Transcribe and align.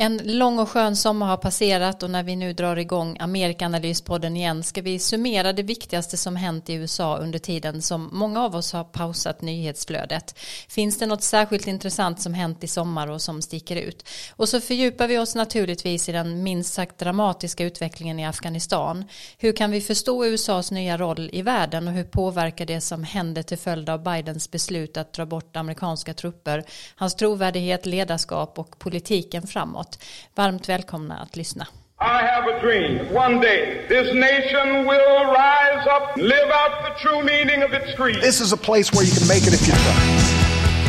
En 0.00 0.20
lång 0.24 0.58
och 0.58 0.68
skön 0.68 0.96
sommar 0.96 1.26
har 1.26 1.36
passerat 1.36 2.02
och 2.02 2.10
när 2.10 2.22
vi 2.22 2.36
nu 2.36 2.52
drar 2.52 2.76
igång 2.76 3.16
Amerikanalyspodden 3.20 4.36
igen 4.36 4.62
ska 4.62 4.82
vi 4.82 4.98
summera 4.98 5.52
det 5.52 5.62
viktigaste 5.62 6.16
som 6.16 6.36
hänt 6.36 6.70
i 6.70 6.74
USA 6.74 7.16
under 7.16 7.38
tiden 7.38 7.82
som 7.82 8.08
många 8.12 8.44
av 8.44 8.56
oss 8.56 8.72
har 8.72 8.84
pausat 8.84 9.42
nyhetsflödet. 9.42 10.38
Finns 10.68 10.98
det 10.98 11.06
något 11.06 11.22
särskilt 11.22 11.66
intressant 11.66 12.20
som 12.20 12.34
hänt 12.34 12.64
i 12.64 12.66
sommar 12.66 13.10
och 13.10 13.22
som 13.22 13.42
sticker 13.42 13.76
ut? 13.76 14.08
Och 14.36 14.48
så 14.48 14.60
fördjupar 14.60 15.08
vi 15.08 15.18
oss 15.18 15.34
naturligtvis 15.34 16.08
i 16.08 16.12
den 16.12 16.42
minst 16.42 16.74
sagt 16.74 16.98
dramatiska 16.98 17.64
utvecklingen 17.64 18.18
i 18.18 18.26
Afghanistan. 18.26 19.04
Hur 19.38 19.52
kan 19.52 19.70
vi 19.70 19.80
förstå 19.80 20.24
USAs 20.26 20.70
nya 20.70 20.98
roll 20.98 21.30
i 21.32 21.42
världen 21.42 21.88
och 21.88 21.94
hur 21.94 22.04
påverkar 22.04 22.66
det 22.66 22.80
som 22.80 23.04
händer 23.04 23.42
till 23.42 23.58
följd 23.58 23.90
av 23.90 24.02
Bidens 24.02 24.50
beslut 24.50 24.96
att 24.96 25.12
dra 25.12 25.26
bort 25.26 25.56
amerikanska 25.56 26.14
trupper, 26.14 26.64
hans 26.96 27.14
trovärdighet, 27.14 27.86
ledarskap 27.86 28.58
och 28.58 28.78
politiken 28.78 29.46
framåt? 29.46 29.87
Varmt 30.34 30.68
välkomna 30.68 31.18
att 31.18 31.36
lyssna. 31.36 31.66
I 32.00 32.22
have 32.22 32.46
a 32.46 32.60
dream. 32.60 33.12
One 33.12 33.40
day, 33.40 33.86
this 33.88 34.14
nation 34.14 34.86
will 34.86 35.24
rise 35.34 35.84
up, 35.90 36.16
live 36.16 36.50
out 36.60 36.72
the 36.86 36.94
true 37.02 37.22
meaning 37.24 37.64
of 37.64 37.72
its 37.72 37.92
creed. 37.96 38.20
This 38.20 38.40
is 38.40 38.52
a 38.52 38.56
place 38.56 38.92
where 38.92 39.04
you 39.04 39.12
can 39.18 39.26
make 39.26 39.46
it 39.48 39.52
if 39.52 39.66
you 39.66 39.74
try. 39.74 40.38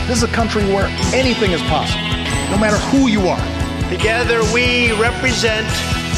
This 0.07 0.17
is 0.17 0.23
a 0.23 0.35
country 0.35 0.63
where 0.73 0.87
anything 1.13 1.51
is 1.51 1.61
possible, 1.63 2.05
no 2.51 2.57
matter 2.57 2.77
who 2.91 3.07
you 3.07 3.27
are. 3.27 3.41
Together, 3.89 4.41
we 4.53 4.93
represent 5.01 5.65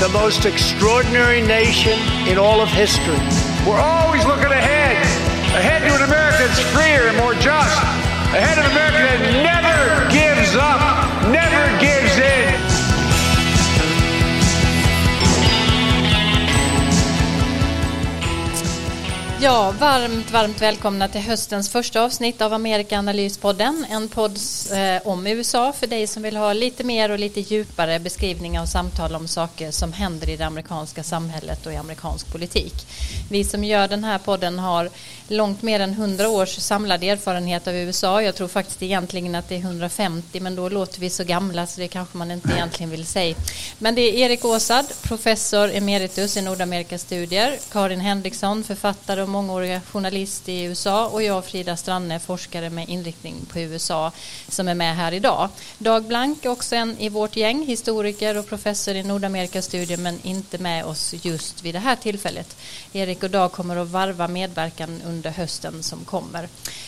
the 0.03 0.09
most 0.09 0.45
extraordinary 0.45 1.41
nation 1.41 1.97
in 2.27 2.37
all 2.37 2.59
of 2.59 2.67
history. 2.67 3.19
We're 3.65 3.79
always 3.79 4.25
looking 4.25 4.51
ahead, 4.51 4.97
ahead 5.55 5.87
to 5.87 5.95
an 5.95 6.03
America 6.03 6.47
that's 6.47 6.59
freer 6.75 7.07
and 7.07 7.17
more 7.17 7.33
just, 7.35 7.77
ahead 8.35 8.57
of 8.59 8.65
an 8.65 8.71
America 8.71 8.99
that 9.07 9.23
never 9.39 9.70
Ja, 19.43 19.73
varmt, 19.79 20.31
varmt 20.31 20.61
välkomna 20.61 21.07
till 21.07 21.21
höstens 21.21 21.69
första 21.69 22.01
avsnitt 22.01 22.41
av 22.41 22.53
Amerikaanalyspodden. 22.53 23.85
En 23.89 24.07
podd 24.07 24.37
eh, 24.73 25.07
om 25.07 25.27
USA 25.27 25.73
för 25.73 25.87
dig 25.87 26.07
som 26.07 26.23
vill 26.23 26.37
ha 26.37 26.53
lite 26.53 26.83
mer 26.83 27.11
och 27.11 27.19
lite 27.19 27.39
djupare 27.39 27.99
beskrivningar 27.99 28.61
och 28.61 28.69
samtal 28.69 29.15
om 29.15 29.27
saker 29.27 29.71
som 29.71 29.93
händer 29.93 30.29
i 30.29 30.37
det 30.37 30.45
amerikanska 30.45 31.03
samhället 31.03 31.65
och 31.65 31.73
i 31.73 31.75
amerikansk 31.75 32.31
politik. 32.31 32.73
Vi 33.31 33.43
som 33.43 33.63
gör 33.63 33.87
den 33.87 34.03
här 34.03 34.17
podden 34.17 34.59
har 34.59 34.89
långt 35.27 35.61
mer 35.61 35.79
än 35.79 35.91
100 35.91 36.29
års 36.29 36.55
samlad 36.55 37.03
erfarenhet 37.03 37.67
av 37.67 37.75
USA. 37.75 38.21
Jag 38.21 38.35
tror 38.35 38.47
faktiskt 38.47 38.83
egentligen 38.83 39.35
att 39.35 39.49
det 39.49 39.55
är 39.55 39.59
150 39.59 40.39
men 40.39 40.55
då 40.55 40.69
låter 40.69 40.99
vi 40.99 41.09
så 41.09 41.23
gamla 41.23 41.67
så 41.67 41.81
det 41.81 41.87
kanske 41.87 42.17
man 42.17 42.31
inte 42.31 42.49
egentligen 42.53 42.89
vill 42.89 43.05
säga. 43.05 43.35
Men 43.77 43.95
det 43.95 44.01
är 44.01 44.13
Erik 44.13 44.45
Åsad, 44.45 44.85
professor 45.01 45.71
emeritus 45.73 46.37
i 46.37 46.41
Nordamerikastudier, 46.41 47.57
Karin 47.71 47.99
Henriksson, 47.99 48.63
författare 48.63 49.21
och 49.21 49.30
mångåriga 49.31 49.81
journalist 49.91 50.49
i 50.49 50.63
USA 50.63 51.07
och 51.07 51.23
jag 51.23 51.45
Frida 51.45 51.77
Stranne, 51.77 52.19
forskare 52.19 52.69
med 52.69 52.89
inriktning 52.89 53.35
på 53.51 53.59
USA 53.59 54.11
som 54.47 54.67
är 54.67 54.75
med 54.75 54.95
här 54.95 55.11
idag. 55.11 55.49
Dag 55.77 56.03
Blank 56.03 56.45
är 56.45 56.49
också 56.49 56.75
en 56.75 56.97
i 56.97 57.09
vårt 57.09 57.35
gäng, 57.35 57.65
historiker 57.65 58.37
och 58.37 58.47
professor 58.47 58.95
i 58.95 59.03
Nordamerikastudier 59.03 59.97
men 59.97 60.19
inte 60.23 60.57
med 60.57 60.85
oss 60.85 61.13
just 61.21 61.63
vid 61.63 61.75
det 61.75 61.79
här 61.79 61.95
tillfället. 61.95 62.55
Erik 62.93 63.23
och 63.23 63.29
Dag 63.29 63.51
kommer 63.51 63.77
att 63.77 63.87
varva 63.87 64.27
medverkan 64.27 65.01
under 65.05 65.29
hösten 65.29 65.83
som 65.83 66.05
kommer. 66.05 66.47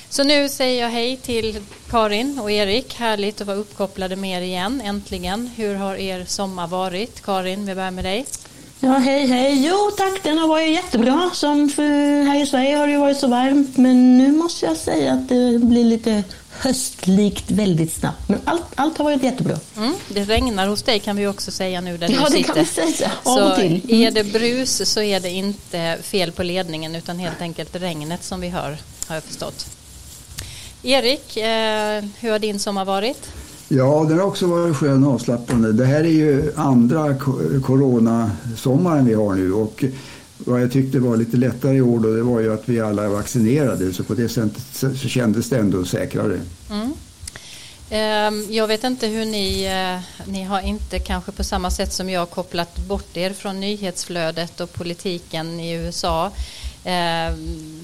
Så 0.10 0.24
nu 0.24 0.50
säger 0.50 0.82
jag 0.82 0.90
hej 0.90 1.18
till 1.18 1.64
Karin 1.90 2.40
och 2.40 2.52
Erik. 2.52 2.96
Härligt 2.96 3.42
att 3.42 3.48
vara 3.48 3.58
uppkopplade 3.58 4.16
med 4.16 4.38
er 4.38 4.46
igen, 4.46 4.82
äntligen. 4.82 5.48
Hur 5.56 5.76
har 5.76 5.96
er 5.96 6.26
sommar 6.26 6.68
varit? 6.68 7.22
Karin, 7.22 7.66
vi 7.66 7.76
börjar 7.76 7.92
med 7.92 8.04
dig. 8.04 8.26
Ja, 8.86 8.98
hej, 8.98 9.28
hej. 9.28 9.68
Jo, 9.68 9.92
tack. 9.98 10.24
Den 10.24 10.38
har 10.38 10.48
varit 10.48 10.70
jättebra. 10.70 11.30
Som 11.34 11.70
för 11.70 12.24
här 12.24 12.44
i 12.44 12.46
Sverige 12.46 12.76
har 12.76 12.88
det 12.88 12.98
varit 12.98 13.18
så 13.18 13.28
varmt. 13.28 13.78
Men 13.78 14.18
nu 14.18 14.32
måste 14.32 14.66
jag 14.66 14.78
säga 14.78 15.14
att 15.14 15.30
det 15.30 15.60
blir 15.60 15.84
lite 15.84 16.24
höstlikt 16.50 17.52
väldigt 17.52 17.94
snabbt. 17.94 18.30
Men 18.30 18.40
allt, 18.46 18.66
allt 18.76 18.98
har 18.98 19.06
varit 19.06 19.24
jättebra. 19.24 19.60
Mm, 19.78 19.94
det 20.10 20.24
regnar 20.24 20.68
hos 20.68 20.84
dig 20.84 21.00
kan 21.00 21.16
vi 21.16 21.28
också 21.28 21.52
säga 21.52 21.82
nu 21.82 21.98
där 21.98 22.10
ja, 22.10 22.26
du 22.26 22.26
sitter. 22.26 22.38
Ja, 22.38 22.64
det 22.64 22.76
kan 22.76 22.86
vi 22.86 22.94
säga. 22.94 23.12
Av 23.24 23.38
så 23.38 23.50
och 23.50 23.56
till. 23.56 23.82
Mm. 23.84 24.08
är 24.08 24.12
det 24.12 24.24
brus 24.24 24.90
så 24.90 25.02
är 25.02 25.20
det 25.20 25.30
inte 25.30 25.98
fel 26.02 26.32
på 26.32 26.44
ledningen 26.44 26.96
utan 26.96 27.20
helt 27.20 27.42
enkelt 27.42 27.76
regnet 27.76 28.24
som 28.24 28.42
vi 28.42 28.50
hör, 28.50 28.78
har 29.08 29.16
jag 29.16 29.24
förstått. 29.24 29.66
Erik, 30.84 31.38
eh, 31.38 32.04
hur 32.20 32.32
har 32.32 32.40
din 32.40 32.60
sommar 32.60 32.86
varit? 32.86 33.28
Ja, 33.68 34.06
den 34.10 34.20
har 34.20 34.26
också 34.26 34.48
varit 34.48 34.76
skön 34.76 35.04
och 35.04 35.14
avslappnande. 35.14 35.72
Det 35.72 35.86
här 35.86 36.04
är 36.04 36.10
ju 36.10 36.54
andra 36.56 37.16
coronasommaren 37.64 39.06
vi 39.06 39.14
har 39.14 39.36
nu 39.36 39.54
och 39.54 39.84
vad 40.38 40.62
jag 40.62 40.72
tyckte 40.72 41.00
var 41.00 41.18
lite 41.18 41.38
lättare 41.38 41.76
i 41.76 41.82
år 41.82 42.00
då, 42.00 42.14
det 42.14 42.24
var 42.24 42.40
ju 42.40 42.54
att 42.54 42.70
vi 42.70 42.82
alla 42.82 43.04
är 43.04 43.08
vaccinerade 43.08 43.94
så 43.94 44.04
på 44.04 44.14
det 44.14 44.30
sättet 44.30 44.64
så 44.74 45.08
kändes 45.08 45.50
det 45.50 45.58
ändå 45.58 45.86
säkrare. 45.86 46.40
Mm. 46.72 46.94
Ehm, 47.90 48.48
jag 48.50 48.68
vet 48.68 48.84
inte 48.84 49.08
hur 49.08 49.26
ni, 49.26 49.64
eh, 49.64 50.28
ni 50.32 50.44
har 50.44 50.62
inte 50.62 51.00
kanske 51.00 51.32
på 51.32 51.44
samma 51.44 51.72
sätt 51.72 51.94
som 51.94 52.10
jag 52.10 52.30
kopplat 52.30 52.78
bort 52.78 53.18
er 53.18 53.34
från 53.34 53.60
nyhetsflödet 53.60 54.60
och 54.60 54.74
politiken 54.74 55.60
i 55.60 55.74
USA. 55.74 56.32
Eh, 56.84 57.36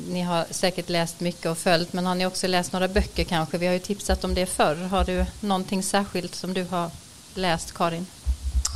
ni 0.09 0.21
har 0.21 0.45
säkert 0.51 0.89
läst 0.89 1.19
mycket 1.19 1.45
och 1.45 1.57
följt 1.57 1.93
men 1.93 2.05
har 2.05 2.15
ni 2.15 2.25
också 2.25 2.47
läst 2.47 2.73
några 2.73 2.87
böcker 2.87 3.23
kanske? 3.23 3.57
Vi 3.57 3.67
har 3.67 3.73
ju 3.73 3.79
tipsat 3.79 4.23
om 4.23 4.33
det 4.33 4.45
förr. 4.45 4.75
Har 4.75 5.03
du 5.03 5.25
någonting 5.39 5.83
särskilt 5.83 6.35
som 6.35 6.53
du 6.53 6.63
har 6.63 6.91
läst 7.35 7.73
Karin? 7.73 8.05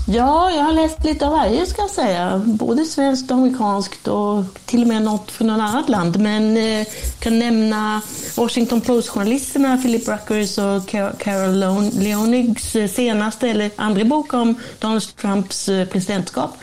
Ja, 0.08 0.52
jag 0.52 0.64
har 0.64 0.74
läst 0.74 1.04
lite 1.04 1.26
av 1.26 1.32
varje 1.32 1.66
ska 1.66 1.82
jag 1.82 1.92
säga. 1.92 2.42
Både 2.46 2.86
svenskt 2.86 3.32
och 3.32 3.38
amerikanskt 3.38 4.08
och 4.08 4.44
till 4.66 4.82
och 4.82 4.88
med 4.88 5.02
något 5.02 5.32
från 5.32 5.48
något 5.48 5.60
annat 5.60 5.90
land. 5.90 6.20
Men 6.20 6.58
eh, 6.58 6.88
kan 7.20 7.40
nämna 7.40 8.02
Washington 8.36 8.82
Post-journalisterna 8.82 9.78
Philip 9.78 10.08
Ruckers 10.08 10.58
och 10.58 10.88
Carol 11.20 11.90
Leonigs 12.00 12.76
eh, 12.76 12.88
senaste 12.88 13.50
eller 13.50 13.72
andra 13.76 14.04
bok 14.04 14.34
om 14.34 14.56
Donald 14.80 15.16
Trumps 15.16 15.70
eh, 15.70 15.88
presidentskap. 15.88 16.58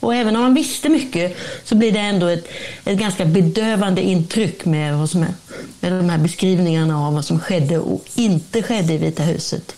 Och 0.00 0.14
även 0.14 0.36
om 0.36 0.42
man 0.42 0.54
visste 0.54 0.88
mycket 0.88 1.36
så 1.64 1.74
blir 1.74 1.92
det 1.92 1.98
ändå 1.98 2.26
ett, 2.26 2.48
ett 2.84 2.98
ganska 2.98 3.24
bedövande 3.24 4.02
intryck 4.02 4.64
med, 4.64 4.98
vad 4.98 5.10
som 5.10 5.22
är, 5.22 5.34
med 5.80 5.92
de 5.92 6.10
här 6.10 6.18
beskrivningarna 6.18 7.06
av 7.06 7.14
vad 7.14 7.24
som 7.24 7.40
skedde 7.40 7.78
och 7.78 8.04
inte 8.14 8.62
skedde 8.62 8.92
i 8.92 8.98
Vita 8.98 9.22
huset. 9.22 9.76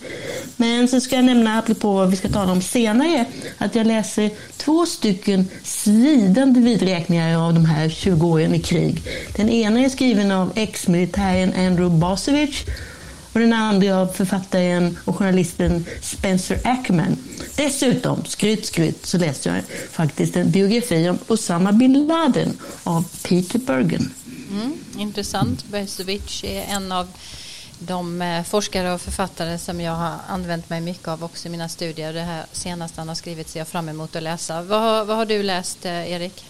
Men 0.57 0.89
så 0.89 1.01
ska 1.01 1.17
jag 1.17 1.25
nämna, 1.25 1.59
apropå 1.59 1.93
vad 1.93 2.11
vi 2.11 2.17
ska 2.17 2.29
tala 2.29 2.53
om 2.53 2.63
senare, 2.63 3.25
att 3.59 3.75
jag 3.75 3.87
läser 3.87 4.31
två 4.57 4.87
stycken 4.87 5.49
svidande 5.63 6.61
vidräkningar 6.61 7.47
av 7.47 7.55
de 7.55 7.65
här 7.65 7.89
20 7.89 8.27
åren 8.27 8.55
i 8.55 8.61
krig. 8.61 9.03
Den 9.37 9.51
ena 9.51 9.81
är 9.81 9.89
skriven 9.89 10.33
av 10.33 10.53
ex-militären 10.55 11.53
Andrew 11.57 11.99
Bosevich 11.99 12.65
och 13.33 13.41
den 13.41 13.53
andra 13.53 13.97
av 13.97 14.07
författaren 14.07 14.99
och 15.05 15.17
journalisten 15.17 15.85
Spencer 16.03 16.61
Ackerman. 16.65 17.17
Dessutom, 17.57 18.25
skryt, 18.25 18.67
skryt, 18.67 19.07
så 19.07 19.19
läste 19.19 19.49
jag 19.49 19.63
faktiskt 19.91 20.37
en 20.37 20.51
biografi 20.51 21.09
om 21.09 21.19
Osama 21.29 21.73
bin 21.73 22.07
Laden 22.07 22.59
av 22.85 23.05
Peter 23.23 23.59
Bergen. 23.59 24.13
Mm, 24.51 24.79
intressant. 24.99 25.65
Bosevich 25.65 26.45
är 26.45 26.63
en 26.63 26.93
av 26.93 27.09
de 27.79 28.23
eh, 28.23 28.43
forskare 28.43 28.93
och 28.93 29.01
författare 29.01 29.59
som 29.59 29.81
jag 29.81 29.93
har 29.93 30.15
använt 30.29 30.71
mig 30.71 30.81
mycket 30.81 31.09
av 31.09 31.25
också 31.25 31.49
i 31.49 31.51
mina 31.51 31.69
studier. 31.69 32.13
Det 32.13 32.21
här 32.21 32.47
senaste 32.53 33.01
han 33.01 33.09
har 33.09 33.15
skrivit 33.15 33.49
ser 33.49 33.61
jag 33.61 33.69
fram 33.69 33.89
emot 33.89 34.17
att 34.17 34.23
läsa. 34.23 34.63
Vad, 34.63 35.07
vad 35.07 35.17
har 35.17 35.27
du 35.27 35.43
läst, 35.43 35.85
eh, 35.85 36.13
Erik? 36.13 36.45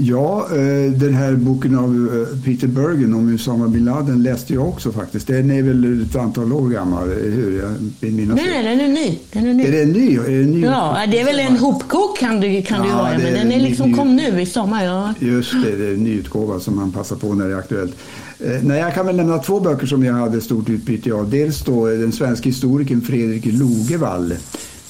Ja, 0.00 0.46
eh, 0.50 0.92
den 0.92 1.14
här 1.14 1.32
boken 1.32 1.78
av 1.78 1.84
eh, 1.84 2.44
Peter 2.44 2.66
Bergen 2.66 3.14
om 3.14 3.28
Usama 3.28 3.68
bin 3.68 3.84
Laden 3.84 4.22
läste 4.22 4.54
jag 4.54 4.68
också 4.68 4.92
faktiskt. 4.92 5.26
Den 5.26 5.50
är 5.50 5.62
väl 5.62 6.02
ett 6.02 6.16
antal 6.16 6.52
år 6.52 6.68
gammal, 6.68 7.08
hur 7.08 7.58
jag 7.58 7.70
Nej, 8.00 8.26
nej, 8.26 8.62
den 8.62 8.80
är 8.80 8.88
ny. 8.88 9.18
Den 9.32 9.46
är 9.46 9.54
ny. 9.54 9.64
Är 9.64 9.72
den 9.72 9.92
ny? 9.92 10.16
Är 10.16 10.40
den 10.40 10.50
ny? 10.50 10.60
Ja, 10.60 11.04
det 11.10 11.20
är 11.20 11.24
väl 11.24 11.40
en 11.40 11.56
hopkok 11.56 12.18
kan 12.18 12.40
du, 12.40 12.62
kan 12.62 12.78
ja, 12.78 12.84
du 12.84 12.90
vara, 12.90 13.18
men 13.18 13.34
den 13.34 13.52
är 13.52 13.60
liksom 13.60 13.90
ny, 13.90 13.96
kom 13.96 14.16
nu 14.16 14.40
i 14.40 14.46
sommar. 14.46 14.84
Ja. 14.84 15.14
Just 15.18 15.52
det, 15.52 15.76
det 15.76 15.86
är 15.86 15.94
en 15.94 16.04
nyutgåva 16.04 16.60
som 16.60 16.76
man 16.76 16.92
passar 16.92 17.16
på 17.16 17.34
när 17.34 17.48
det 17.48 17.54
är 17.54 17.58
aktuellt. 17.58 17.96
Eh, 18.40 18.62
nej, 18.62 18.80
jag 18.80 18.94
kan 18.94 19.06
väl 19.06 19.16
nämna 19.16 19.38
två 19.38 19.60
böcker 19.60 19.86
som 19.86 20.04
jag 20.04 20.14
hade 20.14 20.40
stort 20.40 20.68
utbyte 20.68 21.12
av. 21.12 21.30
Dels 21.30 21.64
då 21.64 21.86
den 21.86 22.12
svenska 22.12 22.48
historikern 22.48 23.00
Fredrik 23.00 23.44
Logevall 23.46 24.34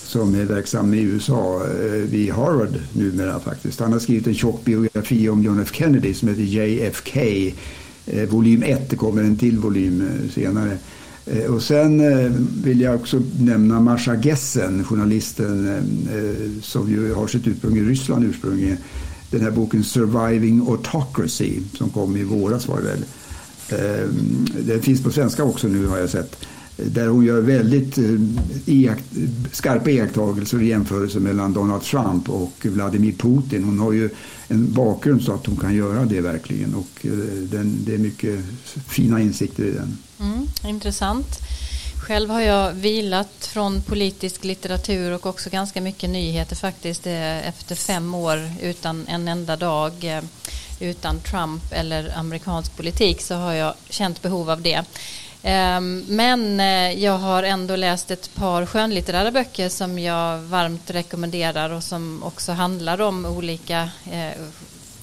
som 0.09 0.35
är 0.35 0.45
verksam 0.45 0.95
i 0.95 1.01
USA 1.01 1.63
eh, 1.65 1.91
vid 1.91 2.33
Harvard 2.33 2.75
numera 2.93 3.41
faktiskt. 3.41 3.81
Han 3.81 3.93
har 3.93 3.99
skrivit 3.99 4.27
en 4.27 4.35
tjock 4.35 4.65
biografi 4.65 5.29
om 5.29 5.43
John 5.43 5.61
F 5.61 5.71
Kennedy 5.73 6.15
som 6.15 6.29
heter 6.29 6.43
JFK. 6.43 7.21
Eh, 8.07 8.29
volym 8.29 8.63
1, 8.63 8.91
det 8.91 8.97
kommer 8.97 9.23
en 9.23 9.37
till 9.37 9.59
volym 9.59 10.01
eh, 10.01 10.31
senare. 10.31 10.79
Eh, 11.27 11.55
och 11.55 11.63
sen 11.63 12.01
eh, 12.01 12.33
vill 12.65 12.81
jag 12.81 12.95
också 12.95 13.23
nämna 13.41 13.81
Marsha 13.81 14.15
Gessen, 14.15 14.85
journalisten 14.85 15.69
eh, 15.69 16.63
som 16.63 16.91
ju 16.91 17.15
har 17.15 17.27
sitt 17.27 17.47
ursprung 17.47 17.77
i 17.77 17.83
Ryssland 17.83 18.25
ursprungligen. 18.25 18.77
Den 19.31 19.41
här 19.41 19.51
boken 19.51 19.85
Surviving 19.85 20.67
Autocracy 20.69 21.61
som 21.75 21.91
kom 21.91 22.17
i 22.17 22.25
våras 22.25 22.69
var 22.69 22.81
det 22.81 22.85
väl. 22.85 23.05
Den 24.67 24.83
finns 24.83 25.03
på 25.03 25.11
svenska 25.11 25.45
också 25.45 25.69
nu 25.69 25.87
har 25.87 25.99
jag 25.99 26.11
sett 26.11 26.37
där 26.87 27.07
hon 27.07 27.25
gör 27.25 27.41
väldigt 27.41 27.99
eh, 27.99 28.05
iakt, 28.67 29.05
skarpa 29.53 29.91
iakttagelser 29.91 30.57
och 30.57 30.65
jämförelser 30.65 31.21
mellan 31.21 31.53
Donald 31.53 31.83
Trump 31.83 32.29
och 32.29 32.53
Vladimir 32.63 33.13
Putin. 33.13 33.65
Hon 33.65 33.79
har 33.79 33.93
ju 33.93 34.11
en 34.49 34.73
bakgrund 34.73 35.23
så 35.23 35.33
att 35.33 35.47
hon 35.47 35.57
kan 35.57 35.75
göra 35.75 36.05
det 36.05 36.21
verkligen 36.21 36.75
och 36.75 37.07
eh, 37.07 37.11
den, 37.43 37.79
det 37.87 37.95
är 37.95 37.99
mycket 37.99 38.41
fina 38.89 39.21
insikter 39.21 39.65
i 39.65 39.71
den. 39.71 39.99
Mm, 40.21 40.47
intressant. 40.65 41.39
Själv 42.07 42.31
har 42.31 42.41
jag 42.41 42.73
vilat 42.73 43.47
från 43.53 43.83
politisk 43.83 44.45
litteratur 44.45 45.13
och 45.13 45.27
också 45.27 45.51
ganska 45.51 45.81
mycket 45.81 46.11
nyheter 46.11 46.57
faktiskt 46.57 47.07
eh, 47.07 47.49
efter 47.49 47.75
fem 47.75 48.15
år 48.15 48.51
utan 48.63 49.07
en 49.09 49.29
enda 49.29 49.57
dag 49.57 50.23
utan 50.81 51.21
Trump 51.21 51.63
eller 51.73 52.19
amerikansk 52.19 52.77
politik 52.77 53.21
så 53.21 53.35
har 53.35 53.53
jag 53.53 53.75
känt 53.91 54.23
behov 54.23 54.51
av 54.51 54.63
det. 54.63 54.85
Ehm, 55.43 56.05
men 56.09 56.61
eh, 56.61 57.05
jag 57.05 57.19
har 57.19 57.43
ändå 57.43 57.77
läst 57.77 58.11
ett 58.11 58.35
par 58.35 58.67
skönlitterära 58.67 59.31
böcker 59.31 59.69
som 59.69 59.99
jag 59.99 60.39
varmt 60.39 60.91
rekommenderar 60.91 61.71
och 61.71 61.85
som 61.85 62.23
också 62.23 62.53
handlar 62.53 63.01
om 63.01 63.27
olika 63.27 63.91
eh, 64.13 64.33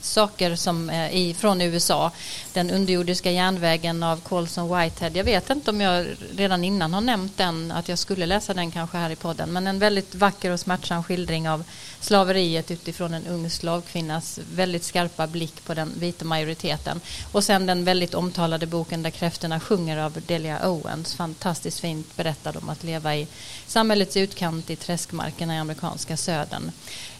saker 0.06 0.56
som 0.56 0.90
eh, 0.90 1.16
i, 1.16 1.34
från 1.34 1.62
USA. 1.62 2.12
Den 2.54 2.72
underjordiska 2.72 3.32
järnvägen 3.32 4.04
av 4.04 4.22
Colson 4.22 4.78
Whitehead. 4.78 5.12
Jag 5.14 5.24
vet 5.24 5.50
inte 5.50 5.72
om 5.72 5.82
jag 5.82 6.08
redan 6.36 6.64
innan 6.64 6.94
har 6.94 7.02
nämnt 7.02 7.38
den, 7.38 7.72
att 7.72 7.90
jag 7.90 8.00
skulle 8.00 8.26
läsa 8.26 8.54
den 8.54 8.72
kanske 8.72 8.98
här 8.98 9.10
i 9.10 9.16
podden. 9.16 9.54
Men 9.54 9.68
en 9.68 9.80
väldigt 9.80 10.16
vacker 10.16 10.52
och 10.52 10.60
smärtsam 10.60 11.04
skildring 11.04 11.50
av 11.50 11.64
slaveriet 12.00 12.72
utifrån 12.72 13.14
en 13.14 13.28
ung 13.28 13.50
slavkvinnas 13.50 14.40
väldigt 14.54 14.84
skarpa 14.84 15.28
blick 15.28 15.66
på 15.66 15.74
den 15.74 15.92
vita 16.00 16.26
majoriteten. 16.26 17.02
Och 17.32 17.44
sen 17.44 17.66
den 17.66 17.86
väldigt 17.86 18.14
omtalade 18.14 18.66
boken 18.66 19.04
Där 19.04 19.10
kräftorna 19.10 19.60
sjunger 19.60 19.98
av 19.98 20.22
Delia 20.28 20.70
Owens. 20.70 21.16
Fantastiskt 21.16 21.80
fint 21.80 22.16
berättad 22.16 22.58
om 22.58 22.70
att 22.70 22.84
leva 22.84 23.16
i 23.16 23.28
samhällets 23.68 24.18
utkant 24.18 24.70
i 24.70 24.76
träskmarkerna 24.76 25.56
i 25.56 25.58
amerikanska 25.58 26.18
södern. 26.18 26.72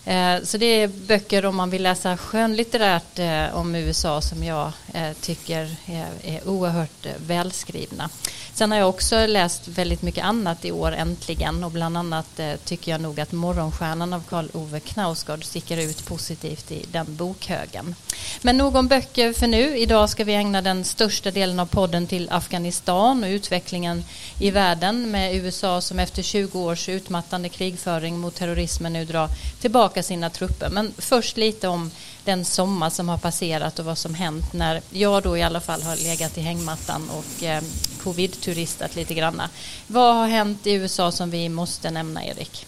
Eh, 0.06 0.44
så 0.44 0.58
det 0.58 0.66
är 0.66 0.88
böcker 0.88 1.46
om 1.46 1.56
man 1.56 1.70
vill 1.70 1.84
läsa 1.84 2.18
skönlitterärt 2.18 3.20
eh, 3.20 3.58
om 3.58 3.76
USA 3.76 4.22
som 4.22 4.44
jag 4.44 4.72
eh, 4.94 5.14
tycker 5.22 5.76
är 6.24 6.48
oerhört 6.48 7.06
välskrivna. 7.28 8.10
Sen 8.54 8.72
har 8.72 8.78
jag 8.78 8.90
också 8.90 9.26
läst 9.26 9.68
väldigt 9.68 10.02
mycket 10.02 10.24
annat 10.24 10.66
i 10.66 10.72
år 10.72 10.92
äntligen 10.92 11.64
och 11.64 11.72
bland 11.72 11.98
annat 11.98 12.40
tycker 12.66 12.92
jag 12.92 13.02
nog 13.02 13.20
att 13.20 13.32
Morgonstjärnan 13.32 14.14
av 14.14 14.24
Karl 14.30 14.48
Ove 14.54 14.80
Knausgård 14.80 15.44
sticker 15.44 15.78
ut 15.78 16.06
positivt 16.06 16.72
i 16.72 16.86
den 16.92 17.16
bokhögen. 17.16 17.96
Men 18.42 18.58
nog 18.58 18.76
om 18.76 18.88
böcker 18.88 19.34
för 19.34 19.48
nu. 19.48 19.78
Idag 19.78 20.10
ska 20.10 20.24
vi 20.24 20.34
ägna 20.34 20.62
den 20.62 20.84
största 20.84 21.32
delen 21.32 21.60
av 21.60 21.66
podden 21.66 22.08
till 22.08 22.30
Afghanistan 22.32 23.24
och 23.24 23.30
utvecklingen 23.30 24.04
i 24.40 24.52
världen 24.52 25.12
med 25.12 25.36
USA 25.36 25.82
som 25.82 26.00
efter 26.00 26.22
20 26.22 26.60
års 26.60 26.90
utmattande 26.90 27.50
krigföring 27.50 28.20
mot 28.20 28.36
terrorismen 28.36 28.94
nu 28.94 29.06
drar 29.06 29.30
tillbaka 29.62 29.95
sina 30.02 30.30
trupper. 30.30 30.70
Men 30.70 30.92
först 30.98 31.38
lite 31.38 31.68
om 31.68 31.92
den 32.24 32.46
sommar 32.46 32.90
som 32.90 33.10
har 33.10 33.18
passerat 33.18 33.80
och 33.80 33.86
vad 33.86 33.98
som 33.98 34.14
hänt 34.14 34.54
när 34.54 34.82
jag 34.90 35.24
då 35.24 35.38
i 35.38 35.44
alla 35.44 35.60
fall 35.60 35.82
har 35.82 35.96
legat 35.96 36.38
i 36.38 36.42
hängmattan 36.42 37.02
och 37.10 37.44
eh, 37.44 37.64
covid-turistat 38.04 38.96
lite 38.96 39.14
granna. 39.14 39.50
Vad 39.88 40.16
har 40.16 40.28
hänt 40.28 40.68
i 40.68 40.74
USA 40.74 41.12
som 41.12 41.30
vi 41.30 41.50
måste 41.50 41.92
nämna, 41.92 42.26
Erik? 42.26 42.66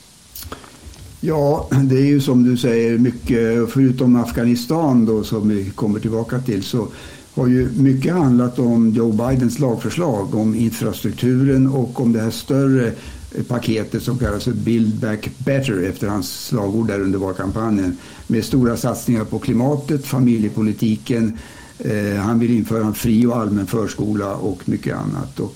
Ja, 1.21 1.67
det 1.83 1.95
är 1.95 2.05
ju 2.05 2.21
som 2.21 2.43
du 2.43 2.57
säger 2.57 2.97
mycket, 2.97 3.71
förutom 3.71 4.15
Afghanistan 4.15 5.05
då 5.05 5.23
som 5.23 5.49
vi 5.49 5.69
kommer 5.69 5.99
tillbaka 5.99 6.39
till 6.39 6.63
så 6.63 6.87
har 7.33 7.47
ju 7.47 7.69
mycket 7.69 8.13
handlat 8.13 8.59
om 8.59 8.89
Joe 8.89 9.11
Bidens 9.11 9.59
lagförslag 9.59 10.35
om 10.35 10.55
infrastrukturen 10.55 11.67
och 11.67 12.01
om 12.01 12.13
det 12.13 12.21
här 12.21 12.31
större 12.31 12.91
paketet 13.47 14.03
som 14.03 14.17
kallas 14.17 14.43
för 14.43 14.51
Build 14.51 14.95
Back 14.95 15.29
Better 15.37 15.83
efter 15.83 16.07
hans 16.07 16.45
slagord 16.45 16.87
där 16.87 17.01
under 17.01 17.19
valkampanjen 17.19 17.97
med 18.27 18.45
stora 18.45 18.77
satsningar 18.77 19.23
på 19.23 19.39
klimatet, 19.39 20.05
familjepolitiken, 20.05 21.37
eh, 21.79 22.15
han 22.15 22.39
vill 22.39 22.51
införa 22.51 22.85
en 22.85 22.93
fri 22.93 23.25
och 23.25 23.37
allmän 23.37 23.67
förskola 23.67 24.35
och 24.35 24.69
mycket 24.69 24.95
annat. 24.95 25.39
Och 25.39 25.55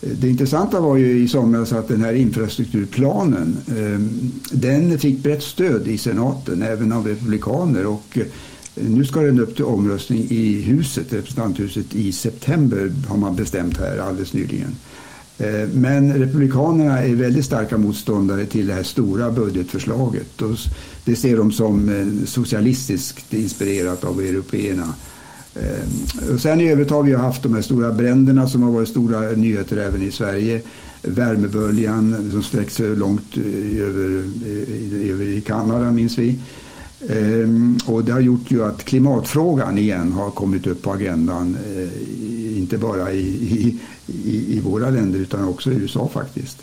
eh, 0.00 0.08
det 0.08 0.28
intressanta 0.28 0.80
var 0.80 0.96
ju 0.96 1.22
i 1.22 1.28
somras 1.28 1.72
att 1.72 1.88
den 1.88 2.04
här 2.04 2.12
infrastrukturplanen 2.12 3.56
eh, 3.68 4.00
den 4.58 4.98
fick 4.98 5.22
brett 5.22 5.42
stöd 5.42 5.88
i 5.88 5.98
senaten, 5.98 6.62
även 6.62 6.92
av 6.92 7.06
republikaner. 7.06 7.86
Och 7.86 8.18
eh, 8.18 8.26
nu 8.74 9.04
ska 9.04 9.20
den 9.20 9.40
upp 9.40 9.56
till 9.56 9.64
omröstning 9.64 10.26
i 10.30 10.62
huset, 10.62 11.12
representanthuset 11.12 11.94
i 11.94 12.12
september 12.12 12.92
har 13.08 13.16
man 13.16 13.36
bestämt 13.36 13.78
här 13.78 13.98
alldeles 13.98 14.32
nyligen. 14.32 14.76
Eh, 15.38 15.68
men 15.74 16.14
Republikanerna 16.14 16.98
är 16.98 17.14
väldigt 17.14 17.44
starka 17.44 17.78
motståndare 17.78 18.46
till 18.46 18.66
det 18.66 18.74
här 18.74 18.82
stora 18.82 19.30
budgetförslaget. 19.30 20.42
Och 20.42 20.56
det 21.04 21.16
ser 21.16 21.36
de 21.36 21.52
som 21.52 21.88
eh, 21.88 22.26
socialistiskt 22.26 23.34
inspirerat 23.34 24.04
av 24.04 24.20
européerna. 24.20 24.94
Eh, 25.54 26.34
och 26.34 26.40
sen 26.40 26.60
i 26.60 26.70
övrigt 26.70 26.90
har 26.90 27.02
vi 27.02 27.14
haft 27.14 27.42
de 27.42 27.54
här 27.54 27.62
stora 27.62 27.92
bränderna 27.92 28.48
som 28.48 28.62
har 28.62 28.70
varit 28.70 28.88
stora 28.88 29.20
nyheter 29.20 29.76
även 29.76 30.02
i 30.02 30.10
Sverige. 30.10 30.60
Värmeböljan 31.02 32.30
som 32.30 32.42
sträcker 32.42 32.70
sig 32.70 32.96
långt 32.96 33.36
över, 33.76 34.24
över 35.10 35.24
i 35.24 35.40
Kanada 35.46 35.90
minns 35.90 36.18
vi. 36.18 36.38
Ehm, 37.08 37.78
och 37.86 38.04
det 38.04 38.12
har 38.12 38.20
gjort 38.20 38.50
ju 38.50 38.64
att 38.64 38.84
klimatfrågan 38.84 39.78
igen 39.78 40.12
har 40.12 40.30
kommit 40.30 40.66
upp 40.66 40.82
på 40.82 40.92
agendan. 40.92 41.56
Inte 42.62 42.78
bara 42.78 43.12
i, 43.12 43.20
i, 43.20 43.78
i, 44.06 44.56
i 44.56 44.60
våra 44.60 44.90
länder 44.90 45.18
utan 45.18 45.48
också 45.48 45.72
i 45.72 45.74
USA 45.74 46.08
faktiskt. 46.12 46.62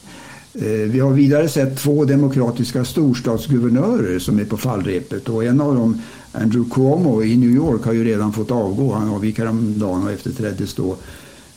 Eh, 0.53 0.63
vi 0.63 0.99
har 0.99 1.11
vidare 1.11 1.49
sett 1.49 1.77
två 1.77 2.05
demokratiska 2.05 2.85
storstadsguvernörer 2.85 4.19
som 4.19 4.39
är 4.39 4.45
på 4.45 4.57
fallrepet 4.57 5.29
och 5.29 5.43
en 5.43 5.61
av 5.61 5.75
dem 5.75 6.01
Andrew 6.31 6.69
Cuomo 6.75 7.23
i 7.23 7.37
New 7.37 7.49
York 7.49 7.83
har 7.85 7.93
ju 7.93 8.03
redan 8.03 8.33
fått 8.33 8.51
avgå. 8.51 8.93
Han 8.93 9.09
avgick 9.09 9.39
häromdagen 9.39 10.03
och 10.03 10.11
efterträddes 10.11 10.73
då 10.73 10.95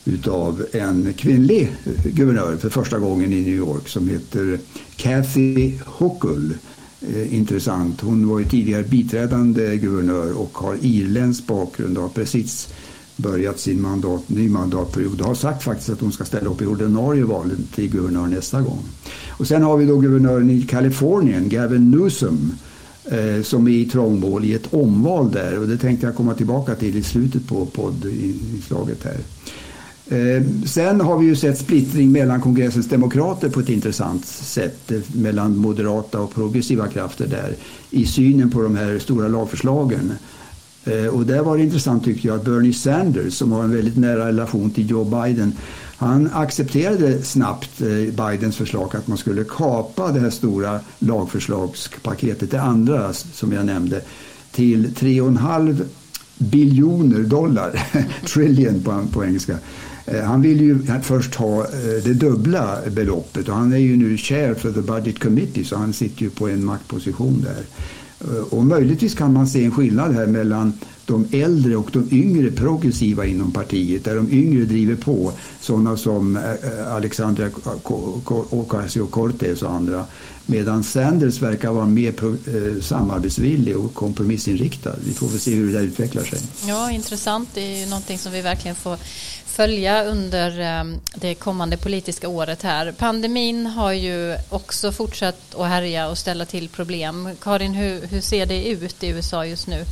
utav 0.05 0.65
en 0.71 1.13
kvinnlig 1.13 1.75
guvernör 2.03 2.57
för 2.57 2.69
första 2.69 2.99
gången 2.99 3.33
i 3.33 3.41
New 3.41 3.55
York 3.55 3.87
som 3.87 4.09
heter 4.09 4.59
Kathy 4.95 5.79
Hochul. 5.85 6.53
Eh, 7.01 7.35
intressant. 7.35 8.01
Hon 8.01 8.27
var 8.27 8.39
ju 8.39 8.45
tidigare 8.45 8.83
biträdande 8.83 9.77
guvernör 9.77 10.37
och 10.37 10.57
har 10.57 10.77
irländsk 10.81 11.47
bakgrund 11.47 11.97
och 11.97 12.03
har 12.03 12.09
precis 12.09 12.73
börjat 13.15 13.59
sin 13.59 13.81
mandat, 13.81 14.29
ny 14.29 14.49
mandatperiod 14.49 15.21
och 15.21 15.27
har 15.27 15.35
sagt 15.35 15.63
faktiskt 15.63 15.89
att 15.89 16.01
hon 16.01 16.11
ska 16.11 16.25
ställa 16.25 16.49
upp 16.49 16.61
i 16.61 16.65
ordinarie 16.65 17.23
valen 17.23 17.67
till 17.75 17.89
guvernör 17.89 18.27
nästa 18.27 18.61
gång. 18.61 18.79
Och 19.29 19.47
sen 19.47 19.63
har 19.63 19.77
vi 19.77 19.85
då 19.85 19.97
guvernören 19.97 20.49
i 20.49 20.61
Kalifornien, 20.61 21.49
Gavin 21.49 21.91
Newsom 21.91 22.51
eh, 23.05 23.43
som 23.43 23.67
är 23.67 23.71
i 23.71 23.85
trångmål 23.85 24.45
i 24.45 24.53
ett 24.53 24.73
omval 24.73 25.31
där 25.31 25.59
och 25.59 25.67
det 25.67 25.77
tänkte 25.77 26.05
jag 26.05 26.15
komma 26.15 26.33
tillbaka 26.33 26.75
till 26.75 26.97
i 26.97 27.03
slutet 27.03 27.47
på 27.47 27.65
poddinslaget 27.65 29.03
här. 29.03 29.17
Eh, 30.07 30.43
sen 30.65 31.01
har 31.01 31.17
vi 31.17 31.25
ju 31.25 31.35
sett 31.35 31.57
splittring 31.57 32.11
mellan 32.11 32.41
kongressens 32.41 32.89
demokrater 32.89 33.49
på 33.49 33.59
ett 33.59 33.69
intressant 33.69 34.25
sätt 34.25 34.91
eh, 34.91 34.99
mellan 35.15 35.57
moderata 35.57 36.19
och 36.19 36.33
progressiva 36.33 36.87
krafter 36.87 37.27
där 37.27 37.55
i 37.89 38.05
synen 38.05 38.51
på 38.51 38.61
de 38.61 38.75
här 38.75 38.99
stora 38.99 39.27
lagförslagen. 39.27 40.11
Eh, 40.85 41.05
och 41.05 41.25
där 41.25 41.41
var 41.41 41.57
det 41.57 41.63
intressant 41.63 42.03
tyckte 42.03 42.27
jag 42.27 42.35
att 42.35 42.45
Bernie 42.45 42.73
Sanders 42.73 43.33
som 43.33 43.51
har 43.51 43.63
en 43.63 43.75
väldigt 43.75 43.97
nära 43.97 44.27
relation 44.27 44.71
till 44.71 44.89
Joe 44.89 45.03
Biden 45.03 45.53
han 45.97 46.29
accepterade 46.33 47.21
snabbt 47.21 47.81
eh, 47.81 47.87
Bidens 47.87 48.57
förslag 48.57 48.95
att 48.95 49.07
man 49.07 49.17
skulle 49.17 49.43
kapa 49.43 50.11
det 50.11 50.19
här 50.19 50.29
stora 50.29 50.79
lagförslagspaketet, 50.99 52.51
det 52.51 52.61
andra 52.61 53.13
som 53.13 53.51
jag 53.51 53.65
nämnde, 53.65 54.01
till 54.51 54.87
3,5 54.87 55.83
biljoner 56.37 57.19
dollar, 57.19 57.87
trillion 58.33 58.83
på, 58.83 59.05
på 59.11 59.25
engelska. 59.25 59.57
Eh, 60.05 60.21
han 60.21 60.41
vill 60.41 60.61
ju 60.61 60.79
först 61.01 61.35
ha 61.35 61.67
det 62.03 62.13
dubbla 62.13 62.77
beloppet 62.91 63.49
och 63.49 63.55
han 63.55 63.73
är 63.73 63.77
ju 63.77 63.97
nu 63.97 64.17
chair 64.17 64.53
för 64.53 64.71
the 64.71 64.81
budget 64.81 65.19
committee 65.19 65.65
så 65.65 65.75
han 65.75 65.93
sitter 65.93 66.21
ju 66.21 66.29
på 66.29 66.49
en 66.49 66.65
maktposition 66.65 67.41
där. 67.41 67.63
Eh, 68.21 68.53
och 68.53 68.65
möjligtvis 68.65 69.15
kan 69.15 69.33
man 69.33 69.47
se 69.47 69.65
en 69.65 69.71
skillnad 69.71 70.13
här 70.13 70.27
mellan 70.27 70.73
de 71.05 71.27
äldre 71.31 71.75
och 71.75 71.89
de 71.93 72.07
yngre 72.11 72.51
progressiva 72.51 73.25
inom 73.25 73.51
partiet 73.51 74.03
där 74.03 74.15
de 74.15 74.31
yngre 74.31 74.65
driver 74.65 74.95
på 74.95 75.31
sådana 75.59 75.97
som 75.97 76.35
eh, 76.37 76.43
eh, 76.43 76.93
Alexandra 76.95 77.49
Ocasio-Cortez 78.49 79.63
och 79.63 79.71
andra 79.71 80.05
medan 80.45 80.83
Sanders 80.83 81.41
verkar 81.41 81.71
vara 81.71 81.85
mer 81.85 82.13
eh, 82.23 82.81
samarbetsvillig 82.81 83.77
och 83.77 83.93
kompromissinriktad. 83.93 84.95
Vi 85.05 85.13
får 85.13 85.27
väl 85.27 85.39
se 85.39 85.55
hur 85.55 85.67
det 85.67 85.73
där 85.73 85.85
utvecklar 85.85 86.23
sig. 86.23 86.39
Ja, 86.67 86.91
intressant. 86.91 87.49
Det 87.53 87.61
är 87.61 87.79
ju 87.79 87.85
någonting 87.85 88.17
som 88.17 88.31
vi 88.31 88.41
verkligen 88.41 88.75
får 88.75 88.97
följa 89.45 90.03
under 90.03 90.59
ehm, 90.59 90.99
det 91.15 91.35
kommande 91.35 91.77
politiska 91.77 92.27
året 92.27 92.63
här. 92.63 92.91
Pandemin 92.91 93.65
har 93.65 93.91
ju 93.91 94.37
också 94.49 94.91
fortsatt 94.91 95.55
att 95.55 95.67
härja 95.67 96.09
och 96.09 96.17
ställa 96.17 96.45
till 96.45 96.69
problem. 96.69 97.29
Karin, 97.41 97.73
hur, 97.73 98.07
hur 98.07 98.21
ser 98.21 98.45
det 98.45 98.67
ut 98.67 99.03
i 99.03 99.07
USA 99.07 99.45
just 99.45 99.67
nu? 99.67 99.85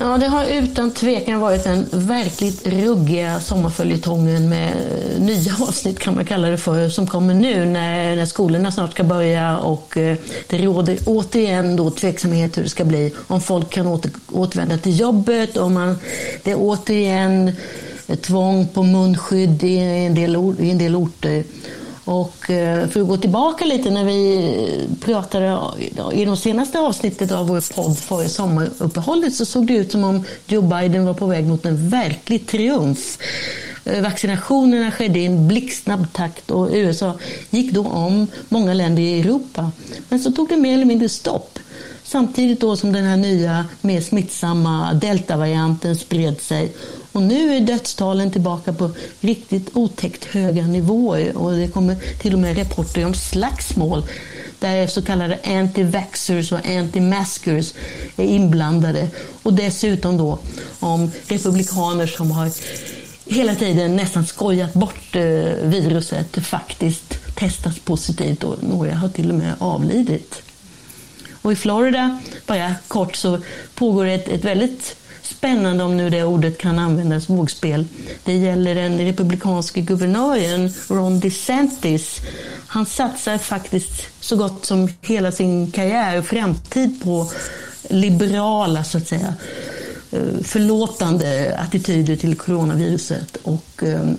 Ja, 0.00 0.18
det 0.18 0.26
har 0.26 0.44
utan 0.44 0.90
tvekan 0.90 1.40
varit 1.40 1.64
den 1.64 1.86
verkligt 1.92 2.66
ruggiga 2.66 3.40
sommarföljetongen 3.40 4.48
med 4.48 4.68
eh, 4.68 5.22
nya 5.22 5.52
avsnitt 5.60 5.98
kan 5.98 6.14
man 6.14 6.24
kalla 6.24 6.48
det 6.48 6.58
för, 6.58 6.88
som 6.88 7.06
kommer 7.06 7.34
nu 7.34 7.64
när, 7.64 8.16
när 8.16 8.26
skolorna 8.26 8.72
snart 8.72 8.92
ska 8.92 9.04
börja 9.04 9.58
och 9.58 9.96
eh, 9.96 10.16
det 10.46 10.58
råder 10.58 10.98
återigen 11.06 11.76
då 11.76 11.90
tveksamhet 11.90 12.58
hur 12.58 12.62
det 12.62 12.68
ska 12.68 12.84
bli. 12.84 13.14
Om 13.26 13.40
folk 13.40 13.70
kan 13.70 13.86
åter, 13.86 14.10
återvända 14.32 14.78
till 14.78 15.00
jobbet, 15.00 15.56
om 15.56 15.74
man, 15.74 15.98
det 16.42 16.50
är 16.50 16.56
återigen 16.58 17.52
tvång 18.20 18.68
på 18.68 18.82
munskydd 18.82 19.64
i 19.64 19.78
en 19.78 20.14
del, 20.14 20.36
i 20.58 20.70
en 20.70 20.78
del 20.78 20.96
orter. 20.96 21.44
Och 22.08 22.50
eh, 22.50 22.88
för 22.88 23.00
att 23.00 23.08
gå 23.08 23.16
tillbaka 23.16 23.64
lite 23.64 23.90
när 23.90 24.04
vi 24.04 24.86
pratade 25.00 25.58
i 26.12 26.24
de 26.24 26.36
senaste 26.36 26.80
avsnittet 26.80 27.32
av 27.32 27.48
vår 27.48 27.74
podd 27.74 27.98
före 27.98 28.28
sommaruppehållet 28.28 29.34
så 29.34 29.44
såg 29.44 29.66
det 29.66 29.74
ut 29.74 29.92
som 29.92 30.04
om 30.04 30.24
Joe 30.46 30.62
Biden 30.62 31.06
var 31.06 31.14
på 31.14 31.26
väg 31.26 31.46
mot 31.46 31.66
en 31.66 31.88
verklig 31.88 32.46
triumf. 32.46 33.18
Eh, 33.84 34.02
vaccinationerna 34.02 34.90
skedde 34.90 35.18
i 35.18 35.26
en 35.26 35.48
blixtsnabb 35.48 36.12
takt 36.12 36.50
och 36.50 36.68
USA 36.72 37.14
gick 37.50 37.72
då 37.72 37.86
om 37.86 38.26
många 38.48 38.74
länder 38.74 39.02
i 39.02 39.20
Europa. 39.20 39.70
Men 40.08 40.20
så 40.20 40.32
tog 40.32 40.48
det 40.48 40.56
mer 40.56 40.74
eller 40.74 40.84
mindre 40.84 41.08
stopp. 41.08 41.58
Samtidigt 42.04 42.60
då 42.60 42.76
som 42.76 42.92
den 42.92 43.04
här 43.04 43.16
nya, 43.16 43.64
mer 43.80 44.00
smittsamma 44.00 44.94
deltavarianten 44.94 45.96
spred 45.96 46.40
sig 46.40 46.72
och 47.12 47.22
nu 47.22 47.56
är 47.56 47.60
dödstalen 47.60 48.30
tillbaka 48.30 48.72
på 48.72 48.90
riktigt 49.20 49.70
otäckt 49.72 50.24
höga 50.24 50.66
nivåer 50.66 51.36
och 51.36 51.52
det 51.52 51.68
kommer 51.68 51.96
till 52.20 52.34
och 52.34 52.38
med 52.38 52.58
rapporter 52.58 53.06
om 53.06 53.14
slagsmål 53.14 54.02
där 54.58 54.86
så 54.86 55.02
kallade 55.02 55.38
anti-vaxxers 55.44 56.52
och 56.52 56.66
anti-maskers 56.66 57.74
är 58.16 58.24
inblandade. 58.24 59.08
Och 59.42 59.54
dessutom 59.54 60.16
då 60.16 60.38
om 60.80 61.10
republikaner 61.26 62.06
som 62.06 62.30
har 62.30 62.50
hela 63.26 63.54
tiden 63.54 63.96
nästan 63.96 64.26
skojat 64.26 64.74
bort 64.74 65.16
eh, 65.16 65.22
viruset 65.62 66.46
faktiskt 66.46 67.18
testats 67.34 67.78
positivt 67.78 68.44
och 68.44 68.62
några 68.62 68.94
har 68.94 69.08
till 69.08 69.30
och 69.30 69.38
med 69.38 69.54
avlidit. 69.58 70.42
Och 71.42 71.52
i 71.52 71.56
Florida, 71.56 72.18
bara 72.46 72.74
kort, 72.88 73.16
så 73.16 73.38
pågår 73.74 74.06
ett, 74.06 74.28
ett 74.28 74.44
väldigt 74.44 74.96
spännande, 75.28 75.84
om 75.84 75.96
nu 75.96 76.10
det 76.10 76.24
ordet 76.24 76.58
kan 76.58 76.78
användas, 76.78 77.28
vågspel. 77.28 77.86
Det 78.24 78.36
gäller 78.36 78.74
den 78.74 78.98
republikanske 78.98 79.80
guvernören 79.80 80.72
Ron 80.88 81.20
DeSantis. 81.20 82.20
Han 82.66 82.86
satsar 82.86 83.38
faktiskt 83.38 84.02
så 84.20 84.36
gott 84.36 84.66
som 84.66 84.88
hela 85.02 85.32
sin 85.32 85.70
karriär 85.70 86.18
och 86.18 86.26
framtid 86.26 87.02
på 87.02 87.30
liberala, 87.88 88.84
så 88.84 88.98
att 88.98 89.08
säga, 89.08 89.34
eh, 90.10 90.42
förlåtande 90.42 91.58
attityder 91.58 92.16
till 92.16 92.36
coronaviruset. 92.36 93.36
Och 93.42 93.82
eh, 93.82 94.10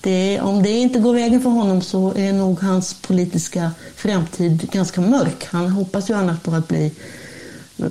det, 0.00 0.40
om 0.40 0.62
det 0.62 0.70
inte 0.70 0.98
går 0.98 1.14
vägen 1.14 1.40
för 1.40 1.50
honom 1.50 1.82
så 1.82 2.14
är 2.16 2.32
nog 2.32 2.60
hans 2.60 2.94
politiska 2.94 3.70
framtid 3.96 4.70
ganska 4.72 5.00
mörk. 5.00 5.46
Han 5.50 5.68
hoppas 5.68 6.10
ju 6.10 6.14
annars 6.14 6.40
på 6.40 6.54
att 6.54 6.68
bli 6.68 6.92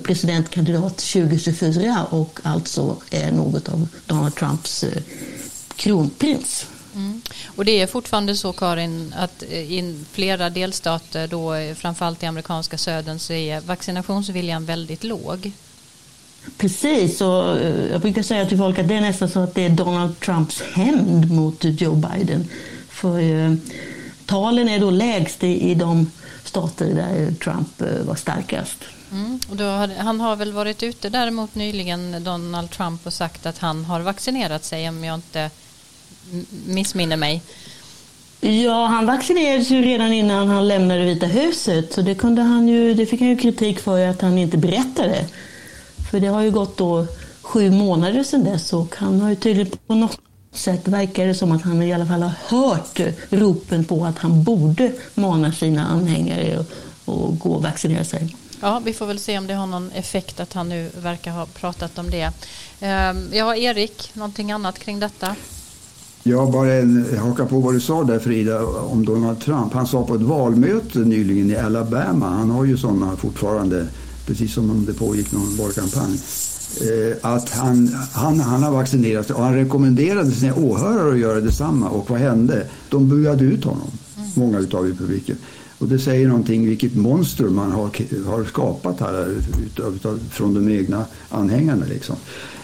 presidentkandidat 0.03 0.98
2024 0.98 2.06
och 2.10 2.39
alltså 2.44 2.98
är 3.10 3.32
något 3.32 3.70
av 3.70 3.88
Donald 4.06 4.36
Trumps 4.36 4.84
eh, 4.84 5.01
kronprins. 5.75 6.65
Mm. 6.96 7.22
Och 7.46 7.65
det 7.65 7.82
är 7.82 7.88
fortfarande 7.88 8.36
så 8.36 8.53
Karin 8.53 9.13
att 9.17 9.44
eh, 9.44 9.60
i 9.60 10.06
flera 10.12 10.50
delstater, 10.50 11.27
då, 11.27 11.53
eh, 11.53 11.75
framförallt 11.75 12.24
i 12.24 12.25
amerikanska 12.25 12.77
södern, 12.77 13.20
så 13.20 13.34
är 13.34 13.62
vaccinationsviljan 13.62 14.65
väldigt 14.65 15.03
låg. 15.03 15.51
Precis, 16.58 17.22
och 17.22 17.58
jag 17.91 18.01
brukar 18.01 18.24
säga 18.24 18.46
till 18.46 18.58
folk 18.58 18.79
att 18.79 18.88
det 18.88 18.96
är 18.96 19.01
nästan 19.01 19.29
så 19.29 19.39
att 19.39 19.56
det 19.56 19.65
är 19.65 19.70
Donald 19.70 20.20
Trumps 20.20 20.62
hämnd 20.74 21.32
mot 21.32 21.58
Joe 21.60 21.96
Biden. 21.96 22.48
För 22.89 23.58
talen 24.25 24.70
är 24.70 24.79
då 24.79 24.89
lägst 24.89 25.44
i 25.44 25.75
de 25.75 26.12
stater 26.44 26.94
där 26.94 27.32
Trump 27.32 27.82
var 28.06 28.15
starkast. 28.15 28.77
Mm. 29.11 29.39
Och 29.49 29.57
har, 29.57 30.03
han 30.03 30.19
har 30.19 30.35
väl 30.35 30.53
varit 30.53 30.83
ute 30.83 31.09
däremot 31.09 31.55
nyligen, 31.55 32.23
Donald 32.23 32.71
Trump, 32.71 33.07
och 33.07 33.13
sagt 33.13 33.45
att 33.45 33.57
han 33.57 33.85
har 33.85 33.99
vaccinerat 33.99 34.65
sig 34.65 34.89
om 34.89 35.03
jag 35.03 35.15
inte 35.15 35.49
missminner 36.65 37.17
mig. 37.17 37.41
Ja, 38.41 38.85
han 38.85 39.05
vaccinerades 39.05 39.69
ju 39.69 39.81
redan 39.81 40.13
innan 40.13 40.47
han 40.47 40.67
lämnade 40.67 41.05
Vita 41.05 41.25
huset. 41.25 41.93
Så 41.93 42.01
det, 42.01 42.15
kunde 42.15 42.41
han 42.41 42.67
ju, 42.67 42.93
det 42.93 43.05
fick 43.05 43.19
han 43.19 43.29
ju 43.29 43.37
kritik 43.37 43.79
för 43.79 44.07
att 44.07 44.21
han 44.21 44.37
inte 44.37 44.57
berättade. 44.57 45.25
För 46.11 46.19
det 46.19 46.27
har 46.27 46.41
ju 46.41 46.51
gått 46.51 46.77
då 46.77 47.07
sju 47.41 47.71
månader 47.71 48.23
sedan 48.23 48.43
dess 48.43 48.73
och 48.73 48.95
han 48.95 49.21
har 49.21 49.29
ju 49.29 49.35
tydligen 49.35 49.71
på 49.87 49.95
något 49.95 50.19
sätt 50.51 50.87
verkar 50.87 51.27
det 51.27 51.35
som 51.35 51.51
att 51.51 51.61
han 51.61 51.81
i 51.81 51.93
alla 51.93 52.05
fall 52.05 52.21
har 52.21 52.33
hört 52.47 52.99
ropen 53.29 53.85
på 53.85 54.05
att 54.05 54.17
han 54.17 54.43
borde 54.43 54.91
mana 55.15 55.51
sina 55.51 55.87
anhängare 55.87 56.65
och 57.05 57.39
gå 57.39 57.49
och 57.49 57.63
vaccinera 57.63 58.03
sig. 58.03 58.35
Ja, 58.61 58.81
vi 58.85 58.93
får 58.93 59.05
väl 59.05 59.19
se 59.19 59.37
om 59.37 59.47
det 59.47 59.53
har 59.53 59.67
någon 59.67 59.91
effekt 59.91 60.39
att 60.39 60.53
han 60.53 60.69
nu 60.69 60.89
verkar 61.01 61.31
ha 61.31 61.45
pratat 61.45 61.97
om 61.97 62.09
det. 62.09 62.31
Ehm, 62.79 63.29
ja, 63.31 63.55
Erik, 63.55 64.11
någonting 64.13 64.51
annat 64.51 64.79
kring 64.79 64.99
detta? 64.99 65.35
Ja, 66.23 66.49
bara 66.53 66.73
en, 66.73 67.17
haka 67.19 67.45
på 67.45 67.59
vad 67.59 67.73
du 67.73 67.79
sa 67.79 68.03
där 68.03 68.19
Frida 68.19 68.65
om 68.65 69.05
Donald 69.05 69.41
Trump. 69.41 69.73
Han 69.73 69.87
sa 69.87 70.05
på 70.05 70.15
ett 70.15 70.21
valmöte 70.21 70.99
nyligen 70.99 71.51
i 71.51 71.55
Alabama, 71.55 72.29
han 72.29 72.49
har 72.49 72.65
ju 72.65 72.77
sådana 72.77 73.15
fortfarande, 73.15 73.87
precis 74.25 74.53
som 74.53 74.71
om 74.71 74.85
det 74.85 74.93
pågick 74.93 75.31
någon 75.31 75.57
valkampanj, 75.57 76.19
eh, 76.81 77.17
att 77.21 77.49
han, 77.49 77.95
han, 78.13 78.39
han 78.39 78.63
har 78.63 78.71
vaccinerat 78.71 79.27
sig 79.27 79.35
och 79.35 79.43
han 79.43 79.55
rekommenderade 79.55 80.31
sina 80.31 80.55
åhörare 80.55 81.11
att 81.11 81.19
göra 81.19 81.41
detsamma. 81.41 81.89
Och 81.89 82.09
vad 82.09 82.19
hände? 82.19 82.67
De 82.89 83.09
buade 83.09 83.43
ut 83.43 83.63
honom, 83.63 83.91
mm. 84.17 84.29
många 84.35 84.59
utav 84.59 84.85
republiken. 84.85 85.37
Och 85.79 85.88
det 85.88 86.00
säger 86.00 86.27
någonting 86.27 86.67
vilket 86.67 86.96
monster 86.96 87.43
man 87.43 87.72
har, 87.72 87.89
har 88.25 88.43
skapat 88.43 89.00
här 89.00 89.36
utav, 89.65 89.96
utav, 89.96 90.19
från 90.31 90.53
de 90.53 90.69
egna 90.69 91.05
anhängarna. 91.29 91.86
Liksom. 91.86 92.15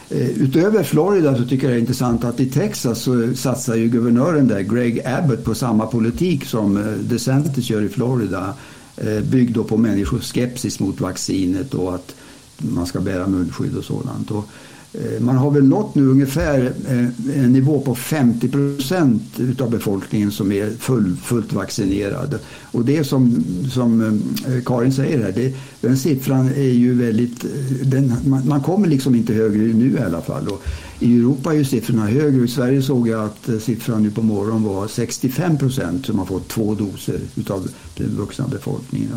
Eh, 0.10 0.30
utöver 0.30 0.84
Florida 0.84 1.38
så 1.38 1.46
tycker 1.46 1.68
jag 1.68 1.74
det 1.74 1.78
är 1.78 1.82
intressant 1.82 2.24
att 2.24 2.40
i 2.40 2.46
Texas 2.46 3.02
så 3.02 3.36
satsar 3.36 3.76
ju 3.76 3.88
guvernören 3.88 4.48
där, 4.48 4.62
Greg 4.62 5.02
Abbott, 5.06 5.44
på 5.44 5.56
samma 5.56 5.86
politik 5.86 6.46
som 6.46 6.78
eh, 6.78 6.84
DeSantis 6.84 7.70
gör 7.70 7.82
i 7.82 7.90
Florida. 7.90 8.54
Eh, 8.98 9.20
byggd 9.20 9.56
då 9.56 9.64
på 9.64 9.78
människors 9.78 10.32
skepsis 10.34 10.80
mot 10.80 11.02
vaccinet 11.02 11.74
och 11.74 11.96
att 11.96 12.16
man 12.58 12.86
ska 12.86 13.00
bära 13.00 13.28
munskydd 13.28 13.78
och 13.78 13.84
sådant. 13.84 14.32
Och 14.32 14.50
Eh, 14.94 15.22
man 15.22 15.38
har 15.38 15.52
väl 15.52 15.64
nått 15.64 15.96
nu 15.96 16.08
ungefär 16.08 16.74
eh, 16.88 17.44
en 17.44 17.54
nivå 17.54 17.82
på 17.82 17.96
50 17.96 18.50
procent 18.50 19.24
utav 19.40 19.72
befolkningen 19.72 20.32
som 20.32 20.52
är 20.52 20.70
full, 20.70 21.16
fullt 21.24 21.54
vaccinerad. 21.54 22.40
Och 22.62 22.86
det 22.86 23.04
som, 23.04 23.44
som 23.72 24.02
eh, 24.02 24.64
Karin 24.66 24.94
säger 24.94 25.24
här, 25.24 25.32
det, 25.32 25.56
den 25.82 25.98
siffran 25.98 26.48
är 26.48 26.72
ju 26.72 26.94
väldigt... 26.94 27.46
Den, 27.84 28.14
man, 28.26 28.48
man, 28.48 28.62
kommer 28.62 28.88
liksom 28.88 29.16
inte 29.16 29.34
högre 29.34 29.62
nu 29.62 29.98
i 29.98 30.04
alla 30.04 30.22
fall. 30.22 30.48
Och 30.48 30.64
I 31.00 31.18
Europa 31.18 31.54
är 31.54 31.58
ju 31.58 31.66
siffrorna 31.66 32.06
högre. 32.06 32.46
I 32.46 32.48
Sverige 32.48 32.82
såg 32.82 33.08
jag 33.08 33.26
att 33.26 33.64
siffran 33.64 34.04
nu 34.04 34.12
på 34.12 34.22
morgonen 34.22 34.64
var 34.64 34.88
65 34.88 35.58
procent 35.58 36.06
som 36.06 36.20
har 36.20 36.26
fått 36.26 36.48
två 36.48 36.76
doser 36.76 37.20
utav 37.36 37.70
den 37.98 38.16
vuxna 38.18 38.48
befolkningen. 38.48 39.10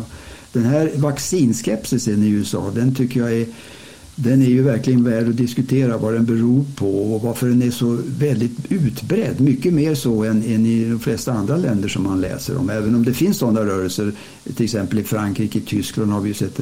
Den 0.53 0.63
här 0.63 0.91
vaccinskepsisen 0.95 2.23
i 2.23 2.29
USA, 2.29 2.71
den 2.75 2.95
tycker 2.95 3.19
jag 3.19 3.33
är 3.33 3.45
den 4.19 4.41
är 4.41 4.45
ju 4.45 4.61
verkligen 4.61 5.03
värd 5.03 5.29
att 5.29 5.37
diskutera 5.37 5.97
vad 5.97 6.13
den 6.13 6.25
beror 6.25 6.65
på 6.75 7.13
och 7.13 7.21
varför 7.21 7.47
den 7.47 7.61
är 7.61 7.71
så 7.71 7.97
väldigt 8.19 8.57
utbredd. 8.69 9.41
Mycket 9.41 9.73
mer 9.73 9.95
så 9.95 10.23
än, 10.23 10.43
än 10.43 10.65
i 10.65 10.89
de 10.89 10.99
flesta 10.99 11.33
andra 11.33 11.57
länder 11.57 11.89
som 11.89 12.03
man 12.03 12.21
läser 12.21 12.57
om. 12.57 12.69
Även 12.69 12.95
om 12.95 13.05
det 13.05 13.13
finns 13.13 13.37
sådana 13.37 13.65
rörelser, 13.65 14.11
till 14.55 14.63
exempel 14.63 14.99
i 14.99 15.03
Frankrike, 15.03 15.59
Tyskland 15.59 16.11
har 16.11 16.21
vi 16.21 16.33
sett 16.33 16.59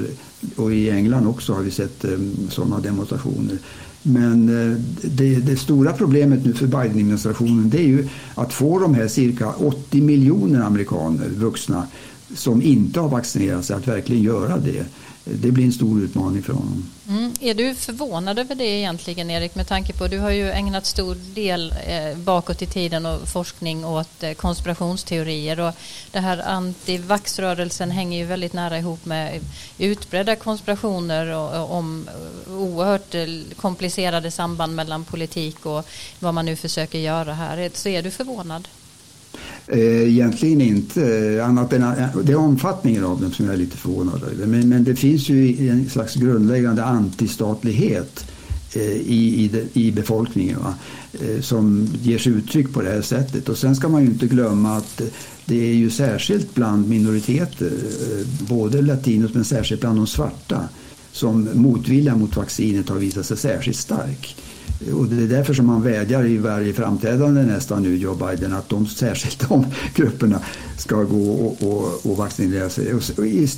och 0.56 0.74
i 0.74 0.90
England 0.90 1.28
också 1.28 1.54
har 1.54 1.62
vi 1.62 1.72
sett 1.72 2.06
eh, 2.06 2.18
sådana 2.50 2.80
demonstrationer. 2.80 3.58
Men 4.02 4.50
eh, 4.50 4.78
det, 5.02 5.36
det, 5.36 5.58
stora 5.58 5.94
problemet 5.94 6.46
nu 6.46 6.54
för 6.54 6.68
Biden-administrationen 6.68 7.70
det 7.70 7.80
är 7.80 7.88
ju 7.88 8.08
att 8.36 8.54
få 8.54 8.80
de 8.80 8.94
här 8.94 9.08
cirka 9.08 9.50
80 9.50 10.02
miljoner 10.02 10.62
amerikaner, 10.62 11.30
vuxna, 11.30 11.88
som 12.36 12.62
inte 12.62 13.00
har 13.00 13.10
vaccinerat 13.10 13.66
sig 13.66 13.76
att 13.76 13.88
verkligen 13.88 14.24
göra 14.24 14.58
det 14.58 14.86
det 15.26 15.52
blir 15.52 15.66
en 15.66 15.74
stor 15.74 16.02
utmaning 16.02 16.44
för 16.44 16.54
honom. 16.54 16.90
Mm. 17.08 17.34
Är 17.40 17.54
du 17.54 17.76
förvånad 17.76 18.40
över 18.40 18.56
det 18.56 18.66
egentligen 18.66 19.30
Erik 19.32 19.56
med 19.56 19.68
tanke 19.68 19.94
på 19.94 20.04
att 20.04 20.12
du 20.12 20.20
har 20.20 20.32
ju 20.32 20.52
ägnat 20.52 20.86
stor 20.86 21.16
del 21.16 21.74
eh, 21.88 22.18
bakåt 22.18 22.62
i 22.62 22.66
tiden 22.66 23.06
och 23.06 23.28
forskning 23.28 23.86
åt 23.86 24.24
eh, 24.24 24.34
konspirationsteorier 24.34 25.60
och 25.60 25.74
det 26.12 26.20
här 26.20 26.38
antivaxrörelsen 26.48 27.92
hänger 27.92 28.18
ju 28.18 28.26
väldigt 28.26 28.54
nära 28.54 28.78
ihop 28.78 29.06
med 29.06 29.42
utbredda 29.78 30.36
konspirationer 30.36 31.28
och, 31.28 31.62
och 31.62 31.78
om 31.78 32.08
eh, 32.48 32.54
oerhört 32.54 33.16
eh, 33.16 33.28
komplicerade 33.56 34.32
samband 34.32 34.76
mellan 34.76 35.06
politik 35.06 35.66
och 35.66 35.88
vad 36.20 36.34
man 36.34 36.46
nu 36.46 36.56
försöker 36.56 37.00
göra 37.00 37.34
här. 37.34 37.72
Så 37.74 37.90
är 37.90 38.04
du 38.04 38.12
förvånad? 38.12 38.68
Eh, 39.68 40.10
egentligen 40.10 40.62
inte, 40.62 41.42
annat 41.46 41.74
än 41.74 41.82
det 42.24 42.32
är 42.32 42.36
omfattningen 42.36 43.04
av 43.04 43.22
dem 43.22 43.32
som 43.32 43.46
jag 43.46 43.54
är 43.54 43.58
lite 43.58 43.78
förvånad 43.78 44.24
över. 44.24 44.46
Men, 44.46 44.70
men 44.70 44.84
det 44.84 44.96
finns 44.96 45.30
ju 45.30 45.70
en 45.70 45.90
slags 45.90 46.16
grundläggande 46.16 46.84
antistatlighet 46.84 48.26
eh, 48.74 48.82
i, 48.82 49.52
i, 49.74 49.88
i 49.88 49.92
befolkningen 49.92 50.60
va? 50.60 50.74
Eh, 51.14 51.42
som 51.42 51.88
ger 52.02 52.18
sig 52.18 52.32
uttryck 52.32 52.74
på 52.74 52.82
det 52.82 52.90
här 52.90 53.02
sättet. 53.02 53.50
Och 53.50 53.58
sen 53.58 53.76
ska 53.76 53.90
man 53.90 54.02
ju 54.02 54.08
inte 54.08 54.28
glömma 54.28 54.78
att 54.78 55.02
det 55.46 55.70
är 55.70 55.74
ju 55.74 55.90
särskilt 55.90 56.56
bland 56.56 56.90
minoriteter, 56.90 57.72
både 58.40 58.82
latinos 58.82 59.34
men 59.34 59.46
särskilt 59.46 59.82
bland 59.82 60.00
de 60.00 60.08
svarta, 60.08 60.70
som 61.12 61.50
motviljan 61.54 62.20
mot 62.20 62.36
vaccinet 62.36 62.90
har 62.90 62.96
visat 62.96 63.26
sig 63.26 63.38
särskilt 63.38 63.78
stark. 63.78 64.36
Och 64.94 65.06
det 65.06 65.24
är 65.24 65.28
därför 65.28 65.54
som 65.54 65.66
man 65.66 65.82
vädjar 65.82 66.26
i 66.26 66.38
varje 66.38 66.74
framträdande 66.74 67.44
nästan 67.44 67.84
nu, 67.84 67.96
Joe 67.96 68.16
Biden, 68.16 68.54
att 68.54 68.70
de, 68.70 68.88
särskilt 68.88 69.50
de 69.50 69.66
grupperna 69.96 70.40
ska 70.78 71.04
gå 71.04 71.32
och, 71.32 71.68
och, 71.68 72.12
och 72.12 72.18
vaccinera 72.18 72.70
sig. 72.70 72.94
Och 72.94 73.02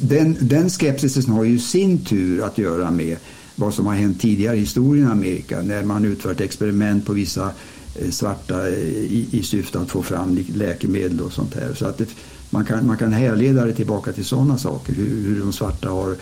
den, 0.01 0.38
den 0.41 0.69
skepsisen 0.69 1.33
har 1.33 1.43
ju 1.43 1.59
sin 1.59 2.05
tur 2.05 2.43
att 2.43 2.57
göra 2.57 2.91
med 2.91 3.17
vad 3.55 3.74
som 3.74 3.86
har 3.86 3.95
hänt 3.95 4.21
tidigare 4.21 4.55
i 4.55 4.59
historien 4.59 5.07
i 5.07 5.12
Amerika 5.12 5.62
när 5.62 5.83
man 5.83 6.05
utfört 6.05 6.41
experiment 6.41 7.05
på 7.05 7.13
vissa 7.13 7.51
eh, 7.95 8.09
svarta 8.09 8.67
eh, 8.67 8.74
i, 8.74 9.27
i 9.31 9.43
syfte 9.43 9.79
att 9.79 9.89
få 9.89 10.03
fram 10.03 10.45
läkemedel 10.55 11.21
och 11.21 11.33
sånt 11.33 11.55
här. 11.55 11.74
Så 11.74 11.86
att 11.86 11.97
det, 11.97 12.09
man, 12.50 12.65
kan, 12.65 12.88
man 12.88 12.97
kan 12.97 13.13
härleda 13.13 13.65
det 13.65 13.74
tillbaka 13.74 14.12
till 14.12 14.25
sådana 14.25 14.57
saker, 14.57 14.93
hur, 14.93 15.24
hur 15.24 15.39
de 15.39 15.53
svarta 15.53 15.89
har 15.89 16.15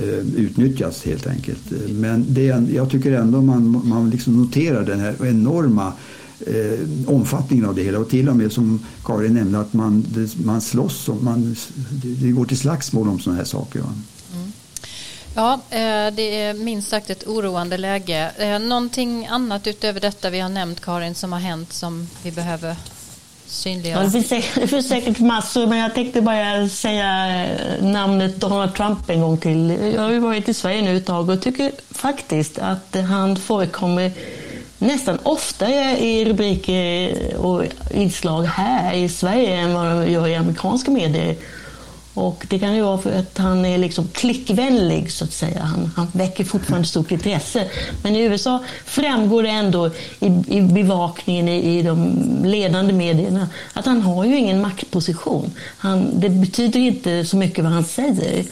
Eh, 0.00 0.40
utnyttjas 0.40 1.04
helt 1.04 1.26
enkelt. 1.26 1.70
Men 1.88 2.26
det, 2.28 2.42
jag 2.74 2.90
tycker 2.90 3.12
ändå 3.12 3.42
man, 3.42 3.82
man 3.88 4.10
liksom 4.10 4.42
noterar 4.42 4.82
den 4.82 5.00
här 5.00 5.26
enorma 5.26 5.92
eh, 6.46 6.80
omfattningen 7.06 7.64
av 7.64 7.74
det 7.74 7.82
hela 7.82 7.98
och 7.98 8.10
till 8.10 8.28
och 8.28 8.36
med 8.36 8.52
som 8.52 8.86
Karin 9.04 9.34
nämnde 9.34 9.60
att 9.60 9.72
man, 9.72 10.04
det, 10.08 10.44
man 10.44 10.60
slåss 10.60 11.08
och 11.08 11.22
man, 11.22 11.56
det, 11.90 12.30
går 12.30 12.44
till 12.44 12.58
slagsmål 12.58 13.08
om 13.08 13.20
sådana 13.20 13.38
här 13.38 13.44
saker. 13.44 13.78
Mm. 13.78 14.52
Ja, 15.34 15.54
eh, 15.70 16.14
det 16.14 16.42
är 16.42 16.54
minst 16.54 16.88
sagt 16.88 17.10
ett 17.10 17.26
oroande 17.26 17.76
läge. 17.76 18.30
Eh, 18.36 18.58
någonting 18.58 19.26
annat 19.26 19.66
utöver 19.66 20.00
detta 20.00 20.30
vi 20.30 20.40
har 20.40 20.48
nämnt 20.48 20.80
Karin 20.80 21.14
som 21.14 21.32
har 21.32 21.40
hänt 21.40 21.72
som 21.72 22.08
vi 22.22 22.30
behöver 22.30 22.76
synliggöra? 23.48 23.98
Ja, 23.98 24.04
det, 24.04 24.10
finns 24.10 24.28
säkert, 24.28 24.54
det 24.54 24.66
finns 24.66 24.88
säkert 24.88 25.18
massor, 25.18 25.66
men 25.66 25.78
jag 25.78 25.94
tänkte 25.94 26.20
bara 26.20 26.68
säga 26.68 27.36
eh, 27.44 27.84
namnet 27.84 28.36
Donald 28.36 28.74
Trump 28.74 29.10
en 29.10 29.20
gång 29.20 29.38
till. 29.38 29.78
Jag 29.94 30.02
har 30.02 30.10
ju 30.10 30.18
varit 30.18 30.48
i 30.48 30.54
Sverige 30.54 30.82
nu 30.82 30.96
ett 30.96 31.06
tag 31.06 31.28
och 31.30 31.42
tycker 31.42 31.72
faktiskt 31.90 32.58
att 32.58 32.96
han 33.08 33.36
förekommer 33.36 34.12
nästan 34.78 35.18
oftare 35.22 35.98
i 35.98 36.24
rubriker 36.24 37.36
och 37.36 37.64
inslag 37.90 38.42
här 38.42 38.94
i 38.94 39.08
Sverige 39.08 39.56
än 39.56 39.74
vad 39.74 39.86
de 39.86 40.12
gör 40.12 40.28
i 40.28 40.34
amerikanska 40.34 40.90
medier. 40.90 41.36
Och 42.18 42.46
det 42.48 42.58
kan 42.58 42.74
ju 42.74 42.82
vara 42.82 42.98
för 42.98 43.18
att 43.18 43.38
han 43.38 43.64
är 43.64 43.78
liksom 43.78 44.08
klickvänlig, 44.08 45.12
så 45.12 45.24
att 45.24 45.32
säga. 45.32 45.62
Han, 45.62 45.90
han 45.96 46.06
väcker 46.12 46.44
fortfarande 46.44 46.88
stort 46.88 47.10
intresse. 47.10 47.68
Men 48.02 48.16
i 48.16 48.20
USA 48.20 48.64
framgår 48.84 49.42
det 49.42 49.48
ändå 49.48 49.90
i, 50.20 50.26
i 50.48 50.62
bevakningen 50.62 51.48
i, 51.48 51.78
i, 51.78 51.82
de 51.82 52.14
ledande 52.44 52.92
medierna 52.92 53.48
att 53.72 53.86
han 53.86 54.02
har 54.02 54.24
ju 54.24 54.36
ingen 54.36 54.60
maktposition. 54.60 55.52
Han, 55.78 56.20
det 56.20 56.28
betyder 56.28 56.80
inte 56.80 57.24
så 57.24 57.36
mycket 57.36 57.64
vad 57.64 57.72
han 57.72 57.84
säger. 57.84 58.44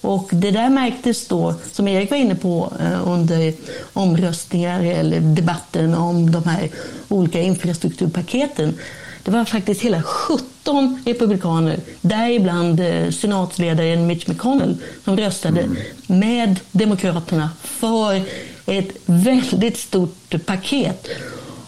Och 0.00 0.28
det 0.32 0.50
där 0.50 0.70
märktes 0.70 1.28
då, 1.28 1.54
som 1.72 1.88
Erik 1.88 2.10
var 2.10 2.18
inne 2.18 2.34
på, 2.34 2.72
eh, 2.80 3.08
under 3.08 3.54
omröstningar 3.92 4.82
eller 4.82 5.20
debatten 5.20 5.94
om 5.94 6.30
de 6.30 6.44
här 6.44 6.70
olika 7.08 7.40
infrastrukturpaketen 7.40 8.78
det 9.26 9.32
var 9.32 9.44
faktiskt 9.44 9.80
hela 9.80 10.02
17 10.02 11.02
republikaner, 11.06 11.80
däribland 12.00 12.80
eh, 12.80 13.10
senatsledaren 13.10 14.06
Mitch 14.06 14.26
McConnell, 14.26 14.76
som 15.04 15.16
röstade 15.16 15.60
mm. 15.60 15.76
med 16.06 16.60
Demokraterna 16.72 17.50
för 17.62 18.22
ett 18.66 18.88
väldigt 19.06 19.78
stort 19.78 20.46
paket. 20.46 21.08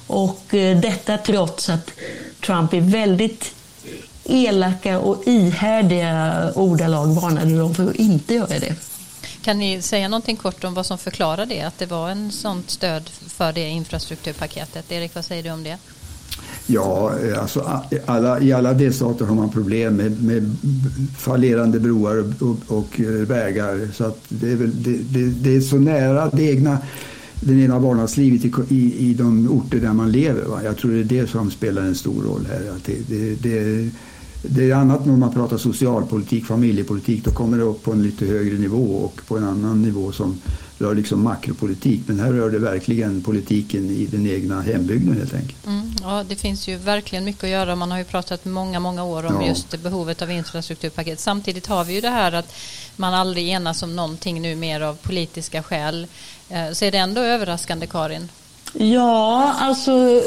Och 0.06 0.54
eh, 0.54 0.80
detta 0.80 1.18
trots 1.18 1.68
att 1.68 1.90
Trump 2.46 2.72
är 2.72 2.80
väldigt 2.80 3.54
elaka 4.24 4.98
och 4.98 5.22
ihärdiga 5.26 6.52
ordalag 6.54 7.06
varnade 7.06 7.58
dem 7.58 7.74
för 7.74 7.90
att 7.90 7.96
inte 7.96 8.34
göra 8.34 8.58
det. 8.58 8.75
Kan 9.42 9.58
ni 9.58 9.82
säga 9.82 10.08
någonting 10.08 10.36
kort 10.36 10.64
om 10.64 10.75
vad 10.75 10.86
som 10.86 10.99
förklarar 10.99 11.47
det, 11.47 11.62
att 11.62 11.78
det 11.78 11.86
var 11.86 12.10
en 12.10 12.32
sånt 12.32 12.71
stöd 12.71 13.10
för 13.28 13.52
det 13.52 13.68
infrastrukturpaketet? 13.68 14.92
Erik, 14.92 15.14
vad 15.14 15.25
säger 15.25 15.42
du 15.42 15.50
om 15.50 15.64
det? 15.64 15.78
Ja, 16.71 17.12
eh, 17.25 17.43
alltså 17.43 17.82
alla, 18.06 18.41
i 18.41 18.52
alla 18.52 18.75
delstater 18.75 19.25
har 19.25 19.34
man 19.34 19.50
problem 19.50 19.97
med, 19.97 20.23
med 20.23 20.56
fallerande 21.19 21.80
broar 21.80 22.19
och, 22.19 22.49
och, 22.49 22.78
och 22.78 23.00
eh, 23.00 23.06
vägar. 23.06 23.88
Så 23.95 24.04
att 24.04 24.25
det, 24.28 24.52
är 24.52 24.56
väl, 24.56 24.82
det, 24.82 24.97
det, 24.97 25.26
det, 25.30 25.56
är 25.56 25.60
så 25.60 25.76
nära 25.76 26.30
det 26.32 26.43
egna, 26.43 26.78
den 27.41 27.60
egna 27.60 27.78
vardagslivet 27.78 28.45
i, 28.45 28.52
i, 28.69 29.10
i 29.10 29.14
de 29.14 29.49
orter 29.50 29.78
där 29.78 29.93
man 29.93 30.12
lever. 30.12 30.45
Va? 30.45 30.60
Jag 30.64 30.76
tror 30.76 30.91
det 30.91 31.00
är 31.00 31.21
det 31.21 31.26
som 31.26 31.50
spelar 31.50 31.82
en 31.82 31.95
stor 31.95 32.23
roll 32.23 32.47
här. 32.49 32.73
Att 32.76 32.84
det, 32.84 33.34
det, 33.43 33.91
det 34.42 34.70
är 34.70 34.74
annat 34.74 35.06
när 35.06 35.16
man 35.16 35.32
pratar 35.32 35.56
socialpolitik, 35.56 36.46
familjepolitik. 36.46 37.24
Då 37.24 37.30
kommer 37.30 37.58
det 37.58 37.64
upp 37.64 37.82
på 37.82 37.92
en 37.92 38.02
lite 38.02 38.26
högre 38.26 38.58
nivå 38.58 38.96
och 38.96 39.20
på 39.26 39.36
en 39.36 39.44
annan 39.44 39.82
nivå 39.82 40.12
som 40.12 40.40
rör 40.78 40.94
liksom 40.94 41.22
makropolitik. 41.22 42.00
Men 42.06 42.20
här 42.20 42.32
rör 42.32 42.50
det 42.50 42.58
verkligen 42.58 43.22
politiken 43.22 43.90
i 43.90 44.06
den 44.06 44.26
egna 44.26 44.60
hembygden 44.60 45.16
helt 45.16 45.34
enkelt. 45.34 45.66
Mm, 45.66 45.92
ja, 46.02 46.24
det 46.28 46.36
finns 46.36 46.68
ju 46.68 46.76
verkligen 46.76 47.24
mycket 47.24 47.44
att 47.44 47.50
göra. 47.50 47.76
Man 47.76 47.90
har 47.90 47.98
ju 47.98 48.04
pratat 48.04 48.44
många, 48.44 48.80
många 48.80 49.04
år 49.04 49.26
om 49.26 49.34
ja. 49.40 49.48
just 49.48 49.82
behovet 49.82 50.22
av 50.22 50.30
infrastrukturpaket. 50.30 51.20
Samtidigt 51.20 51.66
har 51.66 51.84
vi 51.84 51.94
ju 51.94 52.00
det 52.00 52.10
här 52.10 52.32
att 52.32 52.54
man 52.96 53.14
aldrig 53.14 53.48
enas 53.48 53.82
om 53.82 53.96
någonting 53.96 54.42
nu 54.42 54.56
mer 54.56 54.80
av 54.80 54.94
politiska 54.94 55.62
skäl. 55.62 56.06
Eh, 56.48 56.72
så 56.72 56.84
är 56.84 56.92
det 56.92 56.98
ändå 56.98 57.20
överraskande, 57.20 57.86
Karin? 57.86 58.28
Ja, 58.72 59.54
alltså 59.58 60.22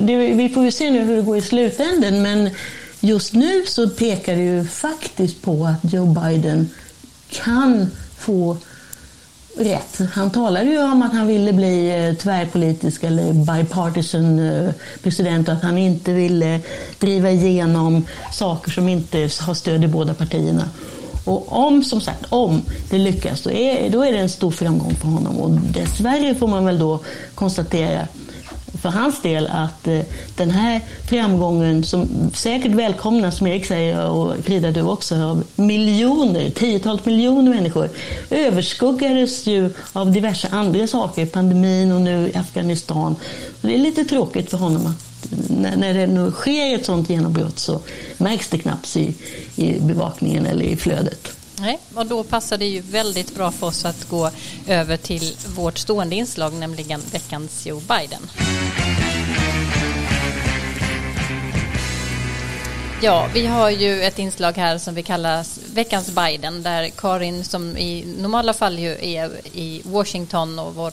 det, 0.00 0.16
vi 0.16 0.48
får 0.48 0.64
ju 0.64 0.72
se 0.72 0.90
nu 0.90 1.04
hur 1.04 1.16
det 1.16 1.22
går 1.22 1.36
i 1.36 1.42
slutänden. 1.42 2.22
Men 2.22 2.50
just 3.00 3.32
nu 3.32 3.64
så 3.66 3.88
pekar 3.88 4.36
det 4.36 4.42
ju 4.42 4.64
faktiskt 4.64 5.42
på 5.42 5.66
att 5.66 5.92
Joe 5.92 6.06
Biden 6.06 6.70
kan 7.30 7.90
få 8.18 8.56
rätt. 9.56 9.98
Han 10.12 10.30
talade 10.30 10.70
ju 10.70 10.82
om 10.82 11.02
att 11.02 11.12
han 11.12 11.26
ville 11.26 11.52
bli 11.52 12.06
eh, 12.06 12.14
tvärpolitisk 12.14 13.02
eller 13.02 13.32
bipartisan 13.32 14.38
eh, 14.38 14.70
president 15.02 15.48
och 15.48 15.54
att 15.54 15.62
han 15.62 15.78
inte 15.78 16.12
ville 16.12 16.60
driva 16.98 17.30
igenom 17.30 18.06
saker 18.32 18.70
som 18.70 18.88
inte 18.88 19.18
har 19.40 19.54
stöd 19.54 19.84
i 19.84 19.88
båda 19.88 20.14
partierna. 20.14 20.68
Och 21.24 21.52
om, 21.52 21.84
som 21.84 22.00
sagt, 22.00 22.24
om 22.28 22.62
det 22.90 22.98
lyckas, 22.98 23.42
då 23.42 23.50
är, 23.50 23.90
då 23.90 24.02
är 24.02 24.12
det 24.12 24.18
en 24.18 24.28
stor 24.28 24.50
framgång 24.50 24.94
för 24.94 25.08
honom. 25.08 25.36
Och 25.36 25.50
dessvärre 25.50 26.34
får 26.34 26.48
man 26.48 26.64
väl 26.64 26.78
då 26.78 27.00
konstatera 27.34 28.08
för 28.82 28.88
hans 28.88 29.22
del 29.22 29.46
att 29.46 29.86
eh, 29.86 30.00
den 30.36 30.50
här 30.50 30.80
framgången, 31.08 31.84
som 31.84 32.30
säkert 32.34 32.72
välkomnas, 32.72 33.36
som 33.36 33.46
Erik 33.46 33.66
säger 33.66 34.10
och 34.10 34.36
Frida 34.44 34.70
du 34.70 34.82
också, 34.82 35.14
av 35.14 35.44
miljoner, 35.56 36.50
tiotals 36.50 37.04
miljoner 37.04 37.54
människor, 37.54 37.88
överskuggades 38.30 39.46
ju 39.46 39.70
av 39.92 40.12
diverse 40.12 40.48
andra 40.50 40.86
saker, 40.86 41.26
pandemin 41.26 41.92
och 41.92 42.00
nu 42.00 42.32
Afghanistan. 42.34 43.16
Det 43.60 43.74
är 43.74 43.78
lite 43.78 44.04
tråkigt 44.04 44.50
för 44.50 44.58
honom 44.58 44.86
att 44.86 45.10
när 45.76 45.94
det 45.94 46.06
nu 46.06 46.30
sker 46.30 46.74
ett 46.74 46.86
sådant 46.86 47.10
genombrott 47.10 47.58
så 47.58 47.80
märks 48.16 48.48
det 48.48 48.58
knappt 48.58 48.96
i, 48.96 49.14
i 49.56 49.80
bevakningen 49.80 50.46
eller 50.46 50.64
i 50.64 50.76
flödet. 50.76 51.39
Nej, 51.60 51.78
och 51.94 52.06
då 52.06 52.24
passar 52.24 52.58
det 52.58 52.66
ju 52.66 52.80
väldigt 52.80 53.34
bra 53.34 53.50
för 53.50 53.66
oss 53.66 53.84
att 53.84 54.08
gå 54.08 54.30
över 54.66 54.96
till 54.96 55.36
vårt 55.56 55.78
stående 55.78 56.16
inslag, 56.16 56.52
nämligen 56.52 57.00
veckans 57.12 57.66
Joe 57.66 57.80
Biden. 57.80 58.30
Ja, 63.02 63.28
vi 63.34 63.46
har 63.46 63.70
ju 63.70 64.02
ett 64.02 64.18
inslag 64.18 64.52
här 64.56 64.78
som 64.78 64.94
vi 64.94 65.02
kallar 65.02 65.44
veckans 65.74 66.10
Biden 66.10 66.62
där 66.62 66.88
Karin 66.88 67.44
som 67.44 67.76
i 67.76 68.04
normala 68.18 68.54
fall 68.54 68.78
ju 68.78 68.90
är 69.00 69.30
i 69.52 69.82
Washington 69.84 70.58
och 70.58 70.74
vår 70.74 70.92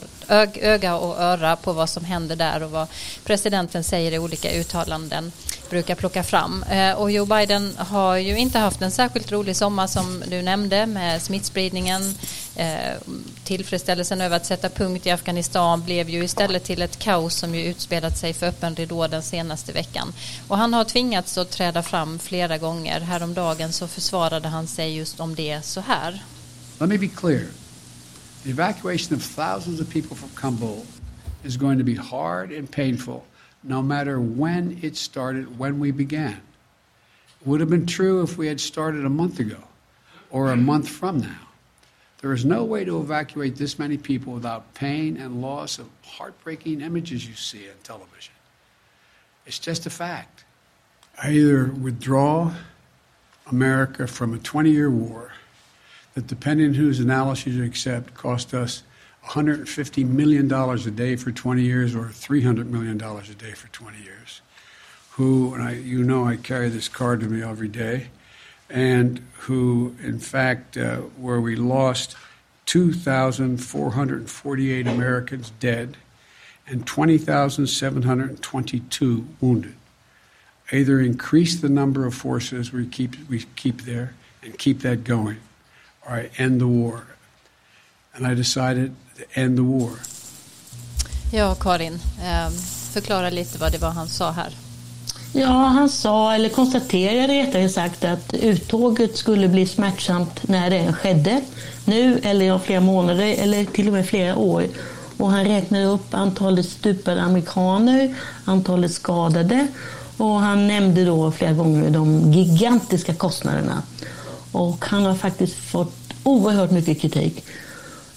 öga 0.60 0.96
och 0.96 1.18
öra 1.20 1.56
på 1.56 1.72
vad 1.72 1.90
som 1.90 2.04
händer 2.04 2.36
där 2.36 2.62
och 2.62 2.70
vad 2.70 2.86
presidenten 3.24 3.84
säger 3.84 4.12
i 4.12 4.18
olika 4.18 4.50
uttalanden 4.50 5.32
brukar 5.70 5.94
plocka 5.94 6.22
fram. 6.22 6.62
Eh, 6.62 6.92
och 6.92 7.10
Joe 7.10 7.26
Biden 7.26 7.74
har 7.78 8.16
ju 8.16 8.38
inte 8.38 8.58
haft 8.58 8.82
en 8.82 8.90
särskilt 8.90 9.32
rolig 9.32 9.56
sommar 9.56 9.86
som 9.86 10.24
du 10.26 10.42
nämnde 10.42 10.86
med 10.86 11.22
smittspridningen. 11.22 12.18
Eh, 12.56 12.92
Tillfredsställelsen 13.48 14.20
över 14.20 14.36
att 14.36 14.46
sätta 14.46 14.68
punkt 14.68 15.06
i 15.06 15.10
Afghanistan 15.10 15.82
blev 15.84 16.10
ju 16.10 16.24
istället 16.24 16.64
till 16.64 16.82
ett 16.82 16.98
kaos 16.98 17.34
som 17.34 17.54
ju 17.54 17.64
utspelat 17.64 18.18
sig 18.18 18.32
för 18.32 18.46
öppen 18.46 18.74
ridå 18.74 19.06
den 19.06 19.22
senaste 19.22 19.72
veckan. 19.72 20.12
Och 20.48 20.58
han 20.58 20.74
har 20.74 20.84
tvingats 20.84 21.38
att 21.38 21.50
träda 21.50 21.82
fram 21.82 22.18
flera 22.18 22.58
gånger. 22.58 23.00
Häromdagen 23.00 23.72
så 23.72 23.88
försvarade 23.88 24.48
han 24.48 24.66
sig 24.66 24.96
just 24.96 25.20
om 25.20 25.34
det 25.34 25.64
så 25.64 25.80
här. 25.80 26.22
Let 26.78 26.88
me 26.88 26.98
be 26.98 27.08
clear. 27.08 27.46
The 28.44 28.50
evacuation 28.50 29.16
of 29.16 29.36
thousands 29.36 29.80
of 29.80 29.92
people 29.92 30.16
from 30.16 30.30
Kabul 30.34 30.82
is 31.44 31.56
going 31.56 31.78
to 31.78 31.84
be 31.84 31.94
hard 31.94 32.52
and 32.52 32.70
painful 32.70 33.20
no 33.62 33.82
matter 33.82 34.20
when 34.20 34.78
it 34.82 34.96
started, 34.96 35.58
when 35.58 35.80
we 35.80 35.92
began. 35.92 36.36
It 37.40 37.46
would 37.46 37.60
have 37.60 37.70
been 37.70 37.86
true 37.86 38.22
if 38.22 38.38
we 38.38 38.48
had 38.48 38.60
started 38.60 39.04
a 39.04 39.10
month 39.10 39.40
ago 39.40 39.62
or 40.30 40.52
a 40.52 40.56
month 40.56 40.88
from 40.88 41.20
now. 41.20 41.47
There 42.20 42.32
is 42.32 42.44
no 42.44 42.64
way 42.64 42.84
to 42.84 43.00
evacuate 43.00 43.56
this 43.56 43.78
many 43.78 43.96
people 43.96 44.32
without 44.32 44.74
pain 44.74 45.16
and 45.16 45.40
loss 45.40 45.78
of 45.78 45.88
heartbreaking 46.02 46.80
images 46.80 47.26
you 47.26 47.34
see 47.34 47.68
on 47.68 47.76
television. 47.84 48.34
It's 49.46 49.58
just 49.58 49.86
a 49.86 49.90
fact. 49.90 50.44
I 51.22 51.32
either 51.32 51.66
withdraw 51.66 52.54
America 53.50 54.06
from 54.06 54.34
a 54.34 54.38
20 54.38 54.70
year 54.70 54.90
war 54.90 55.32
that, 56.14 56.26
depending 56.26 56.68
on 56.68 56.74
whose 56.74 57.00
analysis 57.00 57.54
you 57.54 57.64
accept, 57.64 58.14
cost 58.14 58.52
us 58.52 58.82
$150 59.26 60.06
million 60.08 60.52
a 60.52 60.90
day 60.90 61.16
for 61.16 61.30
20 61.30 61.62
years 61.62 61.94
or 61.94 62.06
$300 62.06 62.66
million 62.66 63.00
a 63.00 63.22
day 63.34 63.52
for 63.52 63.68
20 63.68 64.02
years. 64.02 64.40
Who, 65.12 65.54
and 65.54 65.62
I, 65.62 65.72
you 65.72 66.02
know, 66.02 66.26
I 66.26 66.36
carry 66.36 66.68
this 66.68 66.88
card 66.88 67.20
to 67.20 67.26
me 67.26 67.42
every 67.42 67.68
day, 67.68 68.08
and 68.70 69.20
who, 69.40 69.94
in 70.02 70.18
fact, 70.18 70.76
uh, 70.76 70.96
where 71.16 71.40
we 71.40 71.56
lost 71.56 72.16
2,448 72.66 74.86
Americans 74.86 75.52
dead 75.58 75.96
and 76.66 76.86
20,722 76.86 79.26
wounded. 79.40 79.74
Either 80.70 81.00
increase 81.00 81.56
the 81.60 81.68
number 81.68 82.06
of 82.06 82.14
forces 82.14 82.72
we 82.72 82.86
keep, 82.86 83.16
we 83.28 83.40
keep 83.56 83.82
there 83.82 84.14
and 84.42 84.56
keep 84.58 84.80
that 84.80 85.04
going, 85.04 85.38
or 86.06 86.12
I 86.12 86.30
end 86.36 86.60
the 86.60 86.66
war. 86.66 87.06
And 88.14 88.26
I 88.26 88.34
decided 88.34 88.94
to 89.16 89.24
end 89.34 89.56
the 89.56 89.64
war. 89.64 89.98
Ja, 91.30 91.54
Karin, 91.54 91.94
eh, 92.22 92.50
förklara 92.92 93.30
lite 93.30 93.58
vad 93.58 93.72
det 93.72 93.78
var 93.78 93.90
han 93.90 94.08
sa 94.08 94.30
här. 94.30 94.67
Ja, 95.32 95.46
han 95.46 95.88
sa, 95.88 96.34
eller 96.34 96.48
konstaterade 96.48 97.32
rättare 97.32 97.68
sagt, 97.68 98.04
att 98.04 98.34
uttåget 98.34 99.16
skulle 99.16 99.48
bli 99.48 99.66
smärtsamt 99.66 100.48
när 100.48 100.70
det 100.70 100.92
skedde. 100.92 101.40
Nu, 101.84 102.20
eller 102.22 102.52
om 102.52 102.60
flera 102.60 102.80
månader, 102.80 103.34
eller 103.38 103.64
till 103.64 103.86
och 103.86 103.92
med 103.92 104.06
flera 104.06 104.36
år. 104.36 104.64
Och 105.16 105.30
han 105.30 105.44
räknade 105.44 105.84
upp 105.84 106.14
antalet 106.14 106.66
stupade 106.66 107.22
amerikaner, 107.22 108.14
antalet 108.44 108.92
skadade 108.92 109.66
och 110.16 110.40
han 110.40 110.66
nämnde 110.66 111.04
då 111.04 111.32
flera 111.32 111.52
gånger 111.52 111.90
de 111.90 112.32
gigantiska 112.32 113.14
kostnaderna. 113.14 113.82
Och 114.52 114.84
han 114.84 115.04
har 115.04 115.14
faktiskt 115.14 115.56
fått 115.56 115.94
oerhört 116.22 116.70
mycket 116.70 117.00
kritik. 117.00 117.44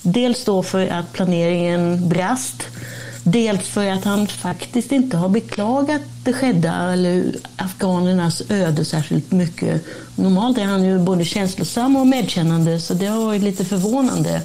Dels 0.02 0.46
då 0.46 0.64
för 0.64 0.88
att 0.88 1.14
planeringen 1.14 2.10
brast 2.10 2.64
Dels 3.24 3.68
för 3.68 3.88
att 3.88 4.04
han 4.04 4.28
faktiskt 4.28 4.92
inte 4.92 5.18
har 5.18 5.30
beklagat 5.30 6.02
det 6.24 6.34
skedda 6.34 6.94
eller 6.94 7.36
afghanernas 7.56 8.42
öde 8.50 8.86
särskilt 8.86 9.32
mycket. 9.32 9.86
Normalt 10.16 10.58
är 10.58 10.64
han 10.64 10.84
ju 10.84 11.00
både 11.00 11.26
känslosam 11.26 11.96
och 11.96 12.08
medkännande 12.08 12.80
så 12.80 12.94
det 12.94 13.06
har 13.06 13.26
varit 13.26 13.42
lite 13.42 13.66
förvånande. 13.66 14.42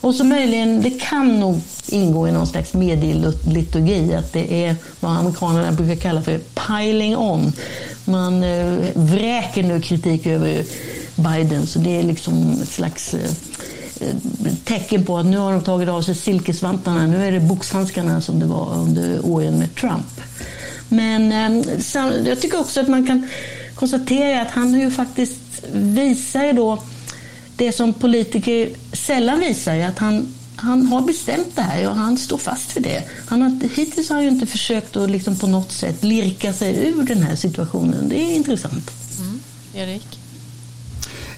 Och 0.00 0.14
så 0.14 0.24
möjligen, 0.24 0.82
det 0.82 0.90
kan 0.90 1.40
nog 1.40 1.60
ingå 1.86 2.28
i 2.28 2.32
någon 2.32 2.46
slags 2.46 2.74
medieliturgi 2.74 4.14
att 4.14 4.32
det 4.32 4.64
är 4.64 4.76
vad 5.00 5.16
amerikanerna 5.16 5.72
brukar 5.72 5.96
kalla 5.96 6.22
för 6.22 6.38
piling 6.38 7.16
on. 7.16 7.52
Man 8.04 8.42
eh, 8.42 8.78
vräker 8.94 9.62
nu 9.62 9.80
kritik 9.80 10.26
över 10.26 10.64
Biden 11.16 11.66
så 11.66 11.78
det 11.78 11.98
är 11.98 12.02
liksom 12.02 12.34
en 12.34 12.66
slags 12.66 13.14
eh, 13.14 13.30
tecken 14.64 15.04
på 15.04 15.18
att 15.18 15.26
nu 15.26 15.38
har 15.38 15.52
de 15.52 15.64
tagit 15.64 15.88
av 15.88 16.02
sig 16.02 16.14
silkesvantarna. 16.14 17.06
Nu 17.06 17.26
är 17.26 17.32
det 17.32 17.40
boxhandskarna 17.40 18.20
som 18.20 18.38
det 18.38 18.46
var 18.46 18.74
under 18.74 19.26
åren 19.26 19.58
med 19.58 19.74
Trump. 19.74 20.20
Men 20.88 21.32
ehm, 21.32 21.64
jag 22.26 22.40
tycker 22.40 22.60
också 22.60 22.80
att 22.80 22.88
man 22.88 23.06
kan 23.06 23.28
konstatera 23.74 24.42
att 24.42 24.50
han 24.50 24.80
ju 24.80 24.90
faktiskt 24.90 25.40
visar 25.72 26.52
då 26.52 26.82
det 27.56 27.72
som 27.72 27.94
politiker 27.94 28.70
sällan 28.92 29.40
visar, 29.40 29.78
att 29.78 29.98
han, 29.98 30.34
han 30.56 30.86
har 30.86 31.00
bestämt 31.00 31.56
det 31.56 31.62
här 31.62 31.88
och 31.88 31.96
han 31.96 32.18
står 32.18 32.38
fast 32.38 32.72
för 32.72 32.80
det. 32.80 33.02
Han 33.26 33.42
har, 33.42 33.68
hittills 33.74 34.08
har 34.08 34.16
han 34.16 34.24
ju 34.24 34.30
inte 34.30 34.46
försökt 34.46 34.96
att 34.96 35.10
liksom 35.10 35.36
på 35.36 35.46
något 35.46 35.72
sätt 35.72 36.04
lirka 36.04 36.52
sig 36.52 36.88
ur 36.88 37.02
den 37.02 37.22
här 37.22 37.36
situationen. 37.36 38.08
Det 38.08 38.22
är 38.22 38.34
intressant. 38.34 38.90
Mm. 39.18 39.40
Erik? 39.74 40.21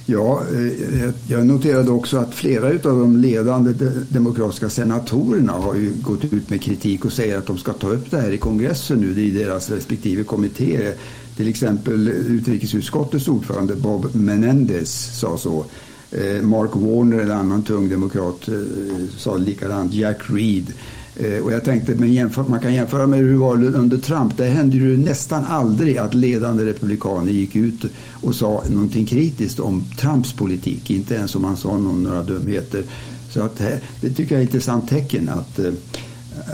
Ja, 0.06 0.42
eh, 0.54 1.10
jag 1.28 1.46
noterade 1.46 1.90
också 1.90 2.16
att 2.16 2.34
flera 2.34 2.66
av 2.66 2.98
de 2.98 3.16
ledande 3.16 3.72
demokratiska 4.08 4.70
senatorerna 4.70 5.52
har 5.52 5.74
ju 5.74 5.92
gått 6.02 6.24
ut 6.24 6.50
med 6.50 6.62
kritik 6.62 7.04
och 7.04 7.12
säger 7.12 7.38
att 7.38 7.46
de 7.46 7.58
ska 7.58 7.72
ta 7.72 7.90
upp 7.90 8.10
det 8.10 8.20
här 8.20 8.30
i 8.30 8.38
kongressen 8.38 8.98
nu 8.98 9.22
i 9.22 9.30
deras 9.30 9.70
respektive 9.70 10.24
kommittéer. 10.24 10.94
Till 11.36 11.48
exempel 11.48 12.08
utrikesutskottets 12.08 13.28
ordförande 13.28 13.74
Bob 13.74 14.14
Menendez 14.14 15.18
sa 15.20 15.38
så. 15.38 15.64
Eh, 16.10 16.42
Mark 16.42 16.70
Warner, 16.74 17.18
en 17.18 17.30
annan 17.30 17.62
tung 17.62 17.88
demokrat, 17.88 18.48
eh, 18.48 18.54
sa 19.16 19.36
likadant. 19.36 19.92
Jack 19.92 20.18
Reed. 20.26 20.72
Eh, 21.16 21.44
och 21.44 21.52
jag 21.52 21.64
tänkte, 21.64 21.94
men 21.94 22.12
jämför, 22.12 22.44
man 22.48 22.60
kan 22.60 22.74
jämföra 22.74 23.06
med 23.06 23.18
hur 23.18 23.32
det 23.32 23.38
var 23.38 23.64
under 23.64 23.98
Trump. 23.98 24.36
Där 24.36 24.50
hände 24.50 24.76
ju 24.76 24.96
nästan 24.96 25.44
aldrig 25.44 25.98
att 25.98 26.14
ledande 26.14 26.64
republikaner 26.64 27.32
gick 27.32 27.56
ut 27.56 27.84
och 28.12 28.34
sa 28.34 28.62
någonting 28.70 29.06
kritiskt 29.06 29.60
om 29.60 29.84
Trumps 29.98 30.32
politik. 30.32 30.90
Inte 30.90 31.14
ens 31.14 31.34
om 31.34 31.44
han 31.44 31.56
sa 31.56 31.78
några 31.78 32.22
dumheter. 32.22 32.82
Så 33.30 33.42
att, 33.42 33.60
eh, 33.60 33.66
det 34.00 34.10
tycker 34.10 34.34
jag 34.34 34.40
är 34.40 34.44
ett 34.44 34.54
intressant 34.54 34.88
tecken 34.88 35.28
att, 35.28 35.58
eh, 35.58 35.72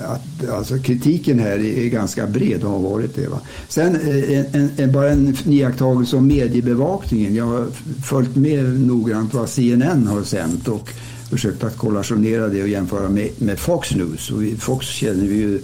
att 0.09 0.49
alltså 0.51 0.79
kritiken 0.79 1.38
här 1.38 1.59
är 1.59 1.88
ganska 1.88 2.27
bred 2.27 2.64
och 2.64 2.71
har 2.71 2.79
varit 2.79 3.16
det. 3.16 3.29
Va? 3.29 3.40
Sen 3.69 3.97
eh, 3.97 4.55
en, 4.55 4.71
en, 4.77 4.93
bara 4.93 5.11
en 5.11 5.37
iakttagelse 5.47 6.16
om 6.16 6.27
mediebevakningen. 6.27 7.35
Jag 7.35 7.45
har 7.45 7.66
följt 8.05 8.37
med 8.37 8.81
noggrant 8.81 9.35
vad 9.35 9.49
CNN 9.49 10.07
har 10.07 10.23
sänt 10.23 10.69
och 10.69 10.90
försökt 11.31 11.64
att 11.64 11.77
kollationera 11.77 12.49
det 12.49 12.62
och 12.62 12.69
jämföra 12.69 13.09
med, 13.09 13.31
med 13.38 13.59
Fox 13.59 13.95
News. 13.95 14.31
Och 14.31 14.43
Fox 14.59 14.87
känner 14.87 15.25
vi 15.25 15.37
ju 15.37 15.61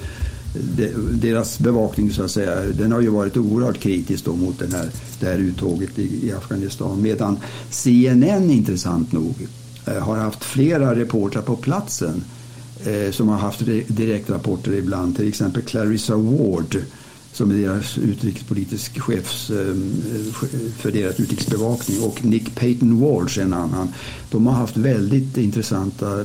deras 1.12 1.58
bevakning 1.58 2.10
så 2.10 2.22
att 2.22 2.30
säga, 2.30 2.60
den 2.60 2.92
har 2.92 3.00
ju 3.00 3.08
varit 3.08 3.36
oerhört 3.36 3.78
kritisk 3.78 4.24
då 4.24 4.36
mot 4.36 4.58
den 4.58 4.72
här, 4.72 4.88
det 5.20 5.26
här 5.26 5.38
uttåget 5.38 5.98
i, 5.98 6.26
i 6.26 6.32
Afghanistan. 6.32 7.02
Medan 7.02 7.38
CNN 7.70 8.50
intressant 8.50 9.12
nog 9.12 9.34
eh, 9.86 9.98
har 9.98 10.16
haft 10.16 10.44
flera 10.44 10.96
reportrar 10.96 11.42
på 11.42 11.56
platsen 11.56 12.24
eh, 12.84 13.10
som 13.10 13.28
har 13.28 13.38
haft 13.38 13.62
direktrapporter 13.86 14.72
ibland. 14.72 15.16
Till 15.16 15.28
exempel 15.28 15.62
Clarissa 15.62 16.16
Ward 16.16 16.76
som 17.36 17.50
är 17.50 17.54
deras 17.54 17.98
utrikespolitisk 17.98 19.00
chefs 19.00 19.50
ehm, 19.50 20.02
eh, 20.14 20.32
för 20.78 20.92
deras 20.92 21.20
utrikesbevakning 21.20 22.02
och 22.02 22.24
Nick 22.24 22.54
Payton 22.54 23.00
Walsh 23.00 23.38
en 23.38 23.52
annan. 23.52 23.88
De 24.30 24.46
har 24.46 24.54
haft 24.54 24.76
väldigt 24.76 25.36
intressanta 25.36 26.24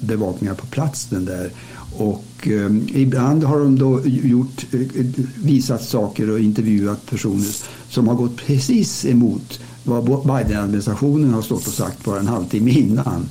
bevakningar 0.00 0.54
på 0.54 0.66
platsen 0.66 1.24
där 1.24 1.50
och 1.96 2.24
ehm, 2.42 2.88
ibland 2.94 3.44
har 3.44 3.58
de 3.58 3.78
då 3.78 4.00
gjort, 4.04 4.66
eh, 4.72 4.80
eh, 4.80 5.06
visat 5.34 5.84
saker 5.84 6.30
och 6.30 6.40
intervjuat 6.40 7.06
personer 7.06 7.48
som 7.88 8.08
har 8.08 8.14
gått 8.14 8.36
precis 8.36 9.04
emot 9.04 9.60
vad 9.82 10.04
Biden-administrationen 10.04 11.34
har 11.34 11.42
stått 11.42 11.66
och 11.66 11.72
sagt 11.72 12.04
bara 12.04 12.20
en 12.20 12.26
halvtimme 12.26 12.70
innan. 12.70 13.28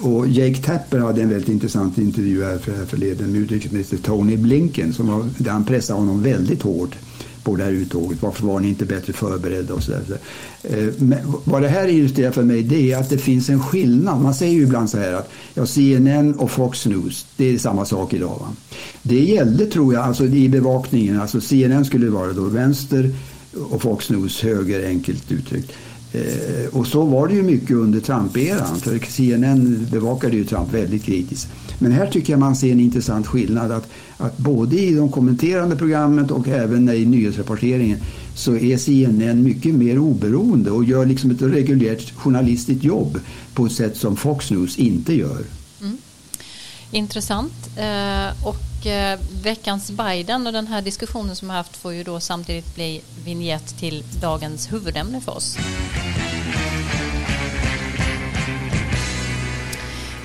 Och 0.00 0.28
Jake 0.28 0.62
Tapper 0.62 0.98
hade 0.98 1.22
en 1.22 1.28
väldigt 1.28 1.48
intressant 1.48 1.98
intervju 1.98 2.44
här 2.44 2.58
för, 2.58 2.86
förleden 2.86 3.32
med 3.32 3.40
utrikesminister 3.40 3.96
Tony 3.96 4.36
Blinken 4.36 4.92
som 4.92 5.06
var, 5.06 5.28
där 5.38 5.50
han 5.50 5.64
pressade 5.64 5.98
honom 5.98 6.22
väldigt 6.22 6.62
hårt 6.62 6.96
på 7.46 7.56
det 7.56 7.64
här 7.64 7.70
uttåget. 7.70 8.22
Varför 8.22 8.46
var 8.46 8.60
ni 8.60 8.68
inte 8.68 8.84
bättre 8.84 9.12
förberedda 9.12 9.74
och 9.74 9.82
så 9.82 9.90
där. 9.90 10.18
Eh, 10.62 10.92
men 10.98 11.18
vad 11.44 11.62
det 11.62 11.68
här 11.68 11.88
illustrerar 11.88 12.30
för 12.30 12.42
mig 12.42 12.62
det 12.62 12.92
är 12.92 12.98
att 12.98 13.10
det 13.10 13.18
finns 13.18 13.48
en 13.48 13.62
skillnad. 13.62 14.20
Man 14.20 14.34
säger 14.34 14.52
ju 14.52 14.62
ibland 14.62 14.90
så 14.90 14.98
här 14.98 15.12
att 15.12 15.30
ja, 15.54 15.66
CNN 15.66 16.34
och 16.34 16.50
Fox 16.50 16.86
News, 16.86 17.26
det 17.36 17.54
är 17.54 17.58
samma 17.58 17.84
sak 17.84 18.14
idag. 18.14 18.38
Va? 18.40 18.48
Det 19.02 19.20
gällde 19.20 19.66
tror 19.66 19.94
jag 19.94 20.04
alltså 20.04 20.24
i 20.24 20.48
bevakningen, 20.48 21.20
alltså 21.20 21.40
CNN 21.40 21.84
skulle 21.84 22.10
vara 22.10 22.32
då 22.32 22.44
vänster 22.44 23.10
och 23.70 23.82
Fox 23.82 24.10
News 24.10 24.42
höger 24.42 24.86
enkelt 24.86 25.32
uttryckt. 25.32 25.72
Eh, 26.16 26.66
och 26.72 26.86
så 26.86 27.04
var 27.04 27.28
det 27.28 27.34
ju 27.34 27.42
mycket 27.42 27.76
under 27.76 28.00
Trump-eran, 28.00 28.80
för 28.80 28.98
CNN 28.98 29.86
bevakade 29.90 30.36
ju 30.36 30.44
Trump 30.44 30.74
väldigt 30.74 31.04
kritiskt. 31.04 31.48
Men 31.78 31.92
här 31.92 32.06
tycker 32.06 32.32
jag 32.32 32.40
man 32.40 32.56
ser 32.56 32.72
en 32.72 32.80
intressant 32.80 33.26
skillnad 33.26 33.72
att, 33.72 33.88
att 34.16 34.38
både 34.38 34.76
i 34.76 34.94
de 34.94 35.12
kommenterande 35.12 35.76
programmet 35.76 36.30
och 36.30 36.48
även 36.48 36.88
i 36.88 37.04
nyhetsrapporteringen 37.04 37.98
så 38.34 38.56
är 38.56 38.76
CNN 38.76 39.42
mycket 39.42 39.74
mer 39.74 39.98
oberoende 39.98 40.70
och 40.70 40.84
gör 40.84 41.06
liksom 41.06 41.30
ett 41.30 41.42
reguljärt 41.42 42.14
journalistiskt 42.14 42.84
jobb 42.84 43.20
på 43.54 43.66
ett 43.66 43.72
sätt 43.72 43.96
som 43.96 44.16
Fox 44.16 44.50
News 44.50 44.76
inte 44.76 45.14
gör. 45.14 45.40
Mm. 45.80 45.96
Intressant. 46.90 47.52
Eh, 47.76 48.46
och 48.46 48.56
eh, 48.86 49.18
veckans 49.42 49.90
Biden 49.90 50.46
och 50.46 50.52
den 50.52 50.66
här 50.66 50.82
diskussionen 50.82 51.36
som 51.36 51.48
vi 51.48 51.52
har 51.52 51.58
haft 51.58 51.76
får 51.76 51.92
ju 51.92 52.04
då 52.04 52.20
samtidigt 52.20 52.74
bli 52.74 53.02
vignett 53.24 53.78
till 53.78 54.04
dagens 54.20 54.72
huvudämne 54.72 55.20
för 55.20 55.36
oss. 55.36 55.58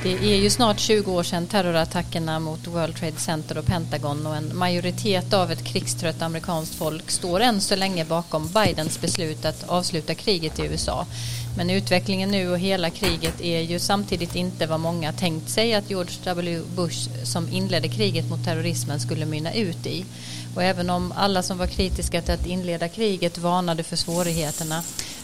Det 0.03 0.33
är 0.33 0.37
ju 0.37 0.49
snart 0.49 0.79
20 0.79 1.11
år 1.11 1.23
sedan 1.23 1.47
terrorattackerna 1.47 2.39
mot 2.39 2.67
World 2.67 2.95
Trade 2.95 3.17
Center 3.17 3.57
och 3.57 3.65
Pentagon 3.65 4.27
och 4.27 4.35
en 4.35 4.57
majoritet 4.57 5.33
av 5.33 5.51
ett 5.51 5.63
krigstrött 5.63 6.21
amerikanskt 6.21 6.75
folk 6.75 7.11
står 7.11 7.39
än 7.39 7.61
så 7.61 7.75
länge 7.75 8.05
bakom 8.05 8.47
Bidens 8.47 9.01
beslut 9.01 9.45
att 9.45 9.69
avsluta 9.69 10.15
kriget 10.15 10.59
i 10.59 10.63
USA. 10.63 11.05
Men 11.57 11.69
utvecklingen 11.69 12.31
nu 12.31 12.49
och 12.51 12.59
hela 12.59 12.89
kriget 12.89 13.41
är 13.41 13.61
ju 13.61 13.79
samtidigt 13.79 14.35
inte 14.35 14.67
vad 14.67 14.79
många 14.79 15.13
tänkt 15.13 15.49
sig 15.49 15.73
att 15.73 15.89
George 15.89 16.15
W 16.23 16.61
Bush 16.75 17.09
som 17.23 17.49
inledde 17.49 17.87
kriget 17.87 18.29
mot 18.29 18.45
terrorismen 18.45 18.99
skulle 18.99 19.25
mynna 19.25 19.53
ut 19.53 19.85
i. 19.85 20.05
Och 20.55 20.63
även 20.63 20.89
om 20.89 21.13
alla 21.15 21.43
som 21.43 21.57
var 21.57 21.67
kritiska 21.67 22.21
till 22.21 22.33
att 22.33 22.45
inleda 22.45 22.89
kriget 22.89 23.37
varnade 23.37 23.83
för 23.83 23.95
svårigheterna 23.95 24.83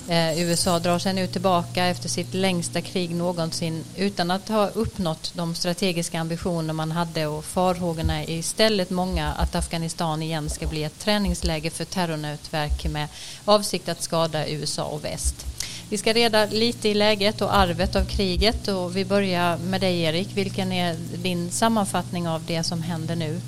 Eh, 0.09 0.41
USA 0.41 0.79
drar 0.79 0.99
sig 0.99 1.13
nu 1.13 1.27
tillbaka 1.27 1.85
efter 1.85 2.09
sitt 2.09 2.33
längsta 2.33 2.81
krig 2.81 3.15
någonsin 3.15 3.83
utan 3.95 4.31
att 4.31 4.49
ha 4.49 4.67
uppnått 4.67 5.31
de 5.35 5.55
strategiska 5.55 6.19
ambitioner 6.19 6.73
man 6.73 6.91
hade 6.91 7.27
och 7.27 7.45
farhågorna 7.45 8.23
är 8.23 8.29
istället 8.29 8.89
många 8.89 9.27
att 9.31 9.55
Afghanistan 9.55 10.23
igen 10.23 10.49
ska 10.49 10.67
bli 10.67 10.83
ett 10.83 10.99
träningsläge 10.99 11.69
för 11.69 11.85
terrornätverk 11.85 12.85
med 12.85 13.07
avsikt 13.45 13.89
att 13.89 14.01
skada 14.01 14.47
USA 14.47 14.83
och 14.83 15.05
väst. 15.05 15.45
Vi 15.89 15.97
ska 15.97 16.13
reda 16.13 16.45
lite 16.45 16.89
i 16.89 16.93
läget 16.93 17.41
och 17.41 17.55
arvet 17.55 17.95
av 17.95 18.05
kriget 18.05 18.67
och 18.67 18.97
vi 18.97 19.05
börjar 19.05 19.57
med 19.57 19.81
dig 19.81 20.01
Erik. 20.01 20.29
Vilken 20.33 20.71
är 20.71 20.95
din 21.15 21.51
sammanfattning 21.51 22.27
av 22.27 22.43
det 22.45 22.63
som 22.63 22.81
händer 22.81 23.15
nu? 23.15 23.39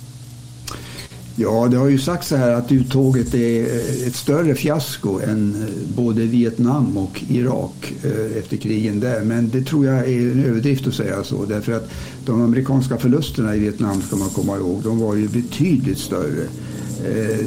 Ja, 1.41 1.67
det 1.71 1.77
har 1.77 1.87
ju 1.87 1.99
sagts 1.99 2.27
så 2.27 2.35
här 2.35 2.51
att 2.51 2.71
uttåget 2.71 3.33
är 3.33 3.61
eh, 3.61 4.07
ett 4.07 4.15
större 4.15 4.55
fiasko 4.55 5.19
än 5.19 5.55
eh, 5.61 5.67
både 5.95 6.21
Vietnam 6.21 6.97
och 6.97 7.23
Irak 7.29 7.93
eh, 8.03 8.37
efter 8.37 8.57
krigen 8.57 8.99
där. 8.99 9.21
Men 9.21 9.49
det 9.49 9.61
tror 9.61 9.85
jag 9.85 9.97
är 9.97 10.31
en 10.31 10.45
överdrift 10.45 10.87
att 10.87 10.93
säga 10.93 11.23
så. 11.23 11.45
Därför 11.45 11.73
att 11.73 11.89
de 12.25 12.41
amerikanska 12.41 12.97
förlusterna 12.97 13.55
i 13.55 13.59
Vietnam 13.59 14.01
ska 14.01 14.15
man 14.15 14.29
komma 14.29 14.57
ihåg, 14.57 14.81
de 14.83 14.99
var 14.99 15.15
ju 15.15 15.27
betydligt 15.27 15.99
större. 15.99 16.47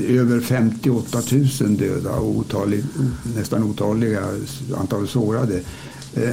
Över 0.08 0.40
58 0.40 1.22
000 1.60 1.76
döda 1.76 2.10
och 2.10 2.36
otalig, 2.36 2.84
nästan 3.36 3.62
otaliga 3.62 4.22
antal 4.76 5.08
sårade. 5.08 5.60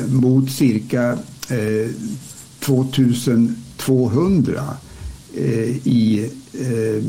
Mot 0.07 0.51
cirka 0.51 1.17
2200 2.59 4.63
Eh, 5.35 5.87
i 5.87 6.29
Eh, 6.53 7.03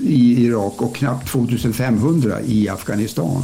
i 0.00 0.44
Irak 0.44 0.82
och 0.82 0.96
knappt 0.96 1.28
2500 1.28 2.40
i 2.42 2.68
Afghanistan. 2.68 3.42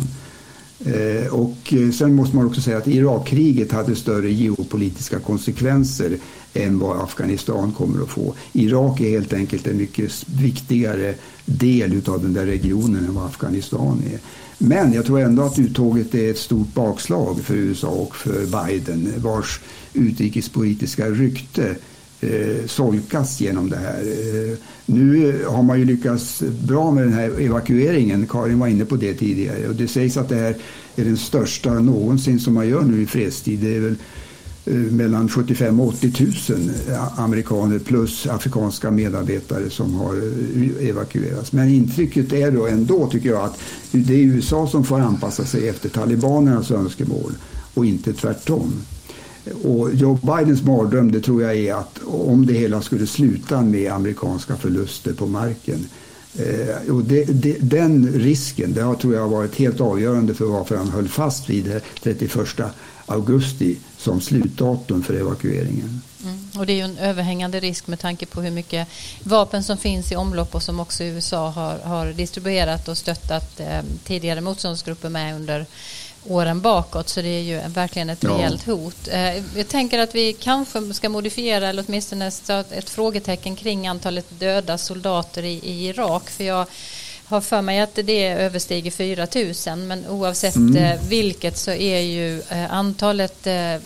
Eh, 0.84 1.34
och 1.34 1.72
eh, 1.72 1.90
sen 1.90 2.14
måste 2.14 2.36
man 2.36 2.46
också 2.46 2.60
säga 2.60 2.78
att 2.78 2.88
Irakkriget 2.88 3.72
hade 3.72 3.96
större 3.96 4.30
geopolitiska 4.32 5.18
konsekvenser 5.18 6.18
än 6.54 6.78
vad 6.78 7.00
Afghanistan 7.00 7.72
kommer 7.72 8.02
att 8.02 8.08
få. 8.08 8.34
Irak 8.52 9.00
är 9.00 9.10
helt 9.10 9.32
enkelt 9.32 9.66
en 9.66 9.76
mycket 9.76 10.24
viktigare 10.28 11.14
del 11.44 12.02
av 12.06 12.22
den 12.22 12.32
där 12.32 12.46
regionen 12.46 13.04
än 13.04 13.14
vad 13.14 13.24
Afghanistan 13.24 14.02
är. 14.12 14.18
Men 14.58 14.92
jag 14.92 15.06
tror 15.06 15.20
ändå 15.20 15.42
att 15.42 15.58
uttåget 15.58 16.14
är 16.14 16.30
ett 16.30 16.38
stort 16.38 16.74
bakslag 16.74 17.40
för 17.40 17.54
USA 17.54 17.88
och 17.88 18.16
för 18.16 18.66
Biden 18.66 19.12
vars 19.16 19.60
utrikespolitiska 19.92 21.10
rykte 21.10 21.76
eh, 22.24 22.66
solkas 22.66 23.40
genom 23.40 23.70
det 23.70 23.76
här. 23.76 24.00
Eh, 24.00 24.56
nu 24.86 25.40
har 25.46 25.62
man 25.62 25.78
ju 25.78 25.84
lyckats 25.84 26.42
bra 26.62 26.90
med 26.90 27.04
den 27.04 27.12
här 27.12 27.40
evakueringen. 27.40 28.26
Karin 28.26 28.58
var 28.58 28.66
inne 28.66 28.84
på 28.84 28.96
det 28.96 29.14
tidigare. 29.14 29.68
Och 29.68 29.74
det 29.74 29.88
sägs 29.88 30.16
att 30.16 30.28
det 30.28 30.36
här 30.36 30.56
är 30.96 31.04
den 31.04 31.16
största 31.16 31.74
någonsin 31.74 32.40
som 32.40 32.54
man 32.54 32.68
gör 32.68 32.82
nu 32.82 33.02
i 33.02 33.06
fredstid. 33.06 33.58
Det 33.58 33.76
är 33.76 33.80
väl 33.80 33.96
eh, 34.66 34.74
mellan 34.74 35.28
75 35.28 35.80
och 35.80 35.88
80 35.88 36.12
000 36.48 36.70
amerikaner 37.16 37.78
plus 37.78 38.26
afrikanska 38.26 38.90
medarbetare 38.90 39.70
som 39.70 39.94
har 39.94 40.16
eh, 40.16 40.88
evakuerats. 40.88 41.52
Men 41.52 41.68
intrycket 41.68 42.32
är 42.32 42.50
då 42.50 42.66
ändå, 42.66 43.06
tycker 43.06 43.28
jag, 43.28 43.44
att 43.44 43.58
det 43.90 44.14
är 44.14 44.18
USA 44.18 44.66
som 44.66 44.84
får 44.84 45.00
anpassa 45.00 45.44
sig 45.44 45.68
efter 45.68 45.88
talibanernas 45.88 46.70
önskemål 46.70 47.32
och 47.74 47.86
inte 47.86 48.12
tvärtom. 48.12 48.72
Och 49.52 49.94
Joe 49.94 50.18
Bidens 50.22 50.62
mardröm 50.62 51.12
det 51.12 51.20
tror 51.20 51.42
jag 51.42 51.56
är 51.56 51.74
att 51.74 51.98
om 52.06 52.46
det 52.46 52.52
hela 52.52 52.82
skulle 52.82 53.06
sluta 53.06 53.62
med 53.62 53.92
amerikanska 53.92 54.56
förluster 54.56 55.12
på 55.12 55.26
marken 55.26 55.88
eh, 56.34 56.94
och 56.94 57.04
det, 57.04 57.24
det, 57.24 57.56
den 57.60 58.08
risken 58.08 58.74
det 58.74 58.82
har, 58.82 58.94
tror 58.94 59.14
jag 59.14 59.20
har 59.20 59.28
varit 59.28 59.56
helt 59.56 59.80
avgörande 59.80 60.34
för 60.34 60.44
varför 60.44 60.76
han 60.76 60.88
höll 60.88 61.08
fast 61.08 61.50
vid 61.50 61.64
det 61.64 61.80
31 62.02 62.60
augusti 63.06 63.76
som 63.98 64.20
slutdatum 64.20 65.02
för 65.02 65.14
evakueringen. 65.14 66.02
Mm. 66.24 66.48
Och 66.58 66.66
det 66.66 66.72
är 66.72 66.76
ju 66.76 66.82
en 66.82 66.98
överhängande 66.98 67.60
risk 67.60 67.86
med 67.86 68.00
tanke 68.00 68.26
på 68.26 68.42
hur 68.42 68.50
mycket 68.50 68.88
vapen 69.22 69.64
som 69.64 69.78
finns 69.78 70.12
i 70.12 70.16
omlopp 70.16 70.54
och 70.54 70.62
som 70.62 70.80
också 70.80 71.04
USA 71.04 71.48
har, 71.48 71.78
har 71.78 72.12
distribuerat 72.12 72.88
och 72.88 72.98
stöttat 72.98 73.60
eh, 73.60 73.82
tidigare 74.04 74.40
motståndsgrupper 74.40 75.08
med 75.08 75.36
under 75.36 75.66
åren 76.26 76.60
bakåt 76.60 77.08
så 77.08 77.22
det 77.22 77.28
är 77.28 77.42
ju 77.42 77.60
verkligen 77.68 78.10
ett 78.10 78.22
ja. 78.22 78.30
rejält 78.30 78.66
hot. 78.66 79.08
Eh, 79.08 79.58
jag 79.58 79.68
tänker 79.68 79.98
att 79.98 80.14
vi 80.14 80.32
kanske 80.32 80.94
ska 80.94 81.08
modifiera 81.08 81.68
eller 81.68 81.84
åtminstone 81.88 82.30
ett 82.70 82.90
frågetecken 82.90 83.56
kring 83.56 83.86
antalet 83.86 84.26
döda 84.38 84.78
soldater 84.78 85.42
i, 85.42 85.60
i 85.62 85.88
Irak 85.88 86.30
för 86.30 86.44
jag 86.44 86.66
har 87.26 87.40
för 87.40 87.62
mig 87.62 87.80
att 87.80 87.94
det 87.94 88.28
överstiger 88.28 88.90
4 88.90 89.26
000 89.76 89.78
men 89.78 90.06
oavsett 90.06 90.56
mm. 90.56 90.76
Eh, 90.76 91.00
vilket 91.08 91.58
så 91.58 91.70
är 91.70 92.00
ju 92.00 92.42
eh, 92.48 92.72
antalet 92.72 93.46
eh, 93.46 93.76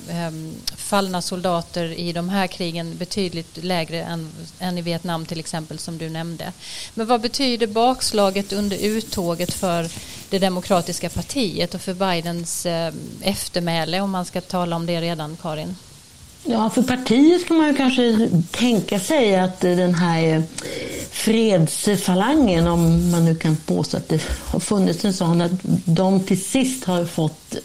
fallna 0.76 1.22
soldater 1.22 1.84
i 1.84 2.12
de 2.12 2.28
här 2.28 2.46
krigen 2.46 2.96
betydligt 2.96 3.64
lägre 3.64 4.02
än, 4.02 4.30
än 4.58 4.78
i 4.78 4.82
Vietnam 4.82 5.26
till 5.26 5.40
exempel 5.40 5.78
som 5.78 5.98
du 5.98 6.10
nämnde. 6.10 6.52
Men 6.94 7.06
vad 7.06 7.20
betyder 7.20 7.66
bakslaget 7.66 8.52
under 8.52 8.76
uttåget 8.76 9.54
för 9.54 9.90
det 10.30 10.38
demokratiska 10.38 11.08
partiet 11.08 11.74
och 11.74 11.80
för 11.80 11.94
Bidens 11.94 12.66
eftermäle 13.22 14.00
om 14.00 14.10
man 14.10 14.24
ska 14.24 14.40
tala 14.40 14.76
om 14.76 14.86
det 14.86 15.00
redan 15.00 15.36
Karin? 15.36 15.76
Ja, 16.50 16.70
för 16.70 16.82
partiet 16.82 17.48
kan 17.48 17.56
man 17.56 17.68
ju 17.68 17.74
kanske 17.74 18.28
tänka 18.50 19.00
sig 19.00 19.36
att 19.36 19.60
den 19.60 19.94
här 19.94 20.42
fredsfalangen, 21.10 22.66
om 22.66 23.10
man 23.10 23.24
nu 23.24 23.34
kan 23.34 23.56
påstå 23.56 23.96
att 23.96 24.08
det 24.08 24.22
har 24.44 24.60
funnits 24.60 25.04
en 25.04 25.12
sån, 25.12 25.40
att 25.40 25.52
de 25.84 26.20
till 26.20 26.44
sist 26.44 26.84
har 26.84 27.04
fått 27.04 27.56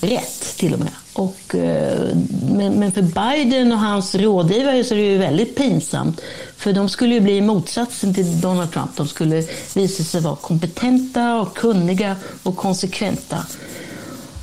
rätt 0.00 0.56
till 0.56 0.74
och 0.74 0.78
med. 0.78 0.92
Och, 1.12 1.54
eh, 1.54 2.16
men, 2.56 2.72
men 2.72 2.92
för 2.92 3.02
Biden 3.02 3.72
och 3.72 3.78
hans 3.78 4.14
rådgivare 4.14 4.84
så 4.84 4.94
är 4.94 4.98
det 4.98 5.04
ju 5.04 5.18
väldigt 5.18 5.56
pinsamt. 5.56 6.20
För 6.56 6.72
de 6.72 6.88
skulle 6.88 7.14
ju 7.14 7.20
bli 7.20 7.40
motsatsen 7.40 8.14
till 8.14 8.40
Donald 8.40 8.72
Trump. 8.72 8.96
De 8.96 9.08
skulle 9.08 9.44
visa 9.74 10.04
sig 10.04 10.20
vara 10.20 10.36
kompetenta 10.36 11.40
och 11.40 11.56
kunniga 11.56 12.16
och 12.42 12.56
konsekventa. 12.56 13.46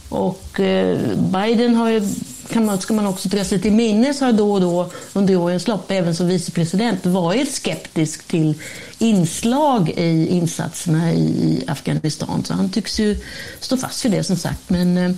Och 0.09 0.59
eh, 0.59 0.97
Biden 1.17 1.75
har 1.75 1.89
ju 1.89 2.01
kan 2.49 2.65
man, 2.65 2.81
ska 2.81 2.93
man 2.93 3.07
också 3.07 3.29
dra 3.29 3.43
sig 3.43 3.61
till 3.61 3.71
minnes 3.71 4.21
har 4.21 4.31
då 4.31 4.53
och 4.53 4.61
då 4.61 4.91
under 5.13 5.35
årens 5.35 5.67
lopp, 5.67 5.91
även 5.91 6.15
som 6.15 6.27
vicepresident, 6.27 7.05
varit 7.05 7.51
skeptisk 7.51 8.27
till 8.27 8.53
inslag 8.99 9.89
i 9.89 10.27
insatserna 10.27 11.13
i 11.13 11.63
Afghanistan. 11.67 12.43
Så 12.45 12.53
han 12.53 12.69
tycks 12.69 12.99
ju 12.99 13.17
stå 13.59 13.77
fast 13.77 14.05
vid 14.05 14.11
det 14.11 14.23
som 14.23 14.35
sagt. 14.35 14.69
Men 14.69 14.97
eh, 14.97 15.11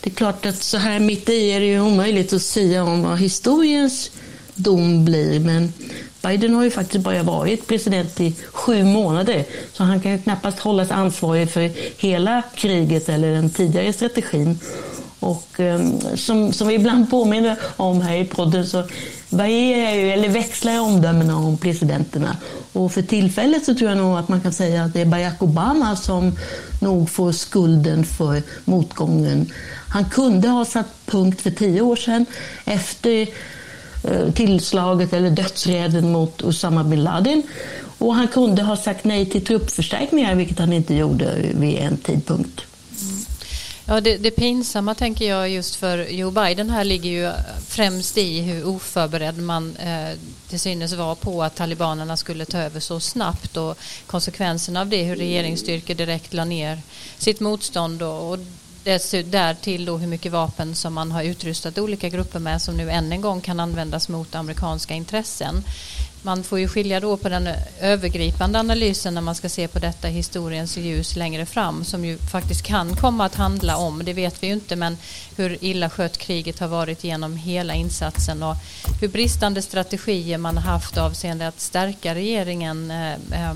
det 0.00 0.10
är 0.10 0.14
klart 0.14 0.46
att 0.46 0.62
så 0.62 0.76
här 0.78 1.00
mitt 1.00 1.28
i 1.28 1.50
är 1.50 1.60
det 1.60 1.66
ju 1.66 1.80
omöjligt 1.80 2.32
att 2.32 2.42
säga 2.42 2.84
om 2.84 3.02
vad 3.02 3.18
historiens 3.18 4.10
dom 4.54 5.04
blir. 5.04 5.40
Men 5.40 5.72
Biden 6.22 6.54
har 6.54 6.64
ju 6.64 6.70
faktiskt 6.70 7.04
bara 7.04 7.22
varit 7.22 7.66
president 7.66 8.20
i 8.20 8.34
sju 8.52 8.84
månader 8.84 9.44
så 9.72 9.84
han 9.84 10.00
kan 10.00 10.12
ju 10.12 10.18
knappast 10.18 10.58
hållas 10.58 10.90
ansvarig 10.90 11.50
för 11.50 11.70
hela 12.00 12.42
kriget 12.54 13.08
eller 13.08 13.32
den 13.32 13.50
tidigare 13.50 13.92
strategin. 13.92 14.58
Och 15.20 15.60
ehm, 15.60 16.00
som, 16.16 16.52
som 16.52 16.68
vi 16.68 16.74
ibland 16.74 17.10
påminner 17.10 17.56
om 17.76 18.00
här 18.00 18.16
i 18.16 18.24
podden 18.24 18.66
så 18.66 18.84
varierar 19.28 19.94
ju, 19.94 20.10
eller 20.10 20.28
växlar 20.28 20.80
omdömena 20.80 21.36
om 21.36 21.56
presidenterna. 21.56 22.36
Och 22.72 22.92
för 22.92 23.02
tillfället 23.02 23.64
så 23.64 23.74
tror 23.74 23.90
jag 23.90 23.98
nog 23.98 24.18
att 24.18 24.28
man 24.28 24.40
kan 24.40 24.52
säga 24.52 24.84
att 24.84 24.92
det 24.92 25.00
är 25.00 25.06
Barack 25.06 25.42
Obama 25.42 25.96
som 25.96 26.36
nog 26.80 27.10
får 27.10 27.32
skulden 27.32 28.04
för 28.04 28.42
motgången. 28.64 29.52
Han 29.88 30.04
kunde 30.04 30.48
ha 30.48 30.64
satt 30.64 31.06
punkt 31.06 31.40
för 31.40 31.50
tio 31.50 31.80
år 31.80 31.96
sedan 31.96 32.26
efter 32.64 33.28
eh, 34.04 34.32
tillslaget 34.34 35.12
eller 35.12 35.30
dödsräden 35.30 36.12
mot 36.12 36.42
Osama 36.42 36.84
bin 36.84 37.04
Laden. 37.04 37.42
Och 37.98 38.14
han 38.14 38.28
kunde 38.28 38.62
ha 38.62 38.76
sagt 38.76 39.04
nej 39.04 39.26
till 39.26 39.44
truppförstärkningar, 39.44 40.34
vilket 40.34 40.58
han 40.58 40.72
inte 40.72 40.94
gjorde 40.94 41.34
vid 41.54 41.78
en 41.78 41.96
tidpunkt. 41.96 42.69
Ja, 43.90 44.00
det, 44.00 44.16
det 44.16 44.30
pinsamma 44.30 44.94
tänker 44.94 45.28
jag 45.28 45.50
just 45.50 45.76
för 45.76 46.08
Joe 46.08 46.30
Biden 46.30 46.70
här 46.70 46.84
ligger 46.84 47.10
ju 47.10 47.32
främst 47.68 48.18
i 48.18 48.40
hur 48.40 48.66
oförberedd 48.66 49.38
man 49.38 49.76
eh, 49.76 50.18
till 50.48 50.60
synes 50.60 50.92
var 50.92 51.14
på 51.14 51.42
att 51.42 51.56
talibanerna 51.56 52.16
skulle 52.16 52.44
ta 52.44 52.58
över 52.58 52.80
så 52.80 53.00
snabbt 53.00 53.56
och 53.56 53.78
konsekvenserna 54.06 54.80
av 54.80 54.88
det, 54.88 55.02
hur 55.02 55.16
regeringsstyrkor 55.16 55.94
direkt 55.94 56.34
la 56.34 56.44
ner 56.44 56.78
sitt 57.18 57.40
motstånd 57.40 58.02
och, 58.02 58.30
och 58.30 58.38
därtill 59.24 59.84
då 59.84 59.96
hur 59.96 60.06
mycket 60.06 60.32
vapen 60.32 60.74
som 60.74 60.94
man 60.94 61.12
har 61.12 61.22
utrustat 61.22 61.78
olika 61.78 62.08
grupper 62.08 62.38
med 62.38 62.62
som 62.62 62.76
nu 62.76 62.90
än 62.90 63.12
en 63.12 63.20
gång 63.20 63.40
kan 63.40 63.60
användas 63.60 64.08
mot 64.08 64.34
amerikanska 64.34 64.94
intressen. 64.94 65.64
Man 66.22 66.44
får 66.44 66.58
ju 66.58 66.68
skilja 66.68 67.00
då 67.00 67.16
på 67.16 67.28
den 67.28 67.48
övergripande 67.80 68.58
analysen 68.58 69.14
när 69.14 69.20
man 69.20 69.34
ska 69.34 69.48
se 69.48 69.68
på 69.68 69.78
detta 69.78 70.08
historiens 70.08 70.76
ljus 70.76 71.16
längre 71.16 71.46
fram 71.46 71.84
som 71.84 72.04
ju 72.04 72.18
faktiskt 72.18 72.62
kan 72.62 72.96
komma 72.96 73.24
att 73.24 73.34
handla 73.34 73.76
om, 73.76 74.04
det 74.04 74.12
vet 74.12 74.42
vi 74.42 74.46
ju 74.46 74.52
inte, 74.52 74.76
men 74.76 74.96
hur 75.36 75.64
illa 75.64 75.90
skött 75.90 76.18
kriget 76.18 76.58
har 76.58 76.68
varit 76.68 77.04
genom 77.04 77.36
hela 77.36 77.74
insatsen 77.74 78.42
och 78.42 78.56
hur 79.00 79.08
bristande 79.08 79.62
strategier 79.62 80.38
man 80.38 80.56
har 80.56 80.72
haft 80.72 80.98
avseende 80.98 81.48
att 81.48 81.60
stärka 81.60 82.14
regeringen 82.14 82.90
eh, 82.90 83.10
Eh, 83.32 83.54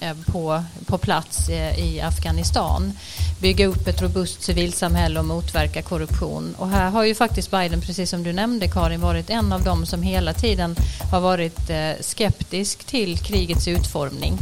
Eh, 0.00 0.16
på, 0.26 0.64
på 0.86 0.98
plats 0.98 1.48
eh, 1.48 1.78
i 1.78 2.00
Afghanistan. 2.00 2.92
Bygga 3.40 3.66
upp 3.66 3.88
ett 3.88 4.02
robust 4.02 4.42
civilsamhälle 4.42 5.18
och 5.18 5.24
motverka 5.24 5.82
korruption. 5.82 6.54
Och 6.58 6.68
här 6.68 6.90
har 6.90 7.04
ju 7.04 7.14
faktiskt 7.14 7.50
Biden, 7.50 7.80
precis 7.80 8.10
som 8.10 8.22
du 8.22 8.32
nämnde 8.32 8.68
Karin, 8.68 9.00
varit 9.00 9.30
en 9.30 9.52
av 9.52 9.64
dem 9.64 9.86
som 9.86 10.02
hela 10.02 10.32
tiden 10.32 10.76
har 11.12 11.20
varit 11.20 11.70
eh, 11.70 11.92
skeptisk 12.00 12.84
till 12.84 13.18
krigets 13.18 13.68
utformning. 13.68 14.38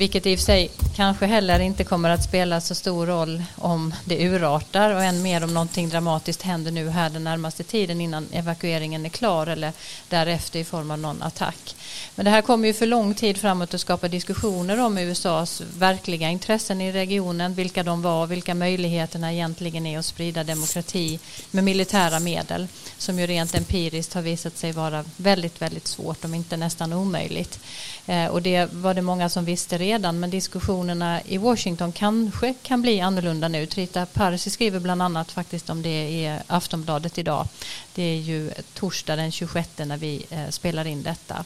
Vilket 0.00 0.26
i 0.26 0.34
och 0.34 0.38
för 0.38 0.44
sig 0.44 0.70
kanske 0.96 1.26
heller 1.26 1.60
inte 1.60 1.84
kommer 1.84 2.10
att 2.10 2.24
spela 2.24 2.60
så 2.60 2.74
stor 2.74 3.06
roll 3.06 3.42
om 3.56 3.94
det 4.04 4.28
urartar 4.28 4.94
och 4.94 5.04
än 5.04 5.22
mer 5.22 5.44
om 5.44 5.54
någonting 5.54 5.88
dramatiskt 5.88 6.42
händer 6.42 6.70
nu 6.70 6.88
här 6.88 7.10
den 7.10 7.24
närmaste 7.24 7.62
tiden 7.62 8.00
innan 8.00 8.26
evakueringen 8.32 9.06
är 9.06 9.08
klar 9.08 9.46
eller 9.46 9.72
därefter 10.08 10.58
i 10.58 10.64
form 10.64 10.90
av 10.90 10.98
någon 10.98 11.22
attack. 11.22 11.76
Men 12.14 12.24
det 12.24 12.30
här 12.30 12.42
kommer 12.42 12.68
ju 12.68 12.74
för 12.74 12.86
lång 12.86 13.14
tid 13.14 13.38
framåt 13.38 13.74
att 13.74 13.80
skapa 13.80 14.08
diskussioner 14.08 14.80
om 14.80 14.98
USAs 14.98 15.62
verkliga 15.78 16.28
intressen 16.28 16.80
i 16.80 16.92
regionen, 16.92 17.54
vilka 17.54 17.82
de 17.82 18.02
var, 18.02 18.26
vilka 18.26 18.54
möjligheterna 18.54 19.32
egentligen 19.32 19.86
är 19.86 19.98
att 19.98 20.06
sprida 20.06 20.44
demokrati 20.44 21.18
med 21.50 21.64
militära 21.64 22.20
medel, 22.20 22.68
som 22.98 23.18
ju 23.18 23.26
rent 23.26 23.54
empiriskt 23.54 24.14
har 24.14 24.22
visat 24.22 24.58
sig 24.58 24.72
vara 24.72 25.04
väldigt, 25.16 25.62
väldigt 25.62 25.86
svårt, 25.86 26.24
om 26.24 26.34
inte 26.34 26.56
nästan 26.56 26.92
omöjligt. 26.92 27.60
Eh, 28.06 28.26
och 28.26 28.42
det 28.42 28.72
var 28.72 28.94
det 28.94 29.02
många 29.02 29.28
som 29.28 29.44
visste 29.44 29.78
redan, 29.78 29.89
men 29.98 30.30
diskussionerna 30.30 31.22
i 31.22 31.38
Washington 31.38 31.92
kanske 31.92 32.54
kan 32.62 32.82
bli 32.82 33.00
annorlunda 33.00 33.48
nu. 33.48 33.66
Trita 33.66 34.06
Parsi 34.06 34.50
skriver 34.50 34.80
bland 34.80 35.02
annat 35.02 35.32
faktiskt 35.32 35.70
om 35.70 35.82
det 35.82 36.08
i 36.10 36.38
Aftonbladet 36.46 37.18
idag. 37.18 37.48
Det 37.94 38.02
är 38.02 38.16
ju 38.16 38.50
torsdag 38.74 39.16
den 39.16 39.32
26 39.32 39.68
när 39.78 39.96
vi 39.96 40.26
eh, 40.30 40.48
spelar 40.48 40.86
in 40.86 41.02
detta. 41.02 41.44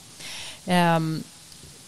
Ehm, 0.67 1.23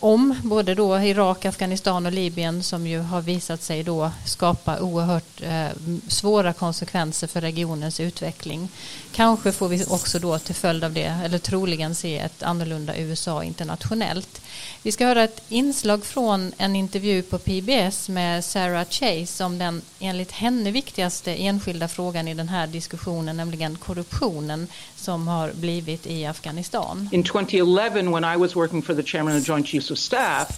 om 0.01 0.41
både 0.45 0.75
då 0.75 0.99
Irak, 0.99 1.45
Afghanistan 1.45 2.07
och 2.07 2.13
Libyen 2.13 2.63
som 2.63 2.87
ju 2.87 3.01
har 3.01 3.21
visat 3.21 3.63
sig 3.63 3.83
då 3.83 4.11
skapa 4.27 4.81
oerhört 4.81 5.43
eh, 5.43 5.69
svåra 6.09 6.53
konsekvenser 6.53 7.27
för 7.27 7.41
regionens 7.41 8.01
utveckling. 8.01 8.69
Kanske 9.13 9.53
får 9.53 9.69
vi 9.69 9.85
också 9.85 10.19
då 10.19 10.39
till 10.39 10.55
följd 10.55 10.85
av 10.85 10.93
det, 10.93 11.17
eller 11.25 11.39
troligen 11.39 11.95
se 11.95 12.19
ett 12.19 12.43
annorlunda 12.43 12.97
USA 12.97 13.45
internationellt. 13.45 14.41
Vi 14.83 14.93
ska 14.93 15.07
höra 15.07 15.25
ett 15.25 15.43
inslag 15.49 16.05
från 16.05 16.53
en 16.59 16.77
intervju 16.77 17.23
på 17.23 17.39
PBS 17.39 18.09
med 18.09 18.45
Sarah 18.45 18.87
Chase 18.91 19.45
om 19.45 19.59
den 19.59 19.83
enligt 20.01 20.33
henne 20.33 20.71
viktigaste 20.71 21.35
enskilda 21.35 21.89
frågan 21.89 22.29
i 22.29 22.35
den 22.35 22.49
här 22.49 22.67
diskussionen, 22.67 23.37
nämligen 23.37 23.77
korruptionen 23.77 24.67
som 24.97 25.29
har 25.29 25.53
blivit 25.53 26.07
i 26.07 26.27
Afghanistan. 26.27 27.09
In 27.13 27.25
2011 27.25 28.11
when 28.13 28.25
I 28.25 28.37
was 28.37 28.57
working 28.57 28.83
for 28.83 28.95
the 28.95 29.03
chairman 29.03 29.37
of 29.37 29.45
the 29.45 29.53
Joint 29.53 29.67
Chiefs 29.67 29.91
of 29.91 29.99
Staff, 29.99 30.49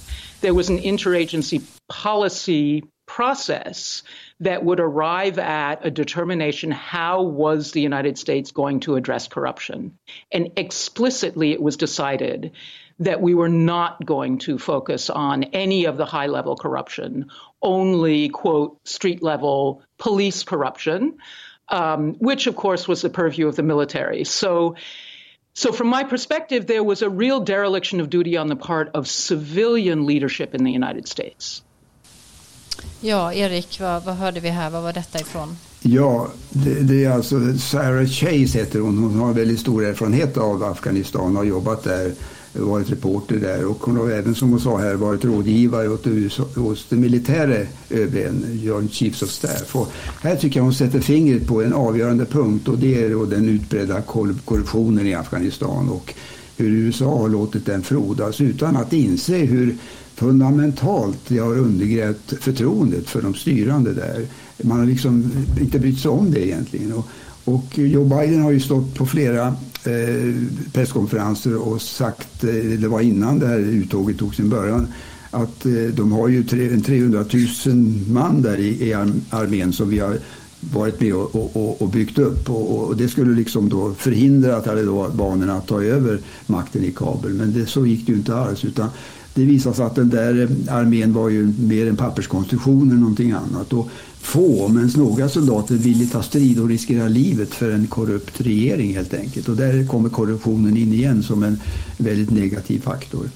there 0.41 0.53
was 0.53 0.71
an 0.71 0.79
interagency 0.79 1.61
policy 2.03 2.83
process 3.09 4.03
that 4.41 4.65
would 4.65 4.81
arrive 4.81 5.39
at 5.39 5.85
a 5.85 5.91
determination 5.91 6.71
how 6.71 7.23
was 7.23 7.73
the 7.73 7.81
United 7.81 8.19
States 8.19 8.53
going 8.53 8.81
to 8.81 8.97
address 8.97 9.29
corruption. 9.29 9.99
And 10.33 10.53
explicitly 10.57 11.53
it 11.53 11.61
was 11.63 11.77
decided 11.77 12.53
that 13.01 13.21
we 13.21 13.35
were 13.35 13.49
not 13.49 14.05
going 14.05 14.39
to 14.39 14.59
focus 14.59 15.11
on 15.11 15.45
any 15.45 15.85
of 15.87 15.97
the 15.97 16.05
high 16.05 16.27
level 16.27 16.57
corruption, 16.57 17.31
only, 17.63 18.29
quote, 18.29 18.77
street 18.87 19.23
level 19.23 19.83
police 19.99 20.43
corruption, 20.43 21.19
um, 21.69 22.15
which 22.15 22.47
of 22.47 22.57
course 22.57 22.89
was 22.89 23.03
the 23.03 23.11
purview 23.11 23.47
of 23.49 23.57
the 23.57 23.63
military. 23.63 24.25
So, 24.25 24.77
so 25.55 25.73
from 25.73 25.89
my 25.89 26.05
perspective, 26.05 26.67
there 26.67 26.83
was 26.83 27.03
a 27.03 27.11
real 27.11 27.41
dereliction 27.41 28.01
of 28.01 28.11
duty 28.11 28.37
on 28.37 28.49
the 28.49 28.57
part 28.57 28.91
of 28.95 29.07
civilian 29.07 30.07
leadership 30.07 30.55
in 30.55 30.65
the 30.65 30.73
United 30.73 31.07
States. 31.09 31.63
Ja, 33.01 33.33
Erik, 33.33 33.81
vad, 33.81 34.05
vad 34.05 34.15
hörde 34.15 34.41
vi 34.41 34.49
här? 34.49 34.71
Vad 34.71 34.83
var 34.83 34.93
detta 34.93 35.19
ifrån? 35.19 35.57
Ja, 35.81 36.29
det, 36.51 36.83
det, 36.83 37.05
är 37.05 37.11
alltså 37.11 37.59
Sarah 37.59 38.07
Chase 38.07 38.59
heter 38.59 38.81
hon. 38.81 38.99
Hon 38.99 39.21
har 39.21 39.33
väldigt 39.33 39.61
stor 39.61 39.85
erfarenhet 39.85 40.37
av 40.37 40.65
Afghanistan 40.65 41.31
och 41.31 41.37
har 41.37 41.45
jobbat 41.45 41.85
där 41.85 42.13
varit 42.53 42.91
reporter 42.91 43.37
där 43.37 43.65
och 43.65 43.77
hon 43.81 43.97
har 43.97 44.11
även 44.11 44.35
som 44.35 44.51
hon 44.51 44.61
sa 44.61 44.79
här 44.79 44.95
varit 44.95 45.25
rådgivare 45.25 45.89
åt 45.89 46.07
USA, 46.07 46.45
hos 46.55 46.87
den 46.89 47.01
militära 47.01 47.67
ÖBn, 47.91 48.61
Joint 48.63 48.93
Chiefs 48.93 49.23
of 49.23 49.31
Staff. 49.31 49.77
Och 49.77 49.89
här 50.21 50.37
tycker 50.37 50.61
jag 50.61 50.65
hon 50.65 50.75
sätter 50.75 51.01
fingret 51.01 51.47
på 51.47 51.63
en 51.63 51.73
avgörande 51.73 52.25
punkt 52.25 52.69
och 52.69 52.79
det 52.79 53.05
är 53.05 53.11
då 53.11 53.25
den 53.25 53.49
utbredda 53.49 54.03
korruptionen 54.45 55.07
i 55.07 55.15
Afghanistan 55.15 55.89
och 55.89 56.15
hur 56.57 56.71
USA 56.71 57.19
har 57.19 57.29
låtit 57.29 57.67
den 57.67 57.83
frodas 57.83 58.41
utan 58.41 58.77
att 58.77 58.93
inse 58.93 59.37
hur 59.37 59.77
fundamentalt 60.15 61.19
det 61.29 61.39
har 61.39 61.59
undergrävt 61.59 62.35
förtroendet 62.41 63.09
för 63.09 63.23
de 63.23 63.35
styrande 63.35 63.95
där. 63.95 64.27
Man 64.63 64.79
har 64.79 64.87
liksom 64.87 65.31
inte 65.61 65.79
brytt 65.79 65.99
sig 65.99 66.11
om 66.11 66.31
det 66.31 66.47
egentligen. 66.47 66.93
Och, 66.93 67.09
och 67.45 67.79
Joe 67.79 68.05
Biden 68.05 68.43
har 68.43 68.51
ju 68.51 68.61
stått 68.61 68.95
på 68.95 69.07
flera 69.07 69.57
Eh, 69.89 70.35
presskonferenser 70.73 71.57
och 71.57 71.83
sagt, 71.83 72.45
eh, 72.45 72.51
det 72.55 72.89
var 72.89 73.01
innan 73.01 73.39
det 73.39 73.47
här 73.47 73.59
uttåget 73.59 74.19
tog 74.19 74.35
sin 74.35 74.49
början, 74.49 74.87
att 75.31 75.67
eh, 75.67 75.73
de 75.73 76.13
har 76.13 76.29
ju 76.29 76.45
300 76.45 77.25
000 77.67 77.77
man 78.09 78.43
där 78.43 78.59
i, 78.59 78.89
i 78.89 78.95
armén 79.31 79.73
som 79.73 79.89
vi 79.89 79.99
har 79.99 80.19
varit 80.61 81.01
med 81.01 81.15
och, 81.15 81.57
och, 81.57 81.83
och 81.83 81.89
byggt 81.89 82.19
upp 82.19 82.51
och, 82.51 82.89
och, 82.89 82.97
det 82.97 83.09
skulle 83.09 83.35
liksom 83.35 83.69
då 83.69 83.95
förhindra 83.95 84.61
talibanerna 84.61 85.55
att 85.55 85.67
ta 85.67 85.83
över 85.83 86.21
makten 86.47 86.85
i 86.85 86.93
Kabul. 86.93 87.35
Men 87.35 87.53
det, 87.53 87.67
så 87.67 87.87
gick 87.87 88.07
det 88.07 88.13
ju 88.13 88.19
inte 88.19 88.37
alls 88.37 88.65
utan 88.65 88.89
det 89.39 89.45
visade 89.45 89.77
sig 89.77 89.85
att 89.85 89.95
den 89.95 90.11
där 90.11 90.43
eh, 90.43 90.75
armén 90.75 91.13
var 91.13 91.29
ju 91.29 91.53
mer 91.59 91.87
en 91.87 91.97
papperskonstruktion 91.97 92.91
än 92.91 93.01
någonting 93.01 93.33
annat. 93.33 93.73
Och 93.73 93.91
få, 94.21 94.69
men 94.69 94.91
några 94.97 95.29
soldater 95.29 95.75
ville 95.75 96.07
ta 96.07 96.23
strid 96.23 96.61
och 96.61 96.69
riskera 96.69 97.09
livet 97.09 97.55
för 97.55 97.71
en 97.71 97.87
korrupt 97.87 98.41
regering 98.41 98.95
helt 98.95 99.15
enkelt. 99.15 99.49
Och 99.49 99.57
där 99.57 99.87
kommer 99.87 100.09
korruptionen 100.09 100.77
in 100.77 100.93
igen 100.93 101.23
som 101.23 101.43
en 101.43 101.61
väldigt 101.99 102.31
negativ 102.31 102.81
faktor. 102.81 103.31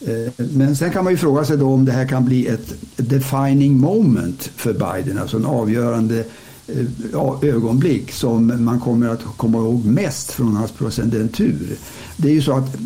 Eh, 0.00 0.32
men 0.36 0.76
sen 0.76 0.90
kan 0.90 1.04
man 1.04 1.12
ju 1.12 1.16
fråga 1.16 1.44
sig 1.44 1.56
då 1.56 1.66
om 1.66 1.84
det 1.84 1.92
här 1.92 2.08
kan 2.08 2.24
bli 2.24 2.46
ett 2.46 2.74
defining 2.96 3.78
moment 3.78 4.50
för 4.56 4.72
Biden, 4.72 5.18
alltså 5.18 5.36
en 5.36 5.46
avgörande 5.46 6.24
eh, 6.68 7.42
ögonblick 7.42 8.12
som 8.12 8.64
man 8.64 8.80
kommer 8.80 9.08
att 9.08 9.24
komma 9.36 9.58
ihåg 9.58 9.84
mest 9.84 10.30
från 10.30 10.56
hans 10.56 10.72
presidentur. 10.72 11.76
Det 12.16 12.28
är 12.28 12.32
ju 12.32 12.42
så 12.42 12.52
att 12.52 12.76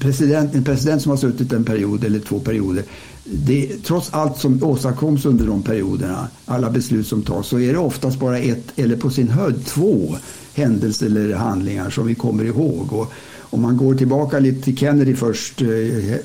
president, 0.00 0.54
en 0.54 0.64
president 0.64 1.02
som 1.02 1.10
har 1.10 1.16
suttit 1.16 1.52
en 1.52 1.64
period 1.64 2.04
eller 2.04 2.20
två 2.20 2.40
perioder 2.40 2.84
det, 3.24 3.84
trots 3.84 4.08
allt 4.12 4.38
som 4.38 4.62
åstadkoms 4.62 5.24
under 5.24 5.46
de 5.46 5.62
perioderna, 5.62 6.28
alla 6.44 6.70
beslut 6.70 7.06
som 7.06 7.22
tas, 7.22 7.46
så 7.46 7.58
är 7.58 7.72
det 7.72 7.78
oftast 7.78 8.20
bara 8.20 8.38
ett 8.38 8.72
eller 8.76 8.96
på 8.96 9.10
sin 9.10 9.28
höjd 9.28 9.66
två 9.66 10.16
händelser 10.54 11.06
eller 11.06 11.34
handlingar 11.34 11.90
som 11.90 12.06
vi 12.06 12.14
kommer 12.14 12.44
ihåg. 12.44 12.92
Och 12.92 13.12
om 13.40 13.62
man 13.62 13.76
går 13.76 13.94
tillbaka 13.94 14.38
lite 14.38 14.62
till 14.62 14.76
Kennedy 14.76 15.14
först 15.14 15.62
eh, 15.62 15.68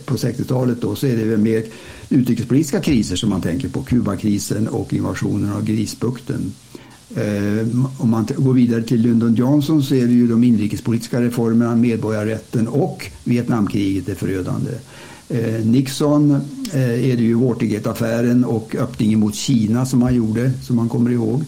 på 0.06 0.16
60-talet 0.16 0.82
då, 0.82 0.96
så 0.96 1.08
är 1.08 1.18
det 1.18 1.24
väl 1.24 1.40
mer 1.40 1.64
utrikespolitiska 2.10 2.82
kriser 2.82 3.16
som 3.16 3.30
man 3.30 3.42
tänker 3.42 3.70
på. 3.70 3.84
Kubakrisen 3.84 4.68
och 4.68 4.94
invasionen 4.94 5.54
av 5.54 5.66
Grisbukten. 5.66 6.54
Eh, 7.16 7.68
om 7.98 8.10
man 8.10 8.28
går 8.38 8.54
vidare 8.54 8.82
till 8.82 9.02
Lyndon 9.02 9.36
Johnson 9.36 9.84
så 9.84 9.96
är 9.96 10.06
det 10.06 10.14
ju 10.14 10.28
de 10.28 10.44
inrikespolitiska 10.44 11.22
reformerna, 11.22 11.76
medborgarrätten 11.76 12.68
och 12.68 13.12
Vietnamkriget 13.24 14.10
är 14.10 14.16
förödande. 14.16 14.72
Eh, 15.30 15.66
Nixon 15.66 16.32
eh, 16.74 17.10
är 17.12 17.16
det 17.16 17.24
ju 17.24 17.36
Watergate-affären 17.36 18.46
och 18.46 18.76
öppningen 18.76 19.20
mot 19.20 19.36
Kina 19.36 19.86
som 19.86 20.02
han 20.02 20.16
gjorde, 20.16 20.52
som 20.64 20.76
man 20.76 20.90
kommer 20.90 21.12
ihåg. 21.12 21.44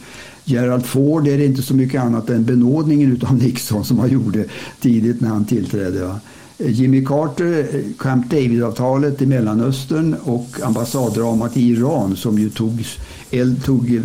Gerald 0.46 0.86
Ford 0.86 1.28
är 1.28 1.38
det 1.38 1.46
inte 1.46 1.62
så 1.62 1.76
mycket 1.76 2.02
annat 2.02 2.30
än 2.30 2.46
benådningen 2.46 3.22
av 3.24 3.36
Nixon 3.36 3.86
som 3.86 4.00
han 4.00 4.10
gjorde 4.10 4.46
tidigt 4.82 5.22
när 5.22 5.30
han 5.30 5.46
tillträdde. 5.46 6.06
Va? 6.06 6.20
Jimmy 6.58 7.06
Carter, 7.06 7.84
Camp 8.00 8.30
David-avtalet 8.30 9.22
i 9.22 9.26
Mellanöstern 9.26 10.16
och 10.24 10.48
ambassaddramat 10.64 11.58
i 11.58 11.70
Iran 11.70 12.16
som 12.16 12.40
ju 12.40 12.50
togs, 12.50 12.98
eld, 13.32 13.64
tog 13.64 14.02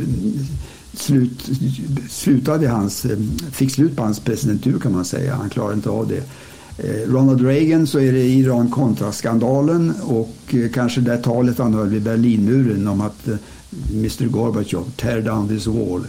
slut, 0.98 1.50
slutade 2.10 2.68
hans, 2.68 3.04
eh, 3.04 3.18
fick 3.52 3.70
slut 3.70 3.96
på 3.96 4.02
hans 4.02 4.20
presidentur 4.20 4.78
kan 4.78 4.92
man 4.92 5.04
säga. 5.04 5.34
Han 5.34 5.50
klarade 5.50 5.74
inte 5.74 5.90
av 5.90 6.08
det. 6.08 6.22
Eh, 6.78 7.10
Ronald 7.12 7.46
Reagan 7.46 7.86
så 7.86 7.98
är 7.98 8.12
det 8.12 8.24
Iran-Contra-skandalen 8.24 9.92
och 10.02 10.36
eh, 10.50 10.70
kanske 10.74 11.00
det 11.00 11.16
talet 11.16 11.58
han 11.58 11.74
höll 11.74 11.88
vid 11.88 12.02
Berlinmuren 12.02 12.88
om 12.88 13.00
att 13.00 13.28
Mr 13.90 14.26
Gorbachev, 14.26 14.90
tear 14.96 15.20
down 15.20 15.48
this 15.48 15.66
wall. 15.66 16.06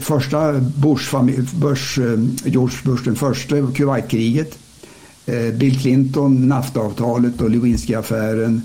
Första 0.00 0.52
Bush, 0.52 1.14
Bush, 1.54 2.00
George 2.44 2.76
Bush 2.84 3.04
den 3.04 3.16
första, 3.16 3.72
Kuwaitkriget. 3.74 4.58
Bill 5.54 5.80
Clinton, 5.80 6.48
NAFTA-avtalet 6.48 7.40
och 7.40 7.50
Lewinsky-affären. 7.50 8.60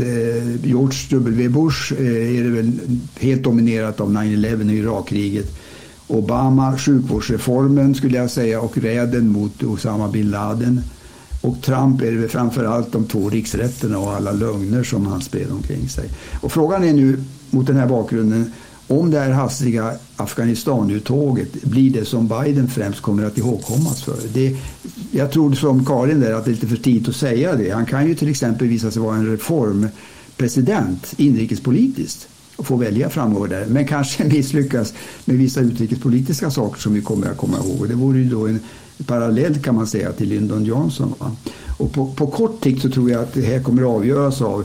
Eh, 0.00 0.66
George 0.66 1.08
W. 1.10 1.48
Bush 1.48 1.92
eh, 1.92 2.38
är 2.38 2.44
det 2.44 2.50
väl 2.50 2.72
helt 3.18 3.42
dominerat 3.42 4.00
av 4.00 4.10
9-11 4.10 4.68
och 4.68 4.72
Irakkriget. 4.72 5.56
Obama, 6.06 6.78
sjukvårdsreformen 6.78 7.94
skulle 7.94 8.16
jag 8.16 8.30
säga 8.30 8.60
och 8.60 8.78
räden 8.78 9.28
mot 9.28 9.62
Osama 9.62 10.08
bin 10.08 10.30
Laden. 10.30 10.80
Och 11.40 11.62
Trump 11.62 12.02
är 12.02 12.12
det 12.12 12.18
väl 12.18 12.28
framförallt 12.28 12.92
de 12.92 13.04
två 13.04 13.30
riksrätterna 13.30 13.98
och 13.98 14.12
alla 14.12 14.32
lögner 14.32 14.84
som 14.84 15.06
han 15.06 15.20
spred 15.20 15.50
omkring 15.50 15.88
sig. 15.88 16.08
Och 16.40 16.52
frågan 16.52 16.84
är 16.84 16.92
nu 16.92 17.24
mot 17.50 17.66
den 17.66 17.76
här 17.76 17.86
bakgrunden 17.86 18.52
om 18.86 19.10
det 19.10 19.18
här 19.18 19.30
hastiga 19.30 19.92
Afghanistan-uttåget 20.16 21.62
blir 21.62 21.90
det 21.90 22.04
som 22.04 22.28
Biden 22.28 22.68
främst 22.68 23.00
kommer 23.00 23.24
att 23.24 23.38
ihågkommas 23.38 24.02
för. 24.02 24.16
Det, 24.34 24.56
jag 25.10 25.32
tror 25.32 25.54
som 25.54 25.84
Karin 25.84 26.20
där 26.20 26.32
att 26.32 26.44
det 26.44 26.50
är 26.50 26.52
lite 26.52 26.66
för 26.66 26.76
tidigt 26.76 27.08
att 27.08 27.16
säga 27.16 27.56
det. 27.56 27.70
Han 27.70 27.86
kan 27.86 28.08
ju 28.08 28.14
till 28.14 28.28
exempel 28.28 28.68
visa 28.68 28.90
sig 28.90 29.02
vara 29.02 29.16
en 29.16 29.30
reformpresident 29.30 31.14
inrikespolitiskt 31.16 32.28
och 32.56 32.66
få 32.66 32.76
välja 32.76 33.10
framöver 33.10 33.48
där. 33.48 33.66
Men 33.66 33.86
kanske 33.86 34.24
misslyckas 34.34 34.94
med 35.24 35.36
vissa 35.36 35.60
utrikespolitiska 35.60 36.50
saker 36.50 36.80
som 36.80 36.94
vi 36.94 37.00
kommer 37.00 37.30
att 37.30 37.36
komma 37.36 37.56
ihåg. 37.58 37.88
Det 37.88 37.94
vore 37.94 38.18
ju 38.18 38.30
då 38.30 38.46
en 38.46 38.60
parallell 39.06 39.62
kan 39.62 39.74
man 39.74 39.86
säga 39.86 40.12
till 40.12 40.28
Lyndon 40.28 40.64
Johnson. 40.64 41.14
Va? 41.18 41.36
Och 41.76 41.92
på, 41.92 42.06
på 42.06 42.26
kort 42.26 42.62
sikt 42.62 42.82
så 42.82 42.90
tror 42.90 43.10
jag 43.10 43.22
att 43.22 43.34
det 43.34 43.42
här 43.42 43.62
kommer 43.62 43.82
att 43.82 43.88
avgöras 43.88 44.42
av 44.42 44.64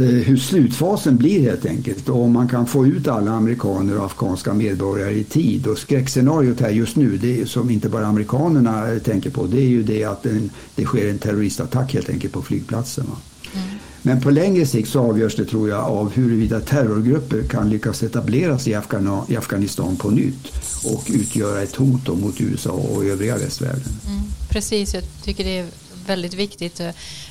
hur 0.00 0.36
slutfasen 0.36 1.16
blir 1.16 1.40
helt 1.40 1.66
enkelt 1.66 2.08
och 2.08 2.22
om 2.22 2.32
man 2.32 2.48
kan 2.48 2.66
få 2.66 2.86
ut 2.86 3.08
alla 3.08 3.30
amerikaner 3.30 3.98
och 3.98 4.04
afghanska 4.04 4.54
medborgare 4.54 5.14
i 5.14 5.24
tid. 5.24 5.66
Och 5.66 5.78
skräckscenariot 5.78 6.60
här 6.60 6.70
just 6.70 6.96
nu, 6.96 7.16
det 7.16 7.48
som 7.48 7.70
inte 7.70 7.88
bara 7.88 8.06
amerikanerna 8.06 8.86
tänker 9.04 9.30
på, 9.30 9.46
det 9.46 9.60
är 9.60 9.68
ju 9.68 9.82
det 9.82 10.04
att 10.04 10.26
en, 10.26 10.50
det 10.74 10.84
sker 10.84 11.10
en 11.10 11.18
terroristattack 11.18 11.94
helt 11.94 12.10
enkelt 12.10 12.32
på 12.32 12.42
flygplatsen. 12.42 13.06
Mm. 13.54 13.68
Men 14.02 14.20
på 14.20 14.30
längre 14.30 14.66
sikt 14.66 14.88
så 14.88 15.00
avgörs 15.00 15.36
det 15.36 15.44
tror 15.44 15.68
jag 15.68 15.84
av 15.84 16.12
huruvida 16.12 16.60
terrorgrupper 16.60 17.42
kan 17.42 17.70
lyckas 17.70 18.02
etablera 18.02 18.58
sig 18.58 18.72
i, 18.72 18.76
Afghan 18.76 19.20
i 19.28 19.36
Afghanistan 19.36 19.96
på 19.96 20.10
nytt 20.10 20.52
och 20.84 21.04
utgöra 21.14 21.62
ett 21.62 21.76
hot 21.76 22.08
mot 22.08 22.40
USA 22.40 22.70
och 22.70 23.04
övriga 23.04 23.36
västvärlden. 23.36 23.92
Mm, 24.08 24.22
precis, 24.48 24.94
jag 24.94 25.02
tycker 25.24 25.44
det 25.44 25.58
är 25.58 25.66
väldigt 26.06 26.34
viktigt. 26.34 26.80
Eh, 26.80 26.90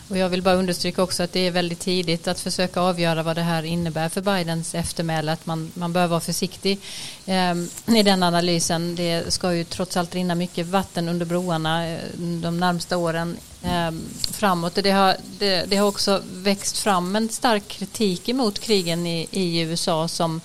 och 0.10 0.18
jag 0.18 0.30
vill 0.30 0.42
bara 0.42 0.56
understryka 0.56 1.04
också 1.04 1.24
att 1.24 1.34
det 1.34 1.40
är 1.40 1.52
väldigt 1.52 1.80
tidigt 1.80 2.28
att 2.28 2.40
försöka 2.40 2.82
avgöra 2.82 3.24
vad 3.24 3.36
det 3.36 3.42
här 3.42 3.64
innebär 3.64 4.10
för 4.10 4.22
Bidens 4.22 4.76
eftermäle. 4.76 5.32
Att 5.32 5.46
man, 5.46 5.72
man 5.74 5.94
bör 5.94 6.08
vara 6.08 6.20
försiktig 6.20 6.80
eh, 7.26 7.56
i 7.98 8.04
den 8.04 8.24
analysen. 8.24 8.96
Det 8.96 9.34
ska 9.34 9.54
ju 9.54 9.64
trots 9.64 9.98
allt 9.98 10.16
rinna 10.16 10.36
mycket 10.36 10.68
vatten 10.68 11.10
under 11.10 11.26
broarna 11.26 11.88
eh, 11.88 12.00
de 12.18 12.60
närmsta 12.60 12.98
åren 12.98 13.38
eh, 13.64 13.92
framåt. 14.32 14.76
Det 14.76 14.92
har, 14.92 15.16
det, 15.40 15.66
det, 15.70 15.76
har 15.76 15.88
också 15.88 16.22
växt 16.34 16.78
fram 16.78 17.16
en 17.16 17.30
stark 17.30 17.68
kritik 17.68 18.30
emot 18.30 18.60
krigen 18.60 19.08
i, 19.08 19.28
i 19.32 19.60
USA 19.60 20.08
som 20.08 20.42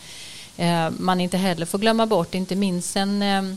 eh, 0.56 0.90
man 0.98 1.20
inte 1.20 1.36
heller 1.36 1.66
får 1.66 1.78
glömma 1.78 2.06
bort. 2.06 2.34
Inte 2.34 2.56
minst 2.56 2.90
sen 2.90 3.22
ehm, 3.22 3.56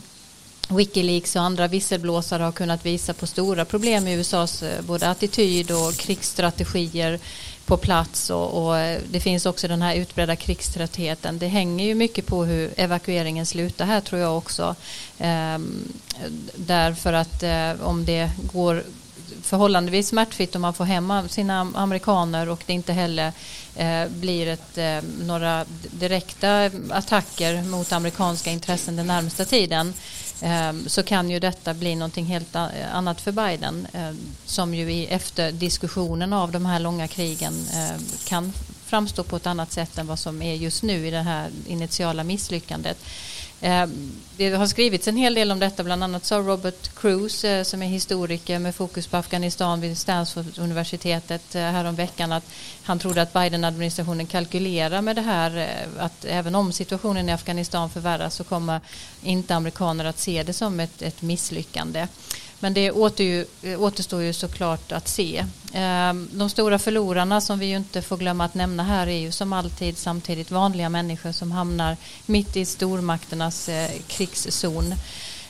Wikileaks 0.68 1.36
och 1.36 1.42
andra 1.42 1.68
visselblåsare 1.68 2.42
har 2.42 2.52
kunnat 2.52 2.86
visa 2.86 3.14
på 3.14 3.26
stora 3.26 3.64
problem 3.64 4.08
i 4.08 4.14
USAs 4.14 4.62
eh, 4.62 4.82
både 4.82 5.08
attityd 5.08 5.70
och 5.70 5.94
krigsstrategier 5.94 7.18
på 7.66 7.76
plats 7.76 8.30
och, 8.30 8.64
och, 8.64 8.78
eh, 8.78 9.00
det 9.10 9.20
finns 9.20 9.46
också 9.46 9.68
den 9.68 9.82
här 9.82 9.94
utbredda 9.94 10.36
krigströttheten. 10.36 11.38
Det 11.38 11.46
hänger 11.46 11.84
ju 11.84 11.94
mycket 11.94 12.26
på 12.26 12.44
hur 12.44 12.70
evakueringen 12.76 13.46
slutar 13.46 13.86
här 13.86 14.00
tror 14.00 14.20
jag 14.20 14.38
också. 14.38 14.74
Ehm, 15.18 15.92
därför 16.54 17.12
att 17.12 17.42
eh, 17.42 17.72
om 17.82 18.04
det 18.04 18.30
går 18.52 18.82
förhållandevis 19.42 20.08
smärtfritt 20.08 20.56
om 20.56 20.62
man 20.62 20.74
får 20.74 20.84
hem 20.84 21.12
sina 21.28 21.72
amerikaner 21.74 22.48
och 22.48 22.62
det 22.66 22.72
inte 22.72 22.92
heller 22.92 23.32
eh, 23.76 24.08
blir 24.08 24.46
ett, 24.46 24.78
eh, 24.78 24.98
några 25.26 25.64
direkta 25.90 26.70
attacker 26.90 27.62
mot 27.62 27.92
amerikanska 27.92 28.50
intressen 28.50 28.96
den 28.96 29.06
närmsta 29.06 29.44
tiden 29.44 29.94
eh, 30.40 30.72
så 30.86 31.02
kan 31.02 31.30
ju 31.30 31.40
detta 31.40 31.74
bli 31.74 31.94
någonting 31.94 32.24
helt 32.24 32.54
eh, 32.54 32.94
annat 32.94 33.20
för 33.20 33.32
Biden 33.32 33.86
eh, 33.92 34.12
som 34.44 34.74
ju 34.74 34.92
i 34.92 35.06
efterdiskussionen 35.06 36.32
av 36.32 36.52
de 36.52 36.66
här 36.66 36.80
långa 36.80 37.08
krigen 37.08 37.54
kan 38.24 38.52
framstå 38.86 39.24
på 39.24 39.36
ett 39.36 39.46
annat 39.46 39.72
sätt 39.72 39.98
än 39.98 40.06
vad 40.06 40.18
som 40.18 40.42
är 40.42 40.54
just 40.54 40.82
nu 40.82 41.06
i 41.06 41.10
det 41.10 41.22
här 41.22 41.50
initiala 41.66 42.24
misslyckandet. 42.24 42.98
Eh, 43.60 43.86
det 44.36 44.50
har 44.50 44.66
skrivits 44.66 45.08
en 45.08 45.16
hel 45.16 45.34
del 45.34 45.50
om 45.50 45.58
detta, 45.58 45.84
bland 45.84 46.04
annat 46.04 46.24
sa 46.24 46.38
Robert 46.38 46.94
Cruz 46.94 47.44
eh, 47.44 47.62
som 47.62 47.82
är 47.82 47.86
historiker 47.86 48.58
med 48.58 48.74
fokus 48.74 49.06
på 49.06 49.16
Afghanistan 49.16 49.80
vid 49.80 49.98
Stanford-universitetet 49.98 51.54
eh, 51.54 51.62
häromveckan 51.62 52.32
att 52.32 52.44
han 52.82 52.98
trodde 52.98 53.22
att 53.22 53.32
Biden-administrationen 53.32 54.26
kalkylerar 54.26 55.02
med 55.02 55.16
det 55.16 55.22
här 55.22 55.68
att 55.98 56.24
även 56.24 56.54
om 56.54 56.72
situationen 56.72 57.28
i 57.28 57.32
Afghanistan 57.32 57.90
förvärras 57.90 58.34
så 58.34 58.44
kommer 58.44 58.80
inte 59.22 59.54
amerikaner 59.54 60.04
att 60.04 60.18
se 60.18 60.42
det 60.42 60.52
som 60.52 60.80
ett, 60.80 61.02
ett 61.02 61.22
misslyckande. 61.22 62.06
Men 62.60 62.74
det 62.74 62.86
eh, 62.86 63.82
återstår 63.82 64.22
ju 64.22 64.32
såklart 64.32 64.92
att 64.92 65.08
se. 65.08 65.44
Ehm, 65.72 66.28
de 66.32 66.50
stora 66.50 66.78
förlorarna 66.78 67.40
som 67.40 67.58
vi 67.58 67.66
ju 67.66 67.76
inte 67.76 68.02
får 68.02 68.16
glömma 68.16 68.44
att 68.44 68.54
nämna 68.54 68.82
här 68.82 69.06
är 69.06 69.18
ju 69.18 69.32
som 69.32 69.52
alltid 69.52 69.98
samtidigt 69.98 70.50
vanliga 70.50 70.88
människor 70.88 71.32
som 71.32 71.52
hamnar 71.52 71.96
mitt 72.26 72.56
i 72.56 72.64
stormakternas 72.64 73.68
eh, 73.68 73.90
krigszon. 74.06 74.94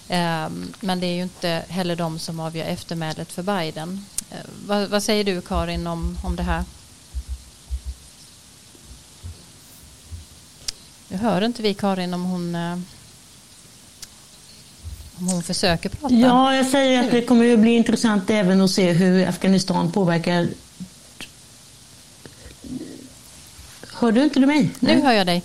Ehm, 0.09 0.73
men 0.81 1.01
det 1.01 1.07
är 1.07 1.15
ju 1.15 1.23
inte 1.23 1.65
heller 1.69 1.97
de 1.97 2.19
som 2.19 2.41
avgör 2.41 2.67
eftermälet 2.67 3.33
för 3.33 3.43
Biden. 3.43 4.05
Eh, 4.31 4.37
vad, 4.67 4.89
vad 4.89 5.03
säger 5.03 5.25
du 5.25 5.41
Karin 5.41 5.87
om, 5.87 6.19
om 6.25 6.37
det 6.37 6.43
här? 6.43 6.65
Nu 11.09 11.17
hör 11.17 11.43
inte 11.43 11.63
vi 11.63 11.75
Karin 11.75 12.15
om 12.15 12.25
hon 12.25 12.55
om 15.19 15.29
hon 15.29 15.43
försöker 15.43 15.89
prata. 15.89 16.15
Ja, 16.15 16.57
jag 16.57 16.67
säger 16.67 17.01
att 17.01 17.11
det 17.11 17.23
kommer 17.23 17.53
att 17.53 17.59
bli 17.59 17.71
intressant 17.71 18.31
även 18.31 18.61
att 18.61 18.71
se 18.71 18.93
hur 18.93 19.29
Afghanistan 19.29 19.93
påverkar... 19.93 20.49
Hör 23.93 24.13
du 24.13 24.25
inte 24.25 24.41
du 24.41 24.47
mig? 24.47 24.71
Nu 24.81 25.01
hör 25.01 25.13
jag 25.13 25.27
dig. 25.27 25.43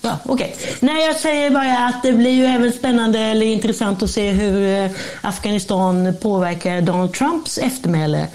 Ja, 0.00 0.18
okay. 0.24 0.50
Nej, 0.80 1.06
jag 1.06 1.16
säger 1.16 1.50
bara 1.50 1.78
att 1.78 2.02
det 2.02 2.12
blir 2.12 2.30
ju 2.30 2.44
även 2.44 2.72
spännande 2.72 3.18
eller 3.18 3.46
intressant 3.46 4.02
att 4.02 4.10
se 4.10 4.30
hur 4.30 4.84
eh, 4.84 4.90
Afghanistan 5.20 6.14
påverkar 6.20 6.80
Donald 6.80 7.12
Trumps 7.12 7.58
eftermäle. 7.58 8.26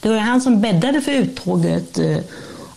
Det 0.00 0.08
var 0.08 0.16
han 0.16 0.40
som 0.40 0.60
bäddade 0.60 1.00
för 1.00 1.12
uttåget 1.12 1.98
eh, 1.98 2.18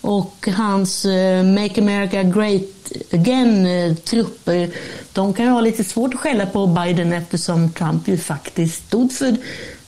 och 0.06 0.48
hans 0.48 1.06
eh, 1.06 1.44
Make 1.44 1.82
America 1.82 2.24
Great 2.24 2.92
Again-trupper, 3.12 4.64
eh, 4.64 4.70
de 5.14 5.34
kan 5.34 5.46
ju 5.46 5.52
ha 5.52 5.62
lite 5.62 5.84
svårt 5.84 6.14
att 6.14 6.20
skälla 6.20 6.46
på 6.46 6.68
Biden 6.68 7.14
eftersom 7.14 7.72
Trump 7.72 8.08
ju 8.08 8.18
faktiskt 8.18 8.88
stod 8.88 9.12
för 9.12 9.36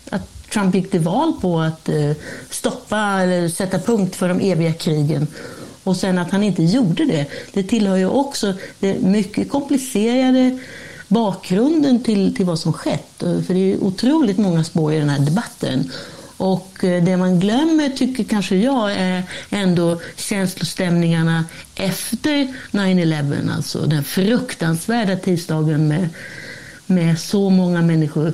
att 0.10 0.50
Trump 0.54 0.76
gick 0.76 0.92
till 0.92 1.00
val 1.00 1.34
på 1.42 1.60
att 1.60 1.90
eh, 1.90 2.12
stoppa 2.50 2.98
eller 2.98 3.50
sätta 3.50 3.80
punkt 3.80 4.16
för 4.16 4.30
de 4.30 4.40
eviga 4.40 4.74
krigen. 4.74 5.28
Och 5.84 5.98
sen 5.98 6.18
att 6.18 6.32
han 6.32 6.44
inte 6.44 6.64
gjorde 6.64 7.06
det, 7.06 7.26
det 7.54 7.64
tillhör 7.64 7.98
ju 7.98 8.08
också 8.08 8.54
den 8.80 9.12
mycket 9.12 9.50
komplicerade 9.50 10.60
bakgrunden 11.08 12.04
till, 12.04 12.36
till 12.36 12.46
vad 12.46 12.60
som 12.60 12.74
skett. 12.74 13.14
För 13.18 13.54
det 13.54 13.74
är 13.74 13.84
otroligt 13.84 14.38
många 14.38 14.64
spår 14.64 14.94
i 14.94 15.00
den 15.00 15.10
här 15.10 15.20
debatten. 15.20 15.92
Och 16.38 16.84
eh, 16.84 17.04
det 17.04 17.18
man 17.18 17.40
glömmer, 17.40 17.90
tycker 17.90 18.24
kanske 18.24 18.56
jag, 18.56 18.92
är 18.92 19.24
ändå 19.50 20.02
känslostämningarna 20.16 21.46
efter 21.76 22.54
9-11, 22.72 23.56
alltså 23.56 23.80
den 23.86 24.04
fruktansvärda 24.04 25.16
tisdagen 25.16 25.88
med, 25.88 26.10
med 26.86 27.20
så 27.20 27.50
många 27.50 27.82
människor 27.82 28.34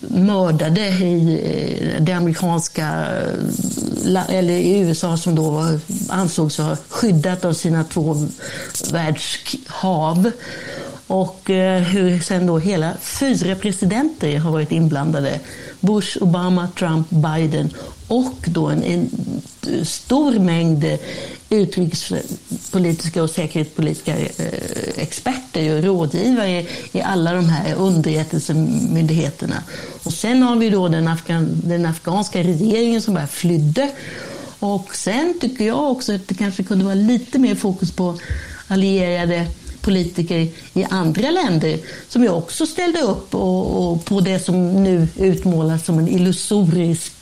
mördade 0.00 0.88
i 0.88 1.40
eh, 1.80 2.02
det 2.02 2.12
amerikanska, 2.12 3.06
eh, 4.06 4.36
eller 4.36 4.54
i 4.54 4.78
USA 4.78 5.16
som 5.16 5.34
då 5.34 5.78
ansågs 6.08 6.58
ha 6.58 6.76
skyddat 6.88 7.44
av 7.44 7.52
sina 7.52 7.84
två 7.84 8.26
världshav. 8.92 10.30
Och 11.06 11.50
eh, 11.50 11.82
hur 11.82 12.20
sen 12.20 12.46
då 12.46 12.58
hela 12.58 12.92
fyra 13.00 13.54
presidenter 13.54 14.38
har 14.38 14.50
varit 14.50 14.72
inblandade. 14.72 15.40
Bush, 15.80 16.22
Obama, 16.22 16.68
Trump, 16.78 17.10
Biden 17.10 17.70
och 18.08 18.36
då 18.46 18.66
en, 18.66 18.82
en 18.82 19.10
stor 19.84 20.38
mängd 20.38 20.84
eh, 20.84 20.98
utrikespolitiska 21.50 23.22
och 23.22 23.30
säkerhetspolitiska 23.30 24.18
eh, 24.18 24.28
experter 24.96 25.76
och 25.76 25.84
rådgivare 25.84 26.66
i 26.92 27.00
alla 27.00 27.32
de 27.32 27.48
här 27.48 27.74
underrättelsemyndigheterna. 27.74 29.62
Och 30.02 30.12
sen 30.12 30.42
har 30.42 30.56
vi 30.56 30.70
då 30.70 30.88
den, 30.88 31.08
afghan, 31.08 31.62
den 31.64 31.86
afghanska 31.86 32.42
regeringen 32.42 33.02
som 33.02 33.14
bara 33.14 33.26
flydde. 33.26 33.90
Och 34.58 34.96
sen 34.96 35.34
tycker 35.40 35.66
jag 35.66 35.90
också 35.90 36.14
att 36.14 36.28
det 36.28 36.34
kanske 36.34 36.62
kunde 36.62 36.84
vara 36.84 36.94
lite 36.94 37.38
mer 37.38 37.54
fokus 37.54 37.92
på 37.92 38.18
allierade 38.68 39.46
politiker 39.86 40.48
i 40.74 40.84
andra 40.90 41.30
länder 41.30 41.78
som 42.08 42.22
ju 42.22 42.28
också 42.28 42.66
ställde 42.66 43.00
upp 43.00 43.34
och, 43.34 43.92
och 43.92 44.04
på 44.04 44.20
det 44.20 44.38
som 44.38 44.82
nu 44.82 45.08
utmålas 45.16 45.84
som 45.84 45.98
en 45.98 46.08
illusorisk 46.08 47.12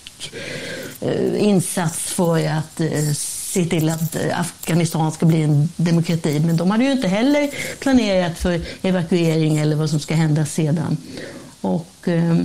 eh, 1.00 1.44
insats 1.44 1.98
för 1.98 2.48
att 2.48 2.80
eh, 2.80 3.12
se 3.14 3.64
till 3.64 3.88
att 3.88 4.16
eh, 4.16 4.40
Afghanistan 4.40 5.12
ska 5.12 5.26
bli 5.26 5.42
en 5.42 5.68
demokrati. 5.76 6.40
Men 6.40 6.56
de 6.56 6.70
hade 6.70 6.84
ju 6.84 6.92
inte 6.92 7.08
heller 7.08 7.50
planerat 7.78 8.38
för 8.38 8.60
evakuering 8.82 9.56
eller 9.56 9.76
vad 9.76 9.90
som 9.90 10.00
ska 10.00 10.14
hända 10.14 10.46
sedan. 10.46 10.96
Och 11.60 12.08
eh, 12.08 12.36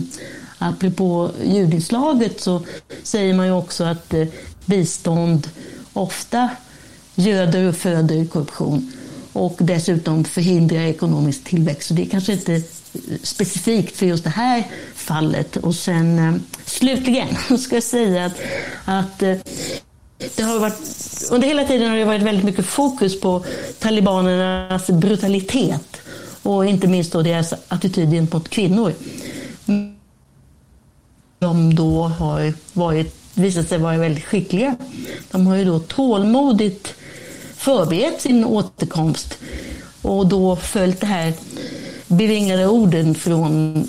apropå 0.58 1.32
ljudinslaget 1.44 2.42
så 2.42 2.62
säger 3.04 3.34
man 3.34 3.46
ju 3.46 3.52
också 3.52 3.84
att 3.84 4.14
eh, 4.14 4.28
bistånd 4.66 5.50
ofta 5.94 6.50
göder 7.16 7.68
och 7.68 7.76
föder 7.76 8.26
korruption 8.26 8.92
och 9.40 9.56
dessutom 9.60 10.26
förhindrar 10.26 10.80
ekonomisk 10.80 11.44
tillväxt. 11.44 11.88
Så 11.88 11.94
det 11.94 12.02
är 12.02 12.06
kanske 12.06 12.34
inte 12.34 12.62
specifikt 13.24 13.98
för 13.98 14.06
just 14.06 14.24
det 14.24 14.30
här 14.30 14.64
fallet. 14.96 15.58
Och 15.58 15.76
sen 15.76 16.20
eh, 16.20 16.34
slutligen 16.66 17.28
ska 17.60 17.76
jag 17.76 17.84
säga 17.84 18.26
att, 18.26 18.40
att 18.86 19.24
eh, 19.24 19.36
det 20.36 20.44
har 20.44 20.60
varit, 20.60 20.74
under 21.32 21.48
hela 21.48 21.64
tiden 21.64 21.90
har 21.90 21.98
det 21.98 22.06
varit 22.06 22.22
väldigt 22.22 22.46
mycket 22.46 22.66
fokus 22.66 23.22
på 23.22 23.44
talibanernas 23.80 24.88
brutalitet 24.88 26.02
och 26.44 26.66
inte 26.66 26.88
minst 26.88 27.12
då 27.12 27.22
deras 27.22 27.54
attityd 27.68 28.12
gentemot 28.12 28.50
kvinnor. 28.50 28.94
De 31.40 31.76
då 31.76 32.04
har 32.04 32.54
varit, 32.74 33.16
visat 33.34 33.70
sig 33.70 33.78
vara 33.78 33.98
väldigt 33.98 34.26
skickliga. 34.26 34.76
De 35.32 35.48
har 35.48 35.56
ju 35.56 35.66
då 35.66 35.80
tålmodigt 35.80 36.96
förberett 37.60 38.22
sin 38.22 38.46
återkomst 38.46 39.38
och 40.02 40.28
då 40.28 40.56
följt 40.56 41.02
det 41.02 41.08
här 41.08 41.34
bevingade 42.08 42.68
orden 42.68 43.16
från 43.16 43.84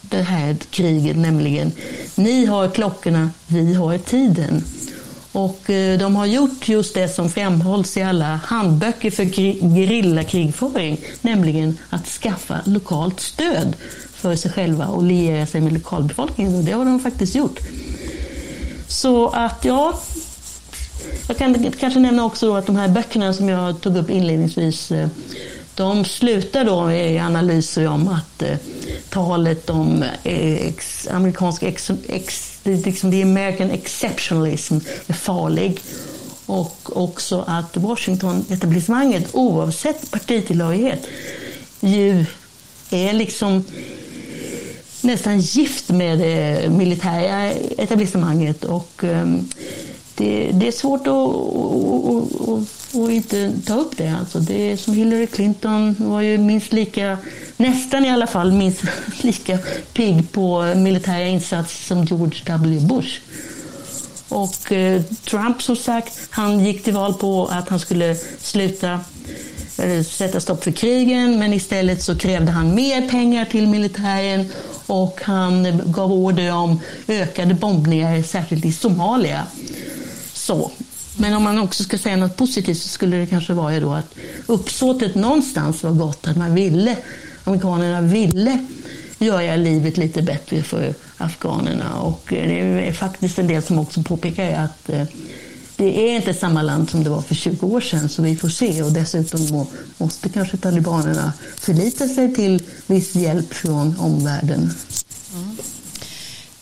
det 0.00 0.22
här 0.22 0.56
kriget, 0.70 1.16
nämligen 1.16 1.72
ni 2.14 2.44
har 2.46 2.68
klockorna, 2.68 3.30
vi 3.46 3.74
har 3.74 3.98
tiden. 3.98 4.64
Och 5.32 5.70
eh, 5.70 5.98
de 5.98 6.16
har 6.16 6.26
gjort 6.26 6.68
just 6.68 6.94
det 6.94 7.08
som 7.08 7.30
framhålls 7.30 7.96
i 7.96 8.02
alla 8.02 8.40
handböcker 8.44 9.10
för 9.10 9.24
gerillakrigföring, 9.74 11.00
nämligen 11.20 11.78
att 11.90 12.06
skaffa 12.06 12.60
lokalt 12.64 13.20
stöd 13.20 13.76
för 14.14 14.36
sig 14.36 14.50
själva 14.50 14.86
och 14.86 15.02
liera 15.02 15.46
sig 15.46 15.60
med 15.60 15.72
lokalbefolkningen. 15.72 16.54
Och 16.54 16.64
det 16.64 16.72
har 16.72 16.84
de 16.84 17.00
faktiskt 17.00 17.34
gjort. 17.34 17.58
Så 18.88 19.28
att 19.28 19.64
ja, 19.64 20.00
jag 21.28 21.38
kan 21.38 21.72
kanske 21.80 22.00
nämna 22.00 22.24
också 22.24 22.54
att 22.54 22.66
de 22.66 22.76
här 22.76 22.88
böckerna 22.88 23.32
som 23.32 23.48
jag 23.48 23.80
tog 23.80 23.96
upp 23.96 24.10
inledningsvis, 24.10 24.90
eh, 24.92 25.08
de 25.74 26.04
slutar 26.04 26.64
då 26.64 26.92
i 26.92 27.18
analyser 27.18 27.86
om 27.88 28.08
att 28.08 28.42
eh, 28.42 28.56
talet 29.08 29.70
om 29.70 30.02
eh, 30.02 30.66
ex, 30.66 31.08
amerikansk 31.08 31.62
ex, 31.62 31.90
ex, 32.08 32.58
liksom 32.64 33.10
the 33.10 33.22
American 33.22 33.70
exceptionalism 33.70 34.78
är 35.06 35.12
farlig. 35.12 35.80
Och 36.46 36.96
också 37.02 37.44
att 37.46 37.76
Washington-etablissemanget, 37.76 39.28
oavsett 39.32 40.10
partitillhörighet, 40.10 41.06
ju 41.80 42.24
är 42.90 43.12
liksom 43.12 43.64
nästan 45.00 45.40
gift 45.40 45.88
med 45.88 46.18
det 46.18 46.70
militära 46.70 47.50
etablissemanget. 47.78 48.64
Och, 48.64 49.04
um, 49.04 49.48
det, 50.20 50.50
det, 50.52 50.68
är 50.68 50.72
svårt 50.72 51.00
att, 51.00 51.06
att, 51.06 52.48
att, 52.48 53.04
att, 53.04 53.10
inte 53.10 53.52
ta 53.66 53.74
upp 53.74 53.96
det. 53.96 54.16
Alltså 54.20 54.38
det. 54.38 54.76
Som 54.76 54.94
Hillary 54.94 55.26
Clinton 55.26 55.96
var 55.98 56.20
ju 56.20 56.38
minst 56.38 56.72
lika, 56.72 57.18
nästan 57.56 58.04
i 58.04 58.10
alla 58.10 58.26
fall, 58.26 58.52
minst 58.52 58.82
lika 59.20 59.58
pigg 59.92 60.32
på 60.32 60.74
militära 60.76 61.26
insatser 61.26 61.84
som 61.84 62.04
George 62.04 62.40
W. 62.46 62.80
Bush. 62.80 63.20
Och 64.28 64.72
eh, 64.72 65.02
Trump 65.24 65.62
som 65.62 65.76
sagt, 65.76 66.20
han 66.30 66.64
gick 66.64 66.84
till 66.84 66.94
val 66.94 67.14
på 67.14 67.46
att 67.46 67.68
han 67.68 67.80
skulle 67.80 68.16
sluta 68.38 69.00
eh, 69.78 70.02
sätta 70.02 70.40
stopp 70.40 70.64
för 70.64 70.72
krigen, 70.72 71.38
men 71.38 71.52
istället 71.52 72.02
så 72.02 72.18
krävde 72.18 72.52
han 72.52 72.74
mer 72.74 73.08
pengar 73.08 73.44
till 73.44 73.66
militären 73.66 74.48
och 74.86 75.20
han 75.22 75.82
gav 75.86 76.12
order 76.12 76.52
om 76.52 76.80
ökade 77.08 77.54
bombningar, 77.54 78.22
särskilt 78.22 78.64
i 78.64 78.72
Somalia. 78.72 79.46
Så. 80.50 80.70
Men 81.16 81.34
om 81.34 81.42
man 81.42 81.58
också 81.58 81.84
ska 81.84 81.98
säga 81.98 82.16
något 82.16 82.36
positivt 82.36 82.78
så 82.78 82.88
skulle 82.88 83.16
det 83.16 83.26
kanske 83.26 83.52
vara 83.52 83.80
då 83.80 83.92
att 83.92 84.14
uppsåtet 84.46 85.14
någonstans 85.14 85.82
var 85.82 85.90
gott, 85.90 86.26
att 86.26 86.36
man 86.36 86.54
ville, 86.54 86.96
amerikanerna 87.44 88.00
ville 88.00 88.66
göra 89.18 89.56
livet 89.56 89.96
lite 89.96 90.22
bättre 90.22 90.62
för 90.62 90.94
afghanerna. 91.16 92.00
Och 92.00 92.24
det 92.28 92.88
är 92.88 92.92
faktiskt 92.92 93.38
en 93.38 93.46
del 93.46 93.62
som 93.62 93.78
också 93.78 94.02
påpekar 94.02 94.52
att 94.52 94.88
eh, 94.88 95.04
det 95.76 96.10
är 96.10 96.16
inte 96.16 96.34
samma 96.34 96.62
land 96.62 96.90
som 96.90 97.04
det 97.04 97.10
var 97.10 97.22
för 97.22 97.34
20 97.34 97.66
år 97.66 97.80
sedan, 97.80 98.08
så 98.08 98.22
vi 98.22 98.36
får 98.36 98.48
se. 98.48 98.82
Och 98.82 98.92
dessutom 98.92 99.66
måste 99.98 100.28
kanske 100.28 100.56
talibanerna 100.56 101.32
förlita 101.56 102.08
sig 102.08 102.34
till 102.34 102.62
viss 102.86 103.14
hjälp 103.14 103.54
från 103.54 103.98
omvärlden. 103.98 104.72
Mm. 105.34 105.56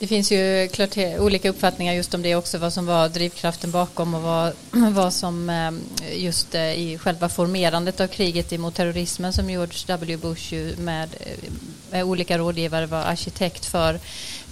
Det 0.01 0.07
finns 0.07 0.32
ju 0.32 0.68
klart 0.68 0.96
olika 1.18 1.49
uppfattningar 1.51 1.94
just 1.94 2.14
om 2.14 2.22
det 2.22 2.36
också, 2.36 2.59
vad 2.59 2.72
som 2.72 2.86
var 2.86 3.09
drivkraften 3.09 3.70
bakom 3.70 4.14
och 4.14 4.22
vad, 4.22 4.53
vad 4.94 5.12
som 5.12 5.51
ehm, 5.51 5.80
just 6.14 6.55
eh, 6.55 6.72
i 6.72 6.99
själva 6.99 7.28
formerandet 7.28 8.01
av 8.01 8.07
kriget 8.07 8.53
emot 8.53 8.74
terrorismen 8.74 9.32
som 9.32 9.51
George 9.51 9.78
W. 9.86 10.16
Bush 10.16 10.55
med, 10.78 11.09
eh, 11.20 11.51
med 11.90 12.05
olika 12.05 12.38
rådgivare 12.38 12.86
var 12.86 12.99
arkitekt 12.99 13.64
för. 13.66 14.01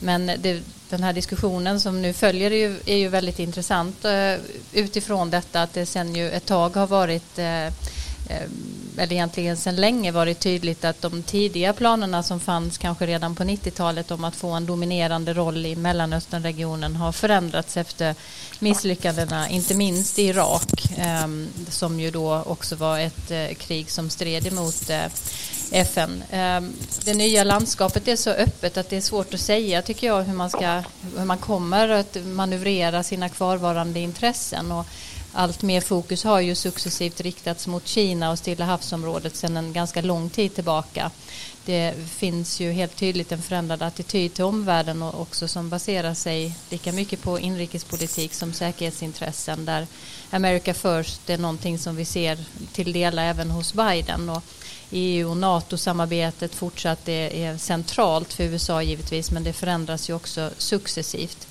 Men 0.01 0.27
det, 0.27 0.63
den 0.89 1.03
här 1.03 1.13
diskussionen 1.13 1.81
som 1.81 2.03
nu 2.03 2.13
följer 2.13 2.51
är 2.51 2.57
ju, 2.57 2.77
är 2.87 2.97
ju 2.97 3.09
väldigt 3.09 3.39
intressant 3.39 4.05
eh, 4.05 4.35
utifrån 4.73 5.31
detta 5.31 5.63
att 5.63 5.75
det 5.75 5.87
sen 5.87 6.15
ju 6.15 6.31
ett 6.31 6.47
tag 6.47 6.77
har 6.77 6.87
varit 6.87 7.39
Eh, 7.39 7.73
Eh, 8.29 8.49
eller 8.99 9.13
egentligen 9.13 9.57
sedan 9.57 9.77
länge 9.77 10.13
varit 10.13 10.41
tydligt 10.41 10.85
att 10.85 11.03
de 11.03 11.23
tidiga 11.23 11.73
planerna 11.73 12.23
som 12.23 12.41
fanns 12.41 12.79
kanske 12.79 13.07
redan 13.07 13.35
på 13.35 13.45
90-talet 13.45 14.11
om 14.11 14.25
att 14.25 14.37
få 14.37 14.51
en 14.51 14.67
dominerande 14.67 15.35
roll 15.35 15.67
i 15.67 15.77
Mellanösternregionen 15.77 16.97
har 16.97 17.13
förändrats 17.13 17.77
efter 17.77 18.15
misslyckandena, 18.59 19.49
inte 19.49 19.75
minst 19.75 20.19
i 20.19 20.23
Irak 20.23 20.93
ehm, 20.97 21.49
som 21.69 22.01
ju 22.01 22.11
då 22.11 22.43
också 22.47 22.77
var 22.77 22.99
ett 22.99 23.31
eh, 23.31 23.55
krig 23.55 23.91
som 23.91 24.11
stred 24.11 24.47
emot 24.47 24.91
eh, 24.91 25.07
FN. 25.71 26.23
Ehm, 26.31 26.73
det 27.05 27.15
nya 27.15 27.45
landskapet 27.45 28.09
är 28.09 28.17
så 28.17 28.31
öppet 28.31 28.77
att 28.77 28.91
det 28.91 28.97
är 28.97 29.01
svårt 29.01 29.35
att 29.35 29.41
säga 29.41 29.83
tycker 29.83 30.07
jag 30.07 30.23
hur 30.23 30.35
man, 30.35 30.51
ska, 30.51 30.83
hur 31.17 31.25
man 31.25 31.39
kommer 31.39 31.89
att 31.89 32.17
manövrera 32.25 33.03
sina 33.03 33.29
kvarvarande 33.29 34.01
intressen. 34.01 34.73
Och 34.73 34.87
allt 35.37 35.63
mer 35.63 35.81
fokus 35.81 36.25
har 36.25 36.41
ju 36.41 36.55
successivt 36.55 37.21
riktats 37.21 37.67
mot 37.67 37.87
Kina 37.87 38.31
och 38.31 38.39
Stilla 38.39 38.65
havsområdet 38.65 39.37
sedan 39.37 39.57
en 39.57 39.73
ganska 39.73 40.03
lång 40.03 40.31
tid 40.31 40.55
tillbaka. 40.55 41.11
Det 41.65 41.95
finns 42.11 42.61
ju 42.61 42.73
helt 42.73 42.97
tydligt 42.97 43.33
en 43.33 43.43
förändrad 43.43 43.83
attityd 43.83 44.35
till 44.35 44.45
omvärlden 44.45 45.03
och 45.03 45.21
också 45.21 45.49
som 45.49 45.69
baserar 45.69 46.15
sig 46.15 46.55
lika 46.71 46.93
mycket 46.93 47.23
på 47.23 47.39
inrikespolitik 47.41 48.35
som 48.35 48.53
säkerhetsintressen 48.53 49.65
där 49.65 49.87
America 50.31 50.75
First 50.75 51.31
är 51.31 51.39
någonting 51.39 51.79
som 51.79 51.97
vi 51.97 52.05
ser 52.05 52.39
till 52.73 52.93
delar 52.93 53.25
även 53.25 53.51
hos 53.51 53.73
Biden. 53.73 54.31
Och 54.31 54.43
EU 54.91 55.31
och 55.31 55.37
NATO-samarbetet 55.37 56.55
fortsatt 56.55 57.09
är, 57.09 57.35
är 57.35 57.59
centralt 57.59 58.33
för 58.33 58.45
USA 58.45 58.83
givetvis 58.83 59.31
men 59.31 59.45
det 59.45 59.53
förändras 59.53 60.11
ju 60.11 60.15
också 60.15 60.51
successivt. 60.59 61.49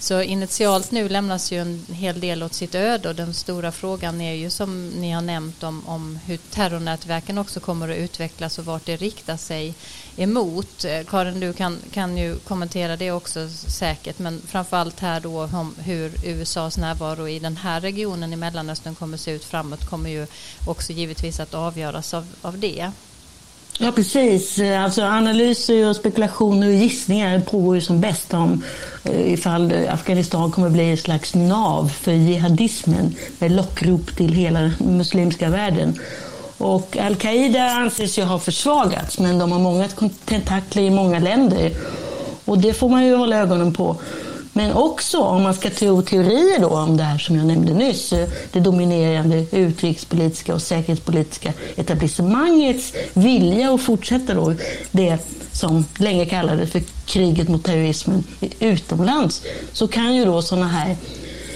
Så 0.00 0.22
initialt 0.22 0.90
nu 0.90 1.08
lämnas 1.08 1.52
ju 1.52 1.60
en 1.60 1.86
hel 1.92 2.20
del 2.20 2.42
åt 2.42 2.54
sitt 2.54 2.74
öde 2.74 3.08
och 3.08 3.14
den 3.14 3.34
stora 3.34 3.72
frågan 3.72 4.20
är 4.20 4.32
ju 4.32 4.50
som 4.50 4.88
ni 4.88 5.10
har 5.12 5.22
nämnt 5.22 5.62
om, 5.62 5.88
om 5.88 6.18
hur 6.26 6.36
terrornätverken 6.36 7.38
också 7.38 7.60
kommer 7.60 7.88
att 7.88 7.96
utvecklas 7.96 8.58
och 8.58 8.64
vart 8.64 8.86
det 8.86 8.96
riktar 8.96 9.36
sig 9.36 9.74
emot. 10.16 10.84
Eh, 10.84 11.04
Karin, 11.04 11.40
du 11.40 11.52
kan, 11.52 11.78
kan 11.92 12.16
ju 12.16 12.36
kommentera 12.38 12.96
det 12.96 13.12
också 13.12 13.48
säkert, 13.48 14.18
men 14.18 14.42
framförallt 14.46 15.00
här 15.00 15.20
då 15.20 15.42
om 15.42 15.74
hur 15.78 16.12
USAs 16.24 16.78
närvaro 16.78 17.28
i 17.28 17.38
den 17.38 17.56
här 17.56 17.80
regionen 17.80 18.32
i 18.32 18.36
Mellanöstern 18.36 18.94
kommer 18.94 19.14
att 19.14 19.20
se 19.20 19.30
ut 19.32 19.44
framåt 19.44 19.88
kommer 19.88 20.10
ju 20.10 20.26
också 20.66 20.92
givetvis 20.92 21.40
att 21.40 21.54
avgöras 21.54 22.14
av, 22.14 22.26
av 22.42 22.58
det. 22.58 22.92
Ja, 23.80 23.92
precis. 23.92 24.60
Alltså, 24.60 25.02
analyser, 25.02 25.88
och 25.88 25.96
spekulationer 25.96 26.66
och 26.66 26.74
gissningar 26.74 27.40
pågår 27.40 27.74
ju 27.74 27.80
som 27.80 28.00
bäst 28.00 28.34
om 28.34 28.64
eh, 29.04 29.32
ifall 29.32 29.72
Afghanistan 29.88 30.50
kommer 30.50 30.70
bli 30.70 30.92
ett 30.92 31.00
slags 31.00 31.34
nav 31.34 31.88
för 31.88 32.12
jihadismen 32.12 33.14
med 33.38 33.52
lockrop 33.52 34.16
till 34.16 34.32
hela 34.32 34.60
den 34.60 34.72
muslimska 34.96 35.48
världen. 35.48 35.98
Och 36.58 36.96
al-Qaida 36.96 37.62
anses 37.62 38.18
ju 38.18 38.22
ha 38.22 38.38
försvagats, 38.38 39.18
men 39.18 39.38
de 39.38 39.52
har 39.52 39.58
många 39.58 39.88
tentakler 40.24 40.82
i 40.82 40.90
många 40.90 41.18
länder. 41.18 41.72
Och 42.44 42.58
det 42.58 42.74
får 42.74 42.88
man 42.88 43.06
ju 43.06 43.14
hålla 43.16 43.36
ögonen 43.36 43.74
på. 43.74 43.96
Men 44.58 44.72
också 44.72 45.18
om 45.18 45.42
man 45.42 45.54
ska 45.54 45.70
tro 45.70 46.02
teorier 46.02 46.60
då 46.60 46.68
om 46.68 46.96
det 46.96 47.02
här 47.02 47.18
som 47.18 47.36
jag 47.36 47.46
nämnde 47.46 47.74
nyss, 47.74 48.12
eh, 48.12 48.28
det 48.52 48.60
dominerande 48.60 49.46
utrikespolitiska 49.52 50.54
och 50.54 50.62
säkerhetspolitiska 50.62 51.52
etablissemangets 51.76 52.92
vilja 53.14 53.74
att 53.74 53.82
fortsätta 53.82 54.34
då 54.34 54.54
det 54.90 55.18
som 55.52 55.84
länge 55.98 56.26
kallades 56.26 56.70
för 56.70 56.82
kriget 57.06 57.48
mot 57.48 57.64
terrorismen 57.64 58.24
utomlands, 58.60 59.42
så 59.72 59.88
kan 59.88 60.14
ju 60.14 60.24
då 60.24 60.42
sådana 60.42 60.68
här 60.68 60.96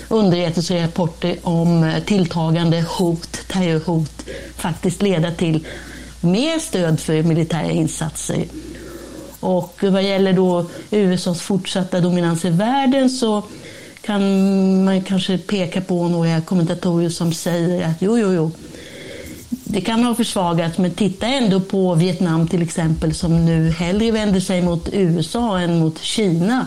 underrättelserapporter 0.08 1.36
om 1.42 1.84
eh, 1.84 2.02
tilltagande 2.04 2.84
hot, 2.98 3.38
terrorhot, 3.48 4.24
faktiskt 4.56 5.02
leda 5.02 5.30
till 5.30 5.66
mer 6.20 6.58
stöd 6.58 7.00
för 7.00 7.22
militära 7.22 7.70
insatser 7.70 8.44
och 9.42 9.78
vad 9.82 10.02
gäller 10.02 10.32
då 10.32 10.66
USAs 10.90 11.40
fortsatta 11.40 12.00
dominans 12.00 12.44
i 12.44 12.50
världen 12.50 13.10
så 13.10 13.42
kan 14.00 14.84
man 14.84 15.02
kanske 15.02 15.38
peka 15.38 15.80
på 15.80 16.08
några 16.08 16.40
kommentatorer 16.40 17.08
som 17.08 17.32
säger 17.32 17.88
att 17.88 17.96
jo, 18.00 18.18
jo, 18.18 18.32
jo, 18.32 18.50
det 19.64 19.80
kan 19.80 20.04
ha 20.04 20.14
försvagats, 20.14 20.78
men 20.78 20.90
titta 20.90 21.26
ändå 21.26 21.60
på 21.60 21.94
Vietnam 21.94 22.48
till 22.48 22.62
exempel 22.62 23.14
som 23.14 23.44
nu 23.44 23.70
hellre 23.70 24.10
vänder 24.10 24.40
sig 24.40 24.62
mot 24.62 24.88
USA 24.92 25.58
än 25.60 25.78
mot 25.78 25.98
Kina. 25.98 26.66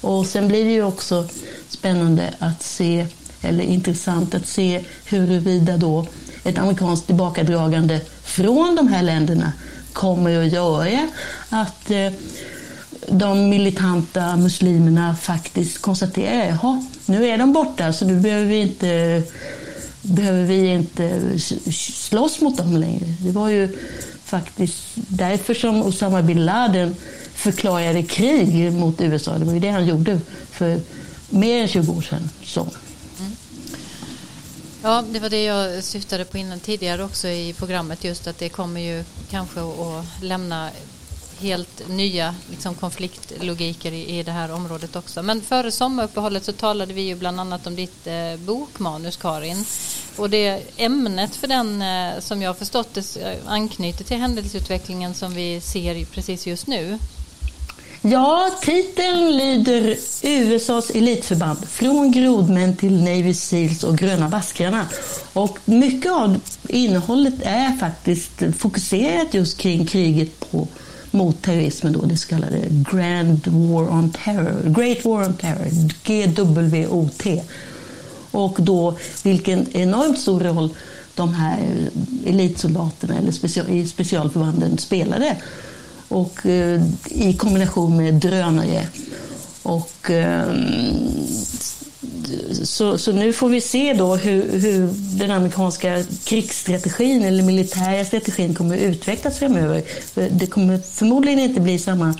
Och 0.00 0.26
sen 0.26 0.48
blir 0.48 0.64
det 0.64 0.72
ju 0.72 0.84
också 0.84 1.28
spännande 1.68 2.34
att 2.38 2.62
se, 2.62 3.06
eller 3.42 3.64
intressant 3.64 4.34
att 4.34 4.46
se 4.46 4.84
huruvida 5.04 5.76
då 5.76 6.06
ett 6.44 6.58
amerikanskt 6.58 7.06
tillbakadragande 7.06 8.00
från 8.22 8.76
de 8.76 8.88
här 8.88 9.02
länderna 9.02 9.52
kommer 9.92 10.46
att 10.46 10.52
göra 10.52 11.08
att 11.48 11.90
eh, 11.90 12.12
de 13.08 13.48
militanta 13.48 14.36
muslimerna 14.36 15.16
faktiskt 15.16 15.82
konstaterar 15.82 16.52
att 16.52 17.08
nu 17.08 17.26
är 17.26 17.38
de 17.38 17.52
borta 17.52 17.92
så 17.92 18.04
nu 18.04 18.20
behöver 18.20 18.46
vi 18.46 18.60
inte 18.60 19.22
behöver 20.02 20.44
vi 20.44 20.66
inte 20.66 21.38
slåss 21.72 22.40
mot 22.40 22.56
dem 22.56 22.76
längre. 22.76 23.06
Det 23.20 23.30
var 23.30 23.48
ju 23.48 23.78
faktiskt 24.24 24.76
därför 24.94 25.54
som 25.54 25.82
Osama 25.82 26.22
bin 26.22 26.44
Laden 26.44 26.96
förklarade 27.34 28.02
krig 28.02 28.72
mot 28.72 29.00
USA. 29.00 29.38
Det 29.38 29.44
var 29.44 29.52
ju 29.52 29.60
det 29.60 29.70
han 29.70 29.86
gjorde 29.86 30.20
för 30.50 30.80
mer 31.30 31.62
än 31.62 31.68
20 31.68 31.92
år 31.92 32.02
sedan. 32.02 32.30
Så. 32.44 32.66
Ja, 34.84 35.04
det 35.10 35.20
var 35.20 35.30
det 35.30 35.44
jag 35.44 35.84
syftade 35.84 36.24
på 36.24 36.38
innan 36.38 36.60
tidigare 36.60 37.04
också 37.04 37.28
i 37.28 37.54
programmet 37.58 38.04
just 38.04 38.26
att 38.26 38.38
det 38.38 38.48
kommer 38.48 38.80
ju 38.80 39.04
kanske 39.30 39.60
att 39.60 40.22
lämna 40.22 40.70
helt 41.38 41.88
nya 41.88 42.34
liksom, 42.50 42.74
konfliktlogiker 42.74 43.92
i, 43.92 44.18
i 44.18 44.22
det 44.22 44.32
här 44.32 44.52
området 44.52 44.96
också. 44.96 45.22
Men 45.22 45.40
före 45.40 45.70
sommaruppehållet 45.70 46.44
så 46.44 46.52
talade 46.52 46.94
vi 46.94 47.02
ju 47.02 47.14
bland 47.14 47.40
annat 47.40 47.66
om 47.66 47.76
ditt 47.76 48.06
eh, 48.06 48.36
bokmanus 48.36 49.16
Karin. 49.16 49.64
Och 50.16 50.30
det 50.30 50.62
ämnet 50.76 51.36
för 51.36 51.46
den 51.46 51.82
eh, 51.82 52.20
som 52.20 52.42
jag 52.42 52.58
förstått 52.58 52.94
det 52.94 53.16
eh, 53.16 53.38
anknyter 53.46 54.04
till 54.04 54.16
händelseutvecklingen 54.16 55.14
som 55.14 55.34
vi 55.34 55.60
ser 55.60 56.04
precis 56.04 56.46
just 56.46 56.66
nu. 56.66 56.98
Ja, 58.04 58.50
titeln 58.62 59.36
lyder 59.36 59.96
USAs 60.22 60.90
elitförband 60.90 61.68
från 61.68 62.12
grodmän 62.12 62.76
till 62.76 62.98
Navy 62.98 63.34
Seals 63.34 63.84
och 63.84 63.98
gröna 63.98 64.28
baskrarna. 64.28 64.86
Och 65.32 65.58
mycket 65.64 66.12
av 66.12 66.40
innehållet 66.68 67.34
är 67.42 67.76
faktiskt 67.76 68.42
fokuserat 68.58 69.34
just 69.34 69.58
kring 69.58 69.86
kriget 69.86 70.50
på, 70.50 70.68
mot 71.10 71.42
terrorismen, 71.42 71.92
då, 71.92 72.04
det 72.04 72.16
så 72.16 72.28
kallade 72.28 72.58
Grand 72.70 73.46
War 73.46 73.90
on 73.90 74.10
Terror, 74.10 74.62
Great 74.64 75.04
War 75.04 75.26
on 75.26 75.34
Terror, 75.34 75.68
GWOT. 76.04 77.44
Och 78.30 78.56
då 78.62 78.96
vilken 79.22 79.76
enormt 79.76 80.18
stor 80.18 80.40
roll 80.40 80.74
de 81.14 81.34
här 81.34 81.90
elitsoldaterna 82.26 83.18
eller 83.18 83.32
special, 83.32 83.68
i 83.68 83.88
specialförbanden 83.88 84.78
spelade 84.78 85.36
och 86.12 86.46
eh, 86.46 86.82
i 87.04 87.34
kombination 87.38 87.96
med 87.96 88.14
drönare. 88.14 88.86
Och, 89.62 90.10
eh, 90.10 90.54
så, 92.62 92.98
så 92.98 93.12
nu 93.12 93.32
får 93.32 93.48
vi 93.48 93.60
se 93.60 93.94
då 93.94 94.16
hur, 94.16 94.58
hur 94.58 94.88
den 95.18 95.30
amerikanska 95.30 96.04
krigsstrategin 96.24 97.22
eller 97.22 97.42
militära 97.42 98.04
strategin 98.04 98.54
kommer 98.54 98.76
att 98.76 98.82
utvecklas 98.82 99.38
framöver. 99.38 99.82
Det 100.30 100.46
kommer 100.46 100.78
förmodligen 100.78 101.38
inte 101.38 101.60
bli 101.60 101.78
samma 101.78 102.14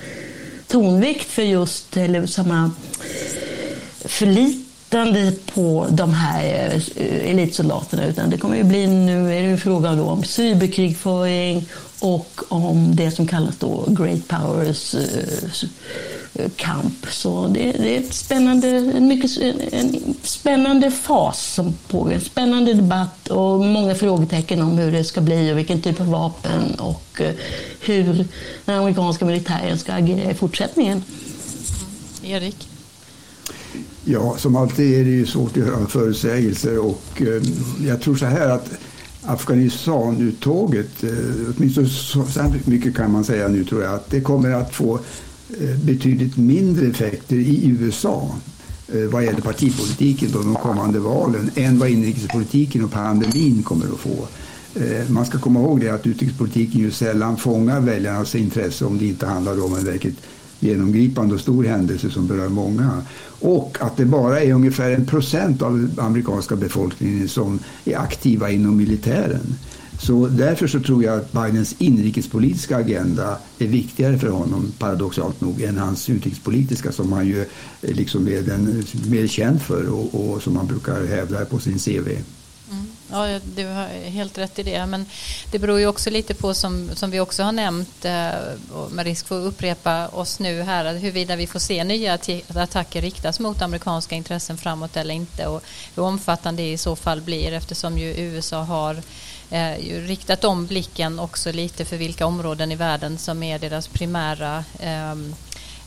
tonvikt 0.69 1.31
för 1.31 1.43
just, 1.43 1.97
eller 1.97 2.27
samma 2.27 2.71
förlitande 4.05 5.33
på 5.55 5.87
de 5.91 6.15
här 6.15 6.75
eh, 6.97 7.31
elitsoldaterna 7.31 8.07
utan 8.07 8.31
det 8.31 8.39
kommer 8.39 8.57
ju 8.57 8.65
bli, 8.65 8.87
nu 8.87 9.39
är 9.39 9.43
det 9.43 9.49
en 9.49 9.59
fråga 9.59 9.91
om 9.91 10.25
cyberkrigföring 10.25 11.69
och 12.03 12.41
om 12.49 12.97
det 12.97 13.11
som 13.11 13.27
kallas 13.27 13.57
då 13.57 13.85
Great 13.89 14.29
Powers 14.29 14.95
eh, 14.95 16.51
kamp. 16.57 17.07
Så 17.11 17.49
det, 17.49 17.73
det, 17.73 17.97
är 17.97 18.01
ett 18.01 18.15
spännande, 18.15 18.69
en, 18.69 19.09
mycket, 19.09 19.39
en 19.73 20.15
spännande 20.23 20.91
fas 20.91 21.55
som 21.55 21.75
pågår. 21.89 22.13
En 22.13 22.21
spännande 22.21 22.75
debatt 22.75 23.29
och 23.29 23.61
många 23.61 23.95
frågetecken 23.95 24.63
om 24.63 24.79
hur 24.79 24.93
det 24.93 25.05
ska 25.05 25.21
bli 25.21 25.53
och 25.53 25.59
vilken 25.59 25.83
typ 25.83 26.01
av 26.01 26.07
vapen 26.07 26.75
och 26.75 27.21
eh, 27.21 27.35
hur 27.81 28.27
den 28.65 28.79
amerikanska 28.79 29.25
militären 29.25 29.79
ska 29.79 29.93
agera 29.93 30.31
i 30.31 30.35
fortsättningen. 30.35 31.03
Erik? 32.23 32.69
Ja, 34.05 34.37
som 34.39 34.57
alltid 34.57 35.01
är 35.01 35.05
det 35.05 35.11
ju 35.11 35.27
svårt 35.27 35.51
att 35.51 35.57
göra 35.57 35.87
förutsägelser 35.87 36.79
och 36.79 37.23
eh, 37.23 37.43
jag 37.87 38.01
tror 38.03 38.17
så 38.17 38.27
här 38.27 38.49
att 38.49 38.71
Afghanistan-uttåget, 39.25 41.05
eh, 41.05 41.11
åtminstone 41.57 41.89
så, 41.89 42.25
mycket 42.65 42.97
kan 42.97 43.13
man 43.13 43.25
säga 43.25 43.49
nu 43.49 43.65
tror 43.65 43.83
jag, 43.83 43.95
att 43.95 44.11
det 44.11 44.21
kommer 44.21 44.51
att 44.51 44.75
få 44.75 44.99
eh, 45.61 45.79
betydligt 45.85 46.37
mindre 46.37 46.87
effekter 46.87 47.37
i 47.37 47.69
USA 47.81 48.35
eh, 48.89 49.01
vad 49.01 49.25
gäller 49.25 49.41
partipolitiken 49.41 50.31
på 50.31 50.39
de 50.39 50.55
kommande 50.55 50.99
valen 50.99 51.51
än 51.55 51.79
vad 51.79 51.89
inrikespolitiken 51.89 52.85
och 52.85 52.93
pandemin 52.93 53.63
kommer 53.63 53.85
att 53.85 54.01
få. 54.01 54.27
Man 55.09 55.27
ska 55.27 55.39
komma 55.39 55.61
ihåg 55.61 55.81
det 55.81 55.89
att 55.89 56.07
utrikespolitiken 56.07 56.81
ju 56.81 56.91
sällan 56.91 57.37
fångar 57.37 57.81
väljarnas 57.81 58.35
intresse 58.35 58.85
om 58.85 58.99
det 58.99 59.07
inte 59.07 59.27
handlar 59.27 59.65
om 59.65 59.75
en 59.75 59.85
verkligt 59.85 60.19
genomgripande 60.63 61.35
och 61.35 61.41
stor 61.41 61.65
händelse 61.65 62.11
som 62.11 62.27
berör 62.27 62.49
många. 62.49 63.03
Och 63.41 63.79
att 63.81 63.97
det 63.97 64.05
bara 64.05 64.41
är 64.41 64.53
ungefär 64.53 64.91
en 64.91 65.07
procent 65.07 65.63
av 65.63 65.79
den 65.79 66.05
amerikanska 66.05 66.57
befolkningen 66.57 67.29
som 67.29 67.59
är 67.85 67.97
aktiva 67.97 68.51
inom 68.51 68.77
militären. 68.77 69.57
Så 70.03 70.27
därför 70.27 70.67
så 70.67 70.81
tror 70.81 71.05
jag 71.05 71.19
att 71.19 71.33
Bidens 71.33 71.75
inrikespolitiska 71.79 72.77
agenda 72.77 73.39
är 73.59 73.67
viktigare 73.67 74.19
för 74.19 74.29
honom, 74.29 74.73
paradoxalt 74.79 75.41
nog, 75.41 75.63
än 75.63 75.79
hans 75.79 76.11
utrikespolitiska 76.11 76.93
som 76.93 77.13
han 77.13 77.27
ju 77.27 77.41
eh, 77.41 77.47
liksom 77.97 78.29
är 78.29 78.43
den 78.43 78.69
eh, 78.69 79.11
mer 79.11 79.27
känd 79.27 79.63
för 79.63 79.89
och, 79.89 80.15
och 80.15 80.43
som 80.43 80.57
han 80.57 80.67
brukar 80.67 81.07
hävda 81.07 81.45
på 81.45 81.59
sin 81.59 81.79
CV. 81.79 82.09
Ja, 83.13 83.39
du 83.57 83.67
har 83.67 83.89
helt 83.89 84.39
rätt 84.39 84.59
i 84.59 84.63
det. 84.63 84.87
Men 84.87 85.07
det 85.51 85.59
beror 85.59 85.81
ju 85.81 85.87
också 85.87 86.11
lite 86.11 86.35
på, 86.35 86.55
som, 86.55 86.91
som 86.95 87.11
vi 87.11 87.21
också 87.21 87.43
har 87.43 87.53
nämnt, 87.53 88.05
eh, 88.05 88.31
med 88.91 89.05
risk 89.05 89.27
för 89.27 89.41
att 89.41 89.47
upprepa 89.47 90.09
oss 90.09 90.39
nu 90.39 90.63
här, 90.63 90.95
huruvida 90.95 91.37
vi 91.37 91.47
får 91.47 91.59
se 91.59 91.85
nya 91.85 92.19
attacker 92.55 93.03
riktas 93.03 93.41
mot 93.41 93.63
amerikanska 93.63 94.15
intressen 94.15 94.57
framåt 94.57 94.97
eller 94.97 95.15
inte 95.15 95.47
och 95.47 95.63
hur 95.95 96.03
omfattande 96.03 96.63
det 96.63 96.73
i 96.73 96.79
så 96.79 96.97
fall 96.97 97.21
blir 97.21 97.53
eftersom 97.53 97.99
ju 97.99 98.15
USA 98.17 98.63
har 98.63 99.03
eh, 99.51 99.75
riktat 100.07 100.45
om 100.45 100.67
blicken 100.67 101.19
också 101.19 101.53
lite 101.53 101.85
för 101.85 101.97
vilka 101.97 102.27
områden 102.27 102.73
i 102.73 102.77
världen 102.77 103.19
som 103.19 103.43
är 103.43 103.59
deras 103.59 103.89
primära 103.89 104.65
Eh, 104.79 105.15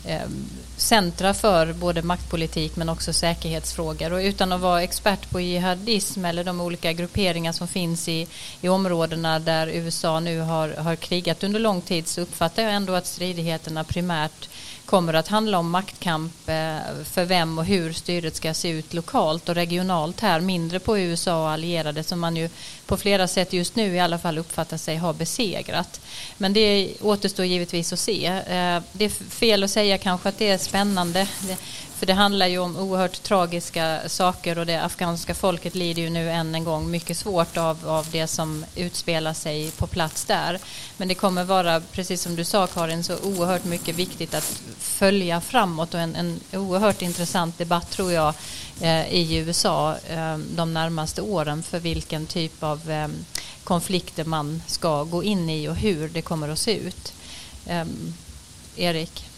Ehm, 0.08 0.50
centra 0.78 1.34
för 1.34 1.74
både 1.74 2.02
maktpolitik 2.02 2.76
men 2.76 2.90
också 2.90 3.14
säkerhetsfrågor. 3.14 4.14
Och 4.14 4.20
utan 4.20 4.52
att 4.52 4.62
vara 4.62 4.84
expert 4.84 5.30
på 5.30 5.42
jihadism 5.42 6.26
eller 6.26 6.44
de 6.44 6.62
olika 6.62 6.94
grupperingar 6.94 7.52
som 7.52 7.68
finns 7.68 8.10
i, 8.10 8.28
i 8.62 8.70
områdena 8.70 9.40
där 9.40 9.68
USA 9.68 10.20
nu 10.20 10.40
har, 10.40 10.70
har 10.70 10.96
krigat 10.96 11.44
under 11.44 11.60
lång 11.60 11.82
tid 11.82 12.08
så 12.08 12.22
uppfattar 12.22 12.64
jag 12.64 12.74
ändå 12.74 12.94
att 12.94 13.08
stridigheterna 13.08 13.84
primärt 13.84 14.50
kommer 14.86 15.14
att 15.14 15.28
handla 15.28 15.58
om 15.58 15.70
maktkamp 15.70 16.50
eh, 16.50 16.78
för 17.04 17.26
vem 17.26 17.58
och 17.58 17.66
hur 17.66 17.94
styret 17.94 18.36
ska 18.36 18.54
se 18.54 18.70
ut 18.70 18.94
lokalt 18.94 19.50
och 19.50 19.56
regionalt 19.56 20.20
här, 20.20 20.40
mindre 20.40 20.80
på 20.80 21.00
USA 21.00 21.44
och 21.44 21.50
allierade 21.50 22.04
som 22.04 22.20
man 22.20 22.36
ju 22.36 22.50
på 22.86 22.98
flera 22.98 23.28
sätt 23.28 23.54
just 23.54 23.76
nu 23.76 23.96
i 23.96 24.00
alla 24.00 24.20
fall 24.20 24.38
uppfattar 24.38 24.78
sig 24.78 24.98
ha 24.98 25.14
besegrat. 25.14 26.02
Men 26.38 26.54
det 26.54 26.94
återstår 27.02 27.46
givetvis 27.46 27.94
att 27.94 28.00
se. 28.00 28.26
Eh, 28.26 28.82
det 28.92 29.06
är 29.06 29.30
fel 29.30 29.64
att 29.64 29.72
säga 29.72 29.98
kanske 29.98 30.30
att 30.30 30.38
det 30.38 30.50
är 30.50 30.58
spännande. 30.58 31.28
För 32.06 32.08
det 32.08 32.14
handlar 32.14 32.48
ju 32.48 32.58
om 32.58 32.78
oerhört 32.78 33.24
tragiska 33.24 34.00
saker 34.10 34.58
och 34.58 34.66
det 34.66 34.84
afghanska 34.84 35.36
folket 35.36 35.76
lider 35.76 36.02
ju 36.02 36.10
nu 36.10 36.30
än 36.30 36.56
en 36.56 36.64
gång 36.64 36.92
mycket 36.92 37.18
svårt 37.18 37.58
av, 37.58 37.90
av 37.90 38.08
det 38.12 38.28
som 38.28 38.66
utspelar 38.76 39.34
sig 39.34 39.72
på 39.72 39.88
plats 39.88 40.26
där. 40.26 40.60
Men 40.98 41.08
det 41.08 41.16
kommer 41.16 41.44
vara, 41.44 41.80
precis 41.80 42.22
som 42.22 42.36
du 42.36 42.44
sa 42.44 42.68
Karin, 42.68 43.04
så 43.04 43.18
oerhört 43.18 43.64
mycket 43.64 43.96
viktigt 43.96 44.34
att 44.34 44.62
följa 44.80 45.42
framåt 45.42 45.94
och 45.94 46.00
en, 46.00 46.16
en 46.16 46.40
oerhört 46.54 47.02
intressant 47.02 47.58
debatt 47.58 47.92
tror 47.92 48.12
jag 48.12 48.34
eh, 48.82 49.14
i 49.14 49.36
USA 49.36 49.96
eh, 50.08 50.38
de 50.38 50.74
närmaste 50.74 51.22
åren 51.22 51.64
för 51.64 51.80
vilken 51.80 52.26
typ 52.26 52.64
av 52.64 52.92
eh, 52.92 53.08
konflikter 53.64 54.26
man 54.26 54.62
ska 54.68 55.04
gå 55.04 55.24
in 55.24 55.50
i 55.50 55.68
och 55.68 55.76
hur 55.76 56.10
det 56.10 56.22
kommer 56.22 56.50
att 56.50 56.60
se 56.60 56.78
ut. 56.78 57.14
Eh, 57.66 57.86
Erik? 58.76 59.35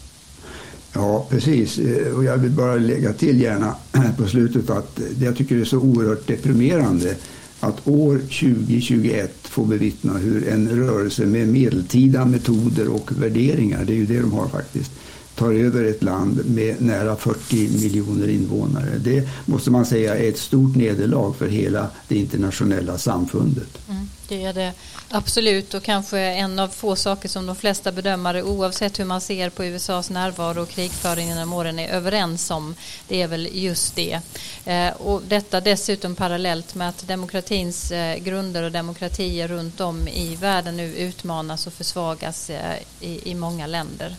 Ja, 0.92 1.26
precis. 1.30 1.78
Eh, 1.78 2.16
och 2.16 2.24
jag 2.24 2.38
vill 2.38 2.50
bara 2.50 2.74
lägga 2.74 3.12
till 3.12 3.40
gärna 3.40 3.74
på 4.18 4.26
slutet 4.26 4.70
att 4.70 5.00
eh, 5.00 5.22
jag 5.22 5.36
tycker 5.36 5.54
det 5.54 5.60
är 5.60 5.64
så 5.64 5.78
oerhört 5.78 6.26
deprimerande 6.26 7.14
att 7.60 7.88
år 7.88 8.18
2021 8.18 9.34
få 9.42 9.64
bevittna 9.64 10.12
hur 10.12 10.48
en 10.48 10.68
rörelse 10.68 11.26
med 11.26 11.48
medeltida 11.48 12.24
metoder 12.24 12.88
och 12.88 13.10
värderingar, 13.12 13.84
det 13.84 13.92
är 13.92 13.96
ju 13.96 14.06
det 14.06 14.20
de 14.20 14.32
har 14.32 14.48
faktiskt, 14.48 14.90
tar 15.34 15.52
över 15.52 15.84
ett 15.84 16.02
land 16.02 16.40
med 16.46 16.82
nära 16.82 17.16
40 17.16 17.56
miljoner 17.56 18.28
invånare. 18.28 18.98
Det 18.98 19.28
måste 19.46 19.70
man 19.70 19.86
säga 19.86 20.16
är 20.16 20.28
ett 20.28 20.38
stort 20.38 20.76
nederlag 20.76 21.32
för 21.32 21.48
hela 21.48 21.86
det 22.08 22.16
internationella 22.16 22.98
samfundet. 22.98 23.78
Mm, 23.88 24.08
det 24.28 24.44
är 24.44 24.52
det 24.52 24.72
absolut 25.10 25.74
och 25.74 25.82
kanske 25.82 26.18
en 26.18 26.58
av 26.58 26.68
få 26.68 26.96
saker 26.96 27.28
som 27.28 27.46
de 27.46 27.56
flesta 27.56 27.92
bedömare 27.92 28.42
oavsett 28.42 28.98
hur 28.98 29.04
man 29.04 29.20
ser 29.20 29.50
på 29.50 29.64
USAs 29.64 30.10
närvaro 30.10 30.62
och 30.62 30.68
krigföring 30.68 31.28
genom 31.28 31.52
åren 31.52 31.78
är 31.78 31.88
överens 31.88 32.50
om. 32.50 32.74
Det 33.08 33.22
är 33.22 33.28
väl 33.28 33.48
just 33.52 33.96
det. 33.96 34.20
Eh, 34.64 34.90
och 34.90 35.22
detta 35.22 35.60
dessutom 35.60 36.14
parallellt 36.14 36.74
med 36.74 36.88
att 36.88 37.08
demokratins 37.08 37.90
eh, 37.90 38.18
grunder 38.18 38.62
och 38.62 38.72
demokratier 38.72 39.48
runt 39.48 39.80
om 39.80 40.08
i 40.08 40.36
världen 40.36 40.76
nu 40.76 40.94
utmanas 40.94 41.66
och 41.66 41.72
försvagas 41.72 42.50
eh, 42.50 42.76
i 43.00 43.34
många 43.34 43.66
länder. 43.66 44.16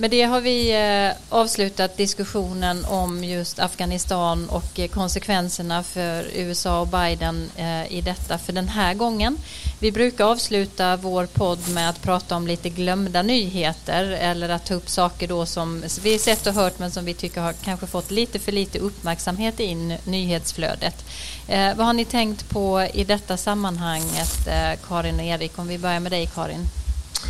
Med 0.00 0.10
det 0.10 0.22
har 0.22 0.40
vi 0.40 0.72
eh, 0.72 1.16
avslutat 1.28 1.96
diskussionen 1.96 2.84
om 2.84 3.24
just 3.24 3.58
Afghanistan 3.58 4.48
och 4.48 4.78
eh, 4.78 4.88
konsekvenserna 4.88 5.82
för 5.82 6.26
USA 6.34 6.80
och 6.80 6.88
Biden 6.88 7.50
eh, 7.56 7.92
i 7.92 8.00
detta 8.00 8.38
för 8.38 8.52
den 8.52 8.68
här 8.68 8.94
gången. 8.94 9.38
Vi 9.78 9.92
brukar 9.92 10.24
avsluta 10.24 10.96
vår 10.96 11.26
podd 11.26 11.68
med 11.68 11.90
att 11.90 12.02
prata 12.02 12.36
om 12.36 12.46
lite 12.46 12.68
glömda 12.68 13.22
nyheter 13.22 14.04
eller 14.04 14.48
att 14.48 14.66
ta 14.66 14.74
upp 14.74 14.88
saker 14.88 15.28
då 15.28 15.46
som 15.46 15.82
vi 16.02 16.18
sett 16.18 16.46
och 16.46 16.54
hört 16.54 16.78
men 16.78 16.90
som 16.90 17.04
vi 17.04 17.14
tycker 17.14 17.40
har 17.40 17.52
kanske 17.52 17.86
fått 17.86 18.10
lite 18.10 18.38
för 18.38 18.52
lite 18.52 18.78
uppmärksamhet 18.78 19.60
i 19.60 19.98
nyhetsflödet. 20.04 21.04
Vad 21.48 21.86
har 21.86 21.92
ni 21.92 22.04
tänkt 22.04 22.50
på 22.50 22.88
i 22.94 23.04
detta 23.04 23.36
sammanhanget 23.36 24.48
Karin 24.88 25.20
och 25.20 25.26
Erik? 25.26 25.58
Om 25.58 25.68
vi 25.68 25.78
börjar 25.78 26.00
med 26.00 26.12
dig 26.12 26.26
Karin. 26.34 26.79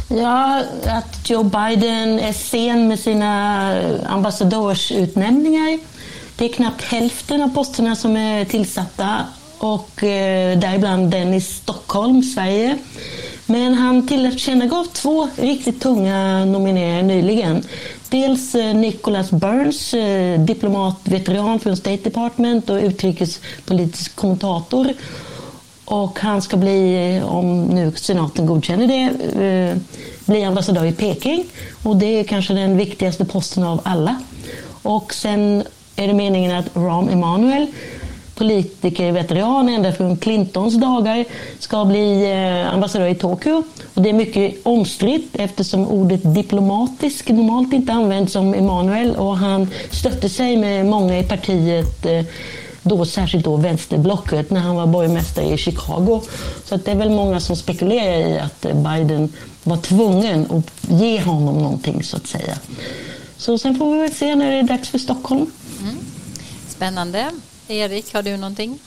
Ja, 0.09 0.63
att 0.87 1.31
Joe 1.31 1.43
Biden 1.43 2.19
är 2.19 2.33
sen 2.33 2.89
med 2.89 2.99
sina 2.99 3.75
ambassadörsutnämningar. 4.07 5.79
Det 6.37 6.45
är 6.45 6.49
knappt 6.49 6.85
hälften 6.85 7.43
av 7.43 7.55
posterna 7.55 7.97
som 7.97 8.17
är 8.17 8.45
tillsatta 8.45 9.25
och 9.59 10.05
eh, 10.05 10.59
däribland 10.59 11.11
den 11.11 11.35
i 11.35 11.41
Stockholm, 11.41 12.23
Sverige. 12.23 12.79
Men 13.47 13.75
han 13.75 14.09
tillkännagav 14.09 14.85
två 14.85 15.29
riktigt 15.37 15.81
tunga 15.81 16.45
nomineringar 16.45 17.03
nyligen. 17.03 17.65
Dels 18.09 18.55
eh, 18.55 18.75
Nicholas 18.75 19.31
Burns, 19.31 19.95
eh, 19.95 20.41
diplomatveteran 20.41 21.61
från 21.61 21.77
State 21.77 22.05
Department 22.05 22.71
och 22.71 22.77
utrikespolitisk 22.83 24.17
kommentator 24.17 24.95
och 25.91 26.21
han 26.21 26.43
ska 26.43 26.57
bli, 26.57 27.23
om 27.25 27.65
nu 27.65 27.93
senaten 27.97 28.47
godkänner 28.47 28.87
det, 28.87 29.05
eh, 29.45 29.77
bli 30.25 30.45
ambassadör 30.45 30.85
i 30.85 30.93
Peking. 30.93 31.45
Och 31.83 31.97
det 31.97 32.21
är 32.21 32.25
kanske 32.25 32.55
den 32.55 32.77
viktigaste 32.77 33.25
posten 33.25 33.65
av 33.65 33.81
alla. 33.85 34.21
Och 34.83 35.15
sen 35.15 35.63
är 35.97 36.07
det 36.07 36.15
meningen 36.15 36.57
att 36.57 36.77
Rahm 36.77 37.09
Emanuel, 37.09 37.67
politikerveteran 38.35 39.69
ända 39.69 39.93
från 39.93 40.17
Clintons 40.17 40.75
dagar, 40.75 41.25
ska 41.59 41.85
bli 41.85 42.33
eh, 42.33 42.75
ambassadör 42.75 43.07
i 43.07 43.15
Tokyo. 43.15 43.63
Och 43.95 44.03
det 44.03 44.09
är 44.09 44.15
mycket 44.15 44.55
omstritt 44.63 45.29
eftersom 45.33 45.87
ordet 45.87 46.35
diplomatisk 46.35 47.29
normalt 47.29 47.73
inte 47.73 47.93
används 47.93 48.37
om 48.37 48.55
Emanuel 48.55 49.17
och 49.17 49.37
han 49.37 49.69
stötte 49.91 50.29
sig 50.29 50.57
med 50.57 50.87
många 50.87 51.19
i 51.19 51.23
partiet 51.23 52.07
eh, 52.07 52.25
då 52.83 53.05
särskilt 53.05 53.45
då 53.45 53.57
vänsterblocket 53.57 54.51
när 54.51 54.61
han 54.61 54.77
var 54.77 54.87
borgmästare 54.87 55.55
i 55.55 55.57
Chicago. 55.57 56.23
Så 56.65 56.75
att 56.75 56.85
det 56.85 56.91
är 56.91 56.97
väl 56.97 57.11
många 57.11 57.41
som 57.41 57.57
spekulerar 57.57 58.29
i 58.29 58.39
att 58.39 58.61
Biden 58.61 59.33
var 59.63 59.77
tvungen 59.77 60.47
att 60.51 60.91
ge 60.91 61.21
honom 61.21 61.59
någonting 61.59 62.03
så 62.03 62.17
att 62.17 62.27
säga. 62.27 62.59
Så 63.37 63.59
sen 63.59 63.79
får 63.79 63.95
vi 63.95 64.01
väl 64.01 64.15
se 64.15 64.35
när 64.35 64.51
det 64.51 64.59
är 64.59 64.63
dags 64.63 64.89
för 64.89 64.99
Stockholm. 64.99 65.47
Mm. 65.83 65.95
Spännande. 66.69 67.31
Erik, 67.69 68.15
har 68.15 68.23
du 68.23 68.37
någonting? 68.37 68.79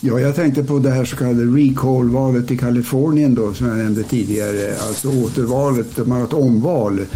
Ja, 0.00 0.20
jag 0.20 0.36
tänkte 0.36 0.64
på 0.64 0.78
det 0.78 0.90
här 0.90 1.04
så 1.04 1.16
kallade 1.16 1.44
recall-valet 1.44 2.50
i 2.50 2.58
Kalifornien 2.58 3.34
då, 3.34 3.54
som 3.54 3.68
jag 3.68 3.76
nämnde 3.76 4.02
tidigare. 4.02 4.74
Alltså 4.78 5.08
återvalet, 5.08 6.06
man 6.06 6.18
har 6.18 6.26
ett 6.26 6.32
omval 6.32 6.98
eh, 7.00 7.06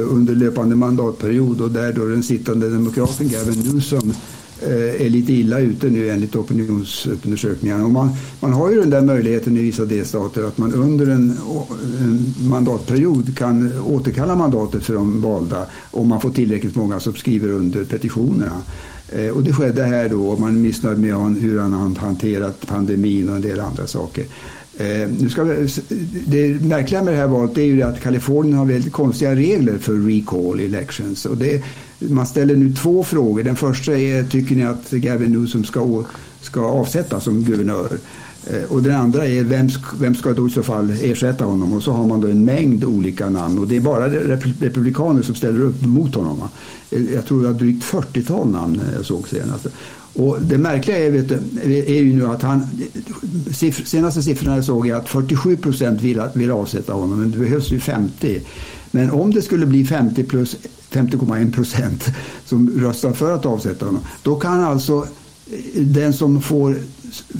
under 0.00 0.34
löpande 0.34 0.76
mandatperiod 0.76 1.60
och 1.60 1.70
där 1.70 1.92
då 1.92 2.06
den 2.06 2.22
sittande 2.22 2.70
demokraten 2.70 3.28
Gavin 3.28 3.60
Newsom 3.60 4.12
Eh, 4.12 4.43
Eh, 4.62 5.06
är 5.06 5.10
lite 5.10 5.32
illa 5.32 5.58
ute 5.58 5.86
nu 5.86 6.10
enligt 6.10 6.36
opinionsundersökningarna. 6.36 7.84
Och 7.84 7.90
man, 7.90 8.10
man 8.40 8.52
har 8.52 8.70
ju 8.70 8.80
den 8.80 8.90
där 8.90 9.00
möjligheten 9.00 9.56
i 9.56 9.60
vissa 9.60 9.84
delstater 9.84 10.44
att 10.44 10.58
man 10.58 10.74
under 10.74 11.06
en, 11.06 11.38
en, 12.00 12.34
mandatperiod 12.48 13.36
kan 13.38 13.82
återkalla 13.82 14.36
mandatet 14.36 14.84
för 14.84 14.94
de 14.94 15.20
valda 15.20 15.66
om 15.90 16.08
man 16.08 16.20
får 16.20 16.30
tillräckligt 16.30 16.76
många 16.76 17.00
som 17.00 17.14
skriver 17.14 17.48
under 17.48 17.84
petitionerna. 17.84 18.62
Eh, 19.08 19.28
och 19.28 19.42
det 19.42 19.52
skedde 19.52 19.84
här 19.84 20.08
då 20.08 20.28
och 20.28 20.40
man 20.40 20.56
är 20.56 20.60
missnöjd 20.60 20.98
med 20.98 21.36
hur 21.40 21.60
han 21.60 21.72
har 21.72 21.94
hanterat 21.94 22.66
pandemin 22.66 23.28
och 23.28 23.36
en 23.36 23.42
del 23.42 23.60
andra 23.60 23.86
saker. 23.86 24.24
Eh, 24.78 25.08
nu 25.20 25.30
ska 25.30 25.44
vi, 25.44 25.68
det 26.26 26.60
märkliga 26.64 27.02
med 27.02 27.14
det 27.14 27.18
här 27.18 27.26
valet 27.26 27.58
är 27.58 27.62
ju 27.62 27.82
att 27.82 28.00
Kalifornien 28.00 28.58
har 28.58 28.64
väldigt 28.64 28.92
konstiga 28.92 29.34
regler 29.34 29.78
för 29.78 29.92
recall 29.92 30.60
elections. 30.60 31.26
Och 31.26 31.36
det, 31.36 31.62
man 31.98 32.26
ställer 32.26 32.56
nu 32.56 32.72
två 32.72 33.04
frågor. 33.04 33.42
Den 33.42 33.56
första 33.56 33.98
är, 33.98 34.24
tycker 34.24 34.54
ni 34.54 34.64
att 34.64 34.90
Gavin 34.90 35.32
Newsom 35.32 35.64
ska, 35.64 36.04
ska 36.40 36.60
avsättas 36.60 37.24
som 37.24 37.44
guvernör? 37.44 37.98
Eh, 38.46 38.62
och 38.68 38.82
den 38.82 38.94
andra 38.94 39.26
är, 39.26 39.44
vem, 39.44 39.68
vem 39.98 40.14
ska 40.14 40.32
då 40.32 40.46
i 40.46 40.50
så 40.50 40.62
fall 40.62 40.96
ersätta 41.02 41.44
honom? 41.44 41.72
Och 41.72 41.82
så 41.82 41.92
har 41.92 42.06
man 42.06 42.20
då 42.20 42.28
en 42.28 42.44
mängd 42.44 42.84
olika 42.84 43.28
namn. 43.30 43.58
Och 43.58 43.68
det 43.68 43.76
är 43.76 43.80
bara 43.80 44.08
republikaner 44.60 45.22
som 45.22 45.34
ställer 45.34 45.60
upp 45.60 45.82
mot 45.82 46.14
honom. 46.14 46.48
Eh, 46.90 47.14
jag 47.14 47.26
tror 47.26 47.42
det 47.42 47.46
var 47.48 47.54
drygt 47.54 47.84
40-tal 47.84 48.50
namn 48.50 48.80
eh, 48.80 48.94
jag 48.96 49.04
såg 49.04 49.28
senast. 49.28 49.66
Och 50.14 50.42
det 50.42 50.58
märkliga 50.58 50.98
är, 50.98 51.10
vet 51.10 51.28
du, 51.28 51.38
är 51.78 52.02
ju 52.02 52.16
nu 52.16 52.26
att 52.26 52.42
han, 52.42 52.66
siff, 53.52 53.88
senaste 53.88 54.22
siffrorna 54.22 54.56
jag 54.56 54.64
såg 54.64 54.88
är 54.88 54.94
att 54.94 55.08
47 55.08 55.56
procent 55.56 56.00
vill, 56.00 56.22
vill 56.34 56.50
avsätta 56.50 56.92
honom, 56.92 57.20
men 57.20 57.30
det 57.30 57.38
behövs 57.38 57.72
ju 57.72 57.80
50. 57.80 58.40
Men 58.90 59.10
om 59.10 59.34
det 59.34 59.42
skulle 59.42 59.66
bli 59.66 59.84
50 59.84 60.24
plus 60.24 60.56
50,1 60.90 61.52
procent 61.52 62.04
som 62.44 62.70
röstar 62.70 63.12
för 63.12 63.32
att 63.32 63.46
avsätta 63.46 63.86
honom, 63.86 64.00
då 64.22 64.36
kan 64.36 64.64
alltså 64.64 65.06
eh, 65.50 65.82
den 65.82 66.12
som 66.12 66.42
får 66.42 66.76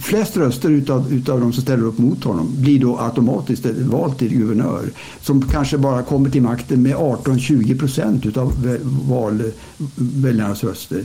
flest 0.01 0.37
röster 0.37 0.69
utav, 0.69 1.13
utav 1.13 1.39
de 1.39 1.53
som 1.53 1.63
ställer 1.63 1.83
upp 1.83 1.97
mot 1.97 2.23
honom 2.23 2.53
blir 2.57 2.79
då 2.79 2.97
automatiskt 2.97 3.65
vald 3.65 4.17
till 4.17 4.37
guvernör 4.37 4.89
som 5.21 5.41
kanske 5.41 5.77
bara 5.77 6.03
kommer 6.03 6.29
till 6.29 6.41
makten 6.41 6.81
med 6.81 6.95
18-20 6.95 7.79
procent 7.79 8.25
utav 8.25 8.77
väljarnas 9.95 10.63
röster. 10.63 11.03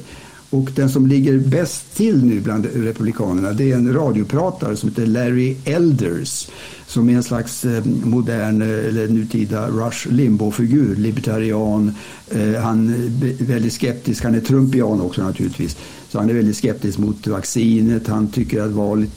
Och 0.50 0.70
den 0.74 0.90
som 0.90 1.06
ligger 1.06 1.38
bäst 1.38 1.96
till 1.96 2.24
nu 2.24 2.40
bland 2.40 2.66
republikanerna 2.74 3.52
det 3.52 3.72
är 3.72 3.76
en 3.76 3.94
radiopratare 3.94 4.76
som 4.76 4.88
heter 4.88 5.06
Larry 5.06 5.56
Elders 5.64 6.48
som 6.90 7.08
är 7.08 7.14
en 7.14 7.22
slags 7.22 7.64
eh, 7.64 7.84
modern 7.84 8.62
eh, 8.62 8.68
eller 8.68 9.08
nutida 9.08 9.68
Rush 9.68 10.08
Limbaugh-figur, 10.08 10.96
libertarian. 10.96 11.94
Eh, 12.30 12.62
han 12.62 12.88
är 12.88 13.44
väldigt 13.44 13.72
skeptisk, 13.72 14.24
han 14.24 14.34
är 14.34 14.40
trumpian 14.40 15.00
också 15.00 15.22
naturligtvis. 15.22 15.76
Så 16.08 16.18
han 16.18 16.30
är 16.30 16.34
väldigt 16.34 16.56
skeptisk 16.56 16.98
mot 16.98 17.26
vaccinet. 17.26 18.08
Han 18.08 18.28
tycker 18.28 18.62
att 18.62 18.70
valet, 18.70 19.10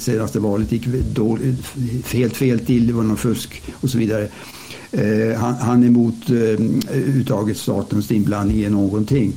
senaste 0.00 0.40
valet 0.40 0.72
gick 0.72 0.86
dåligt, 1.14 1.66
helt 2.12 2.36
fel 2.36 2.60
till, 2.60 2.86
det 2.86 2.92
var 2.92 3.02
någon 3.02 3.16
fusk 3.16 3.62
och 3.80 3.90
så 3.90 3.98
vidare. 3.98 4.28
Han, 5.38 5.54
han 5.54 5.82
är 5.82 5.86
emot 5.86 6.30
uttaget 6.92 7.56
statens 7.56 8.10
inblandning 8.10 8.64
i 8.64 8.70
någonting. 8.70 9.32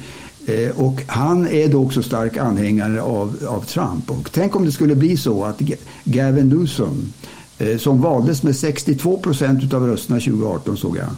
Eh, 0.45 0.79
och 0.79 1.01
han 1.07 1.47
är 1.47 1.67
då 1.67 1.83
också 1.83 2.03
stark 2.03 2.37
anhängare 2.37 3.01
av, 3.01 3.37
av 3.47 3.61
Trump. 3.61 4.11
Och 4.11 4.31
tänk 4.31 4.55
om 4.55 4.65
det 4.65 4.71
skulle 4.71 4.95
bli 4.95 5.17
så 5.17 5.45
att 5.45 5.61
Gavin 6.03 6.49
Newsom, 6.49 7.13
eh, 7.57 7.77
som 7.77 8.01
valdes 8.01 8.43
med 8.43 8.55
62 8.55 9.17
procent 9.17 9.73
av 9.73 9.87
rösterna 9.87 10.19
2018 10.19 10.77
såg 10.77 10.97
jag, 10.97 11.09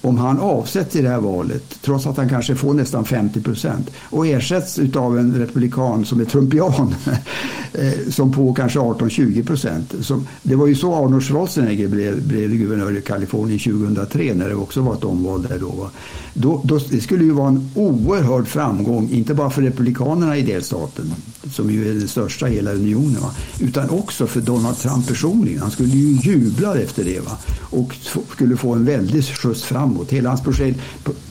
om 0.00 0.18
han 0.18 0.40
avsätts 0.40 0.96
i 0.96 1.02
det 1.02 1.08
här 1.08 1.20
valet, 1.20 1.78
trots 1.82 2.06
att 2.06 2.16
han 2.16 2.28
kanske 2.28 2.54
får 2.54 2.74
nästan 2.74 3.04
50 3.04 3.40
procent 3.40 3.90
och 4.02 4.26
ersätts 4.26 4.78
av 4.96 5.18
en 5.18 5.34
republikan 5.34 6.04
som 6.04 6.20
är 6.20 6.24
trumpian 6.24 6.94
eh, 7.72 8.10
som 8.10 8.32
får 8.32 8.54
kanske 8.54 8.78
18-20 8.78 9.46
procent. 9.46 9.94
Det 10.42 10.54
var 10.54 10.66
ju 10.66 10.74
så 10.74 10.94
Arnold 10.94 11.24
Schwarzenegger 11.24 11.88
blev, 11.88 12.26
blev 12.26 12.50
guvernör 12.50 12.98
i 12.98 13.02
Kalifornien 13.02 13.58
2003 13.58 14.34
när 14.34 14.48
det 14.48 14.54
också 14.54 14.80
var 14.80 14.94
ett 14.94 15.04
omval 15.04 15.42
där 15.42 15.58
då. 15.58 15.90
då, 16.34 16.60
då 16.64 16.80
det 16.90 17.00
skulle 17.00 17.24
ju 17.24 17.30
vara 17.30 17.48
en 17.48 17.70
oerhörd 17.74 18.48
framgång, 18.48 19.10
inte 19.10 19.34
bara 19.34 19.50
för 19.50 19.62
republikanerna 19.62 20.36
i 20.36 20.42
delstaten, 20.42 21.14
som 21.52 21.70
ju 21.70 21.90
är 21.90 21.94
den 21.94 22.08
största 22.08 22.48
i 22.48 22.54
hela 22.54 22.72
unionen, 22.72 23.20
va? 23.20 23.30
utan 23.60 23.90
också 23.90 24.26
för 24.26 24.40
Donald 24.40 24.78
Trump 24.78 25.08
personligen. 25.08 25.60
Han 25.60 25.70
skulle 25.70 25.88
ju 25.88 26.32
jubla 26.32 26.78
efter 26.78 27.04
det 27.04 27.20
va? 27.20 27.36
och 27.60 27.96
skulle 28.32 28.56
få 28.56 28.72
en 28.74 28.84
väldig 28.84 29.24
skjuts 29.24 29.64
framåt. 29.88 30.12
Hela 30.12 30.28
hans 30.28 30.42
projekt, 30.42 30.80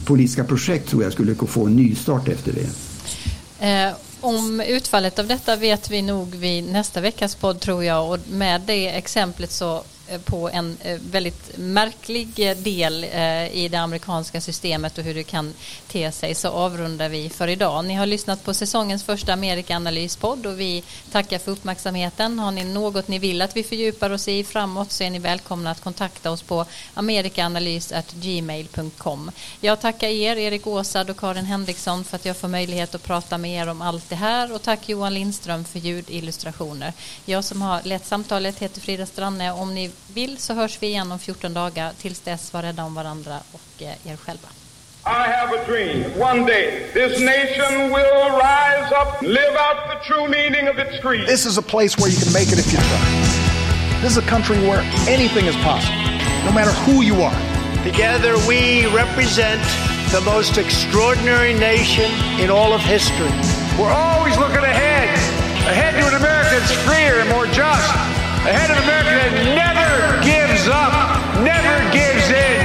politiska 0.06 0.44
projekt 0.44 0.90
tror 0.90 1.04
jag 1.04 1.14
skulle 1.14 1.36
få 1.36 1.66
en 1.66 1.76
nystart 1.76 2.28
efter 2.28 2.54
det. 2.54 2.70
Eh, 3.68 3.94
om 4.22 4.62
utfallet 4.62 5.20
av 5.20 5.28
detta 5.28 5.56
vet 5.56 5.92
vi 5.92 6.02
nog 6.02 6.36
vid 6.36 6.72
nästa 6.72 7.02
veckas 7.02 7.36
podd 7.36 7.60
tror 7.60 7.84
jag 7.84 8.12
och 8.12 8.20
med 8.30 8.62
det 8.62 8.90
exemplet 8.90 9.52
så 9.52 9.84
Eh, 10.10 10.22
på 10.22 10.50
en 10.50 10.78
eh, 10.84 11.00
väldigt 11.12 11.58
märklig 11.58 12.50
eh, 12.50 12.58
del 12.58 13.04
i 13.52 13.68
det 13.72 13.78
amerikanska 13.78 14.42
systemet 14.42 14.98
och 14.98 15.04
hur 15.04 15.14
det 15.14 15.24
kan 15.24 15.54
te 15.88 16.12
sig 16.12 16.36
så 16.36 16.50
avrundar 16.50 17.10
vi 17.10 17.30
för 17.30 17.48
idag. 17.48 17.86
Ni 17.86 17.94
har 17.94 18.06
lyssnat 18.06 18.44
på 18.44 18.54
säsongens 18.54 19.04
första 19.04 19.34
Amerikaanalyspodd 19.34 20.46
och 20.46 20.60
vi 20.60 20.84
tackar 21.12 21.40
för 21.40 21.52
uppmärksamheten. 21.52 22.40
Har 22.40 22.52
ni 22.52 22.64
något 22.64 23.08
ni 23.08 23.20
vill 23.20 23.42
att 23.42 23.58
vi 23.58 23.64
fördjupar 23.64 24.10
oss 24.10 24.28
i 24.28 24.44
framåt 24.44 24.92
så 24.92 25.04
är 25.04 25.10
ni 25.10 25.20
välkomna 25.20 25.72
att 25.72 25.82
kontakta 25.82 26.32
oss 26.32 26.42
på 26.42 26.66
amerikaanalys.gmail.com. 26.94 29.32
Jag 29.62 29.82
tackar 29.82 30.08
er, 30.08 30.36
Erik 30.36 30.68
Åsad 30.68 31.10
och 31.10 31.18
Karin 31.18 31.46
Henriksson 31.46 32.04
för 32.04 32.16
att 32.16 32.26
jag 32.26 32.38
får 32.38 32.48
möjlighet 32.48 32.96
att 32.96 33.04
prata 33.04 33.38
med 33.38 33.52
er 33.52 33.70
om 33.70 33.82
allt 33.82 34.10
det 34.10 34.16
här 34.16 34.54
och 34.54 34.62
tack 34.62 34.90
Johan 34.90 35.14
Lindström 35.14 35.66
för 35.66 35.80
ljudillustrationer. 35.80 36.94
Jag 37.26 37.44
som 37.44 37.62
har 37.62 37.82
lett 37.84 38.06
samtalet 38.06 38.60
heter 38.60 38.82
Frida 38.82 39.06
Stranne. 39.06 39.52
Om 39.52 39.76
ni 39.76 39.92
vill 40.14 40.38
så 40.38 40.54
hörs 40.54 40.78
vi 40.82 40.88
igen 40.88 41.12
om 41.12 41.20
14 41.20 41.54
dagar. 41.54 41.92
Tills 42.02 42.20
dess, 42.20 42.54
var 42.54 42.62
rädda 42.62 42.84
om 42.84 42.96
varandra 42.96 43.40
och 43.52 43.84
eh, 43.84 44.12
er 44.12 44.18
själva. 44.18 44.48
I 45.06 45.32
have 45.32 45.54
a 45.54 45.66
dream. 45.66 46.04
One 46.20 46.46
day, 46.46 46.92
this 46.94 47.20
nation 47.20 47.92
will 47.92 48.30
rise 48.36 48.92
up, 48.92 49.22
live 49.22 49.56
out 49.56 49.88
the 49.88 50.00
true 50.04 50.28
meaning 50.28 50.68
of 50.68 50.78
its 50.78 51.00
creed. 51.00 51.26
This 51.26 51.46
is 51.46 51.58
a 51.58 51.62
place 51.62 51.98
where 51.98 52.10
you 52.10 52.20
can 52.20 52.34
make 52.34 52.52
it 52.52 52.60
if 52.60 52.74
you 52.74 52.80
try. 52.80 54.02
This 54.02 54.12
is 54.12 54.18
a 54.18 54.28
country 54.28 54.58
where 54.68 54.82
anything 55.08 55.46
is 55.46 55.56
possible, 55.64 55.96
no 56.44 56.52
matter 56.52 56.72
who 56.84 57.04
you 57.04 57.22
are. 57.22 57.40
Together, 57.84 58.36
we 58.48 58.86
represent 58.88 59.64
the 60.12 60.22
most 60.26 60.58
extraordinary 60.58 61.54
nation 61.54 62.12
in 62.40 62.50
all 62.50 62.74
of 62.74 62.82
history. 62.82 63.32
We're 63.80 63.94
always 63.94 64.38
looking 64.38 64.64
ahead, 64.64 65.08
ahead 65.72 65.94
to 66.02 66.08
an 66.08 66.16
America 66.16 66.60
that's 66.60 66.72
freer 66.84 67.20
and 67.22 67.30
more 67.30 67.48
just, 67.48 68.17
ahead 68.48 68.72
of 68.72 68.78
America 68.84 69.12
that 69.12 69.34
never 69.60 70.24
gives 70.24 70.70
up, 70.72 71.44
never 71.44 71.76
gives 71.92 72.32
in. 72.32 72.57